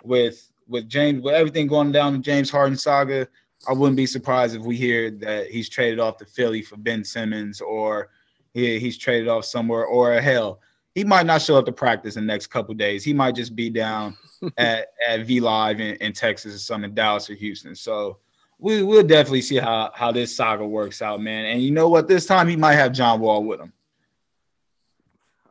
with 0.04 0.52
with 0.68 0.88
James 0.88 1.24
with 1.24 1.34
everything 1.34 1.66
going 1.66 1.92
down 1.92 2.14
the 2.14 2.20
James 2.20 2.52
Harden 2.52 2.78
saga, 2.78 3.28
I 3.68 3.74
wouldn't 3.74 3.98
be 3.98 4.06
surprised 4.06 4.56
if 4.56 4.62
we 4.62 4.76
hear 4.76 5.10
that 5.10 5.48
he's 5.48 5.68
traded 5.68 6.00
off 6.00 6.18
to 6.18 6.26
Philly 6.26 6.62
for 6.62 6.78
Ben 6.78 7.04
Simmons 7.04 7.62
or 7.62 8.10
he, 8.54 8.78
he's 8.78 8.98
traded 8.98 9.28
off 9.28 9.46
somewhere 9.46 9.86
or 9.86 10.14
hell, 10.22 10.62
he 10.94 11.04
might 11.04 11.26
not 11.26 11.42
show 11.42 11.58
up 11.58 11.66
to 11.66 11.72
practice 11.72 12.16
in 12.16 12.28
the 12.28 12.32
next 12.32 12.48
couple 12.48 12.76
days. 12.76 13.04
He 13.04 13.14
might 13.14 13.34
just 13.34 13.56
be 13.56 13.72
down 13.72 14.16
at, 14.58 14.90
at 15.08 15.26
V 15.26 15.40
Live 15.40 15.80
in, 15.80 15.96
in 15.96 16.14
Texas 16.14 16.56
or 16.56 16.60
something, 16.60 16.94
Dallas 16.94 17.28
or 17.28 17.34
Houston. 17.34 17.76
So 17.76 18.20
we 18.60 18.84
we'll 18.84 19.04
definitely 19.04 19.42
see 19.42 19.58
how 19.58 19.92
how 19.94 20.12
this 20.12 20.36
saga 20.36 20.66
works 20.66 21.02
out, 21.02 21.22
man. 21.22 21.46
And 21.46 21.62
you 21.62 21.72
know 21.72 21.90
what? 21.90 22.08
This 22.08 22.26
time 22.26 22.48
he 22.48 22.56
might 22.56 22.76
have 22.76 22.94
John 22.94 23.20
Wall 23.20 23.44
with 23.44 23.60
him. 23.60 23.74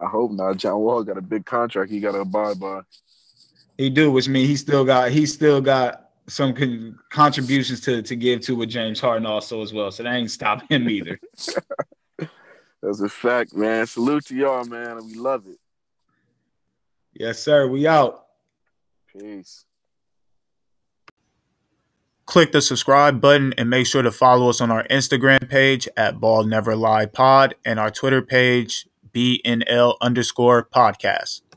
I 0.00 0.07
hope 0.07 0.32
not. 0.32 0.57
John 0.57 0.78
Wall 0.78 1.02
got 1.05 1.18
a 1.18 1.22
big 1.22 1.44
contract 1.44 1.90
he 1.90 2.00
got 2.00 2.12
to 2.12 2.20
abide 2.20 2.59
by. 2.59 2.80
He 3.78 3.90
do, 3.90 4.11
which 4.11 4.28
means 4.28 4.48
he 4.48 4.57
still 4.57 4.84
got 4.84 5.11
he 5.11 5.26
still 5.26 5.61
got 5.61 6.11
some 6.26 6.55
con- 6.55 6.98
contributions 7.11 7.80
to 7.82 8.02
to 8.02 8.16
give 8.16 8.40
to 8.42 8.57
with 8.57 8.68
James 8.68 9.00
Harden 9.00 9.26
also 9.26 9.62
as 9.62 9.72
well. 9.72 9.90
So 9.90 10.02
that 10.02 10.14
ain't 10.14 10.30
stop 10.30 10.62
him 10.70 10.88
either. 10.88 11.18
That's 12.82 13.00
a 13.00 13.09
fact, 13.09 13.55
man. 13.55 13.86
Salute 13.86 14.26
to 14.26 14.36
y'all, 14.36 14.64
man. 14.64 15.05
We 15.07 15.14
love 15.14 15.46
it. 15.46 15.59
Yes, 17.14 17.38
sir. 17.38 17.66
We 17.66 17.86
out. 17.86 18.26
Peace. 19.16 19.64
Click 22.35 22.51
the 22.51 22.61
subscribe 22.61 23.20
button 23.20 23.55
and 23.57 23.70
make 23.70 23.87
sure 23.87 24.03
to 24.03 24.11
follow 24.11 24.49
us 24.49 24.61
on 24.61 24.68
our 24.68 24.82
Instagram 24.89 25.49
page 25.49 25.87
at 25.97 26.18
Ball 26.18 26.43
Never 26.43 26.74
Lie 26.74 27.07
Pod 27.07 27.55
and 27.64 27.78
our 27.78 27.93
Twitter 27.93 28.22
page 28.22 28.89
BNL 29.14 29.95
underscore 30.01 30.64
podcast. 30.64 31.43